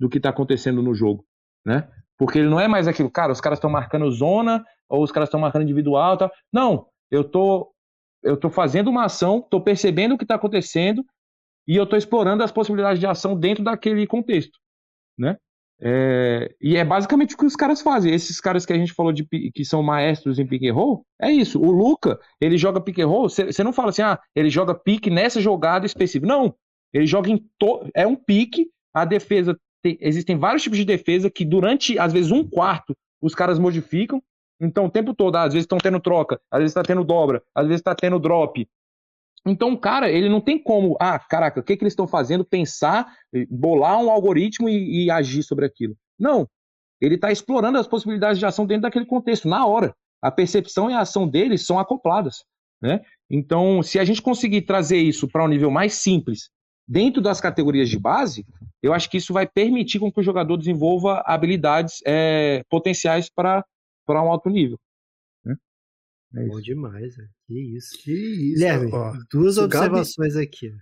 do 0.00 0.08
que 0.08 0.16
está 0.16 0.30
acontecendo 0.30 0.82
no 0.82 0.94
jogo, 0.94 1.22
né? 1.66 1.86
Porque 2.22 2.38
ele 2.38 2.48
não 2.48 2.60
é 2.60 2.68
mais 2.68 2.86
aquilo, 2.86 3.10
cara, 3.10 3.32
os 3.32 3.40
caras 3.40 3.56
estão 3.56 3.68
marcando 3.68 4.08
zona 4.12 4.64
ou 4.88 5.02
os 5.02 5.10
caras 5.10 5.26
estão 5.26 5.40
marcando 5.40 5.62
individual, 5.62 6.16
tal. 6.16 6.30
Não, 6.52 6.86
eu 7.10 7.24
tô 7.24 7.74
eu 8.22 8.36
tô 8.36 8.48
fazendo 8.48 8.88
uma 8.88 9.06
ação, 9.06 9.42
tô 9.42 9.60
percebendo 9.60 10.14
o 10.14 10.16
que 10.16 10.22
está 10.22 10.36
acontecendo 10.36 11.04
e 11.66 11.74
eu 11.74 11.84
tô 11.84 11.96
explorando 11.96 12.44
as 12.44 12.52
possibilidades 12.52 13.00
de 13.00 13.08
ação 13.08 13.36
dentro 13.36 13.64
daquele 13.64 14.06
contexto, 14.06 14.56
né? 15.18 15.36
É, 15.80 16.54
e 16.60 16.76
é 16.76 16.84
basicamente 16.84 17.34
o 17.34 17.38
que 17.38 17.44
os 17.44 17.56
caras 17.56 17.82
fazem. 17.82 18.14
Esses 18.14 18.40
caras 18.40 18.64
que 18.64 18.72
a 18.72 18.78
gente 18.78 18.92
falou 18.92 19.12
de 19.12 19.24
que 19.24 19.64
são 19.64 19.82
maestros 19.82 20.38
em 20.38 20.46
pick 20.46 20.62
and 20.62 20.74
roll, 20.74 21.04
é 21.20 21.28
isso. 21.28 21.60
O 21.60 21.72
Luca, 21.72 22.20
ele 22.40 22.56
joga 22.56 22.80
pick 22.80 23.00
and 23.00 23.08
roll, 23.08 23.28
você 23.28 23.64
não 23.64 23.72
fala 23.72 23.88
assim, 23.88 24.02
ah, 24.02 24.20
ele 24.32 24.48
joga 24.48 24.76
pique 24.76 25.10
nessa 25.10 25.40
jogada 25.40 25.86
específica. 25.86 26.24
Não, 26.24 26.54
ele 26.92 27.04
joga 27.04 27.30
em 27.30 27.44
to... 27.58 27.90
é 27.92 28.06
um 28.06 28.14
pique, 28.14 28.70
a 28.94 29.04
defesa 29.04 29.58
tem... 29.82 29.98
existem 30.00 30.36
vários 30.36 30.62
tipos 30.62 30.78
de 30.78 30.84
defesa 30.84 31.30
que 31.30 31.44
durante 31.44 31.98
às 31.98 32.12
vezes 32.12 32.30
um 32.30 32.48
quarto 32.48 32.96
os 33.20 33.34
caras 33.34 33.58
modificam. 33.58 34.22
Então 34.60 34.86
o 34.86 34.90
tempo 34.90 35.12
todo, 35.14 35.36
às 35.36 35.52
vezes 35.52 35.64
estão 35.64 35.78
tendo 35.78 36.00
troca, 36.00 36.40
às 36.50 36.60
vezes 36.60 36.70
está 36.70 36.82
tendo 36.82 37.04
dobra, 37.04 37.42
às 37.54 37.66
vezes 37.66 37.80
está 37.80 37.94
tendo 37.94 38.18
drop. 38.18 38.66
Então, 39.44 39.76
cara, 39.76 40.08
ele 40.08 40.28
não 40.28 40.40
tem 40.40 40.56
como, 40.62 40.96
ah, 41.00 41.18
caraca, 41.18 41.60
o 41.60 41.62
que, 41.62 41.76
que 41.76 41.82
eles 41.82 41.92
estão 41.92 42.06
fazendo? 42.06 42.44
Pensar, 42.44 43.12
bolar 43.50 43.98
um 43.98 44.08
algoritmo 44.08 44.68
e, 44.68 45.06
e 45.06 45.10
agir 45.10 45.42
sobre 45.42 45.66
aquilo. 45.66 45.96
Não. 46.18 46.48
Ele 47.00 47.16
está 47.16 47.32
explorando 47.32 47.78
as 47.78 47.88
possibilidades 47.88 48.38
de 48.38 48.46
ação 48.46 48.64
dentro 48.64 48.82
daquele 48.82 49.04
contexto, 49.04 49.48
na 49.48 49.66
hora. 49.66 49.92
A 50.22 50.30
percepção 50.30 50.88
e 50.88 50.94
a 50.94 51.00
ação 51.00 51.26
deles 51.26 51.66
são 51.66 51.80
acopladas. 51.80 52.44
Né? 52.80 53.00
Então, 53.28 53.82
se 53.82 53.98
a 53.98 54.04
gente 54.04 54.22
conseguir 54.22 54.62
trazer 54.62 54.98
isso 54.98 55.26
para 55.26 55.44
um 55.44 55.48
nível 55.48 55.70
mais 55.70 55.94
simples, 55.94 56.50
dentro 56.86 57.22
das 57.22 57.40
categorias 57.40 57.88
de 57.88 57.98
base, 57.98 58.46
eu 58.82 58.92
acho 58.92 59.08
que 59.10 59.16
isso 59.16 59.32
vai 59.32 59.46
permitir 59.46 59.98
com 59.98 60.10
que 60.10 60.20
o 60.20 60.24
jogador 60.24 60.56
desenvolva 60.56 61.22
habilidades 61.26 62.00
é, 62.06 62.62
potenciais 62.68 63.30
para 63.30 63.64
um 64.08 64.30
alto 64.30 64.50
nível. 64.50 64.78
É 66.34 66.46
Bom 66.46 66.60
demais, 66.60 67.14
velho. 67.14 67.28
Que 67.46 67.76
isso. 67.76 67.98
Que 68.02 68.12
isso. 68.12 68.54
Guilherme, 68.54 68.90
ó, 68.92 69.12
duas 69.30 69.58
observações 69.58 70.34
Gabi... 70.34 70.46
aqui. 70.46 70.72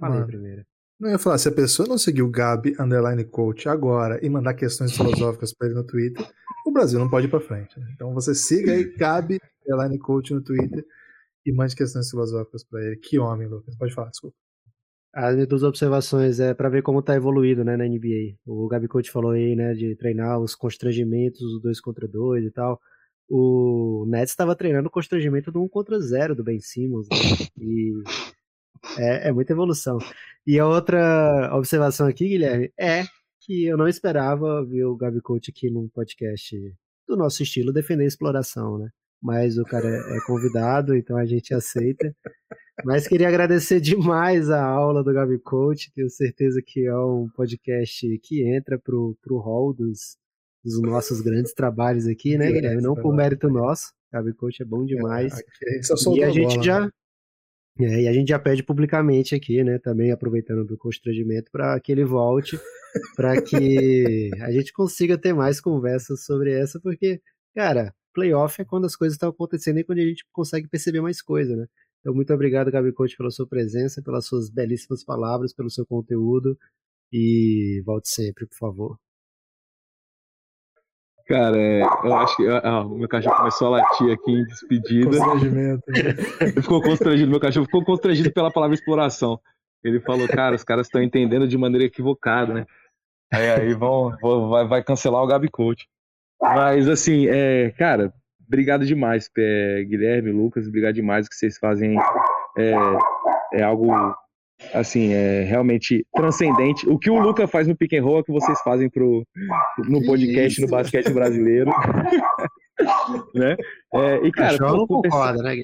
Falei 0.00 0.20
Mano, 0.20 0.26
primeiro. 0.26 0.64
Não 0.98 1.10
ia 1.10 1.18
falar, 1.18 1.36
se 1.36 1.48
a 1.48 1.52
pessoa 1.52 1.86
não 1.86 1.98
seguir 1.98 2.22
o 2.22 2.30
Gabi 2.30 2.74
Underline 2.80 3.24
Coach 3.26 3.68
agora 3.68 4.24
e 4.24 4.30
mandar 4.30 4.54
questões 4.54 4.92
filosóficas 4.96 5.52
para 5.54 5.68
ele 5.68 5.76
no 5.76 5.84
Twitter, 5.84 6.26
o 6.66 6.72
Brasil 6.72 6.98
não 6.98 7.10
pode 7.10 7.26
ir 7.26 7.30
para 7.30 7.40
frente. 7.40 7.78
Né? 7.78 7.90
Então 7.94 8.14
você 8.14 8.34
siga 8.34 8.72
aí 8.72 8.84
Gabi 8.96 9.38
Underline 9.62 9.98
Coach 9.98 10.32
no 10.32 10.42
Twitter 10.42 10.84
e 11.44 11.52
mande 11.52 11.76
questões 11.76 12.08
filosóficas 12.08 12.64
para 12.64 12.82
ele. 12.82 12.96
Que 12.96 13.18
homem, 13.18 13.46
Lucas. 13.46 13.76
Pode 13.76 13.92
falar, 13.92 14.08
desculpa. 14.08 14.36
As 15.14 15.34
minhas 15.34 15.48
duas 15.48 15.62
observações 15.62 16.40
é 16.40 16.52
para 16.52 16.68
ver 16.68 16.82
como 16.82 17.02
tá 17.02 17.14
evoluído, 17.14 17.64
né, 17.64 17.76
na 17.76 17.84
NBA. 17.84 18.36
O 18.46 18.68
Gabi 18.68 18.86
Coach 18.86 19.10
falou 19.10 19.30
aí, 19.30 19.56
né, 19.56 19.72
de 19.74 19.96
treinar 19.96 20.38
os 20.38 20.54
constrangimentos, 20.54 21.40
os 21.40 21.62
dois 21.62 21.80
contra 21.80 22.06
dois 22.06 22.44
e 22.44 22.50
tal 22.50 22.80
o 23.28 24.06
Nets 24.08 24.30
estava 24.30 24.54
treinando 24.54 24.88
o 24.88 24.90
constrangimento 24.90 25.50
do 25.50 25.62
1 25.62 25.68
contra 25.68 25.98
0 25.98 26.34
do 26.34 26.44
Ben 26.44 26.60
Simmons. 26.60 27.06
Né? 27.10 27.16
E 27.58 27.92
é, 28.98 29.28
é 29.28 29.32
muita 29.32 29.52
evolução. 29.52 29.98
E 30.46 30.58
a 30.58 30.66
outra 30.66 31.50
observação 31.54 32.06
aqui, 32.06 32.28
Guilherme, 32.28 32.72
é 32.78 33.04
que 33.40 33.64
eu 33.66 33.76
não 33.76 33.88
esperava 33.88 34.64
ver 34.64 34.84
o 34.84 34.96
Gabi 34.96 35.20
Coach 35.20 35.50
aqui 35.50 35.70
num 35.70 35.88
podcast 35.88 36.56
do 37.06 37.16
nosso 37.16 37.42
estilo 37.42 37.72
defender 37.72 38.04
a 38.04 38.08
exploração, 38.08 38.78
né? 38.78 38.88
Mas 39.22 39.56
o 39.56 39.64
cara 39.64 39.88
é, 39.88 40.16
é 40.16 40.20
convidado, 40.26 40.94
então 40.94 41.16
a 41.16 41.24
gente 41.24 41.54
aceita. 41.54 42.14
Mas 42.84 43.08
queria 43.08 43.28
agradecer 43.28 43.80
demais 43.80 44.50
a 44.50 44.62
aula 44.62 45.02
do 45.02 45.12
Gabi 45.12 45.38
Coach. 45.38 45.90
Tenho 45.94 46.10
certeza 46.10 46.60
que 46.64 46.86
é 46.86 46.96
um 46.96 47.28
podcast 47.34 48.18
que 48.22 48.46
entra 48.46 48.78
pro, 48.78 49.16
pro 49.22 49.38
hall 49.38 49.72
dos, 49.72 50.16
dos 50.62 50.80
nossos 50.82 51.20
grandes 51.20 51.52
trabalhos 51.54 52.06
aqui, 52.06 52.36
né, 52.36 52.50
Guilherme? 52.52 52.82
Não 52.82 52.94
por 52.94 53.14
mérito 53.14 53.48
nosso. 53.48 53.92
Gabi 54.12 54.32
Coach 54.34 54.62
é 54.62 54.64
bom 54.64 54.84
demais. 54.84 55.32
É, 55.62 55.80
e 56.16 56.22
a 56.22 56.30
gente 56.30 56.64
já. 56.64 56.80
Né? 56.80 56.90
É, 57.78 58.02
e 58.02 58.08
a 58.08 58.12
gente 58.12 58.28
já 58.28 58.38
pede 58.38 58.62
publicamente 58.62 59.34
aqui, 59.34 59.62
né? 59.62 59.78
Também 59.78 60.10
aproveitando 60.10 60.64
do 60.64 60.78
constrangimento 60.78 61.50
para 61.50 61.78
que 61.80 61.92
ele 61.92 62.04
volte, 62.04 62.58
para 63.14 63.40
que 63.40 64.30
a 64.40 64.50
gente 64.50 64.72
consiga 64.72 65.18
ter 65.18 65.34
mais 65.34 65.60
conversas 65.60 66.24
sobre 66.24 66.52
essa, 66.52 66.80
porque, 66.80 67.20
cara, 67.54 67.94
playoff 68.14 68.60
é 68.60 68.64
quando 68.64 68.86
as 68.86 68.96
coisas 68.96 69.14
estão 69.14 69.28
acontecendo 69.28 69.78
e 69.78 69.84
quando 69.84 69.98
a 69.98 70.06
gente 70.06 70.24
consegue 70.32 70.66
perceber 70.68 71.02
mais 71.02 71.20
coisa, 71.20 71.54
né? 71.54 71.66
Então, 72.06 72.14
muito 72.14 72.32
obrigado, 72.32 72.70
Gabi 72.70 72.92
Coach, 72.92 73.16
pela 73.16 73.32
sua 73.32 73.48
presença, 73.48 74.00
pelas 74.00 74.26
suas 74.26 74.48
belíssimas 74.48 75.04
palavras, 75.04 75.52
pelo 75.52 75.68
seu 75.68 75.84
conteúdo. 75.84 76.56
E 77.12 77.82
volte 77.84 78.08
sempre, 78.08 78.46
por 78.46 78.56
favor. 78.56 78.98
Cara, 81.26 81.58
é, 81.58 81.82
eu 81.82 82.14
acho 82.14 82.36
que 82.36 82.46
ah, 82.46 82.82
o 82.82 82.96
meu 82.96 83.08
cachorro 83.08 83.34
começou 83.34 83.66
a 83.66 83.80
latir 83.80 84.12
aqui 84.12 84.30
em 84.30 84.44
despedida. 84.44 85.18
Constrangimento. 85.18 85.82
Ele 86.40 86.62
ficou 86.62 86.80
constrangido, 86.80 87.28
meu 87.28 87.40
cachorro 87.40 87.66
ficou 87.66 87.84
constrangido 87.84 88.32
pela 88.32 88.52
palavra 88.52 88.76
exploração. 88.76 89.40
Ele 89.82 89.98
falou, 89.98 90.28
cara, 90.28 90.54
os 90.54 90.62
caras 90.62 90.86
estão 90.86 91.02
entendendo 91.02 91.48
de 91.48 91.58
maneira 91.58 91.86
equivocada, 91.86 92.54
né? 92.54 92.66
Aí, 93.32 93.50
aí 93.50 93.74
vão, 93.74 94.16
vai, 94.48 94.68
vai 94.68 94.84
cancelar 94.84 95.24
o 95.24 95.26
Gabi 95.26 95.50
Coach. 95.50 95.88
Mas 96.40 96.88
assim, 96.88 97.26
é, 97.26 97.72
cara, 97.72 98.14
obrigado 98.46 98.84
demais, 98.84 99.30
é, 99.38 99.84
Guilherme, 99.84 100.30
Lucas, 100.30 100.66
obrigado 100.66 100.94
demais 100.94 101.28
que 101.28 101.34
vocês 101.34 101.58
fazem. 101.58 101.96
É, 102.56 102.74
é 103.54 103.62
algo 103.62 103.92
assim, 104.72 105.12
é 105.12 105.42
realmente 105.42 106.06
transcendente. 106.14 106.88
O 106.88 106.98
que 106.98 107.10
o 107.10 107.18
Luca 107.18 107.46
faz 107.46 107.66
no 107.66 107.76
pick 107.76 107.94
and 107.94 108.02
roll 108.02 108.18
é 108.18 108.20
o 108.20 108.24
que 108.24 108.32
vocês 108.32 108.60
fazem 108.62 108.88
pro, 108.88 109.26
no 109.86 110.04
podcast 110.04 110.60
no 110.60 110.68
basquete 110.68 111.12
brasileiro. 111.12 111.70
né? 113.34 113.56
É, 113.94 114.26
e 114.26 114.32
cara, 114.32 114.56
o 114.56 114.76
não 114.76 114.86
concorda, 114.86 115.42
né? 115.42 115.56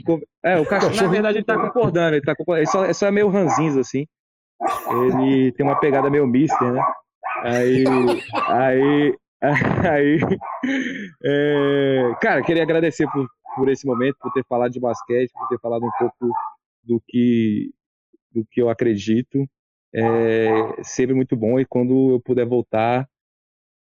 É, 0.45 0.59
o 0.59 0.67
cachorro, 0.67 0.97
na 0.97 1.09
verdade, 1.09 1.39
ele 1.39 1.45
tá 1.45 1.59
concordando, 1.59 2.17
ele 2.17 2.25
tá 2.25 2.35
concordando. 2.35 2.63
Ele 2.63 2.71
só, 2.71 2.85
ele 2.85 2.95
só 2.95 3.07
é 3.07 3.11
meio 3.11 3.29
ranzinza, 3.29 3.81
assim. 3.81 4.07
Ele 4.91 5.53
tem 5.53 5.67
uma 5.67 5.79
pegada 5.79 6.11
meio 6.11 6.27
mister, 6.27 6.73
né? 6.73 6.83
Aí. 7.43 7.85
Aí. 8.49 9.17
Aí. 9.91 10.19
É, 11.25 12.15
cara, 12.21 12.43
queria 12.43 12.63
agradecer 12.63 13.07
por, 13.11 13.29
por 13.57 13.69
esse 13.69 13.87
momento, 13.87 14.17
por 14.21 14.33
ter 14.33 14.45
falado 14.45 14.73
de 14.73 14.81
basquete, 14.81 15.33
por 15.33 15.49
ter 15.49 15.59
falado 15.61 15.85
um 15.85 15.91
pouco 15.99 16.33
do 16.85 17.03
que 17.07 17.71
do 18.31 18.47
que 18.51 18.63
eu 18.63 18.71
acredito. 18.71 19.47
É 19.95 20.83
sempre 20.83 21.15
muito 21.15 21.37
bom 21.37 21.61
e 21.61 21.67
quando 21.67 22.13
eu 22.13 22.21
puder 22.21 22.47
voltar, 22.47 23.07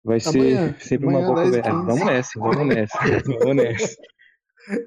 vai 0.03 0.19
ser 0.19 0.75
sempre 0.81 1.07
uma 1.07 1.21
boa 1.21 1.45
conversa. 1.45 1.71
Vamos 1.71 2.07
nessa, 2.07 2.41
vamos 2.41 2.67
nessa, 2.67 2.99
vamos 3.41 3.57
nessa. 3.57 3.97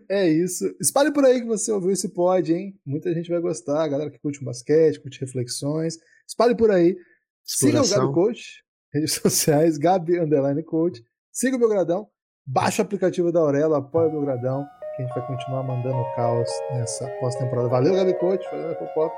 É 0.07 0.29
isso. 0.29 0.65
Espalhe 0.79 1.11
por 1.11 1.25
aí 1.25 1.41
que 1.41 1.47
você 1.47 1.71
ouviu 1.71 1.89
esse 1.89 2.13
pod, 2.13 2.53
hein? 2.53 2.79
Muita 2.85 3.11
gente 3.15 3.31
vai 3.31 3.39
gostar. 3.39 3.83
A 3.83 3.87
galera 3.87 4.11
que 4.11 4.19
curte 4.19 4.39
um 4.39 4.45
basquete, 4.45 5.01
curte 5.01 5.19
reflexões. 5.19 5.97
Espalhe 6.27 6.55
por 6.55 6.69
aí. 6.69 6.95
Siga 7.43 7.81
o 7.81 7.89
Gabi 7.89 8.13
Coach, 8.13 8.63
redes 8.93 9.13
sociais, 9.21 9.77
Gabi 9.77 10.19
Underline 10.19 10.63
Coach. 10.63 11.03
Siga 11.31 11.55
o 11.55 11.59
meu 11.59 11.69
gradão. 11.69 12.07
Baixa 12.45 12.81
o 12.81 12.85
aplicativo 12.85 13.31
da 13.31 13.39
Aurelo, 13.39 13.75
apoia 13.75 14.09
o 14.09 14.11
meu 14.11 14.21
gradão, 14.21 14.65
que 14.95 15.03
a 15.03 15.05
gente 15.05 15.15
vai 15.15 15.27
continuar 15.27 15.63
mandando 15.63 16.03
caos 16.15 16.49
nessa 16.71 17.07
pós-temporada. 17.19 17.69
Valeu, 17.69 17.95
Gabi 17.95 18.13
Coach. 18.15 18.43
Valeu, 18.51 18.75
Popop. 18.75 19.15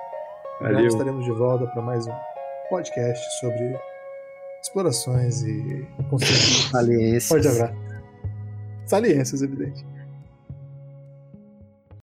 Valeu. 0.62 0.88
estaremos 0.88 1.26
de 1.26 1.32
volta 1.32 1.66
para 1.68 1.82
mais 1.82 2.06
um 2.06 2.14
podcast 2.70 3.40
sobre 3.40 3.80
explorações 4.62 5.42
e 5.42 5.88
Saliências. 6.72 7.30
Pode 7.30 7.48
abraço. 7.48 7.74
Saliências, 8.86 9.42
evidente. 9.42 9.93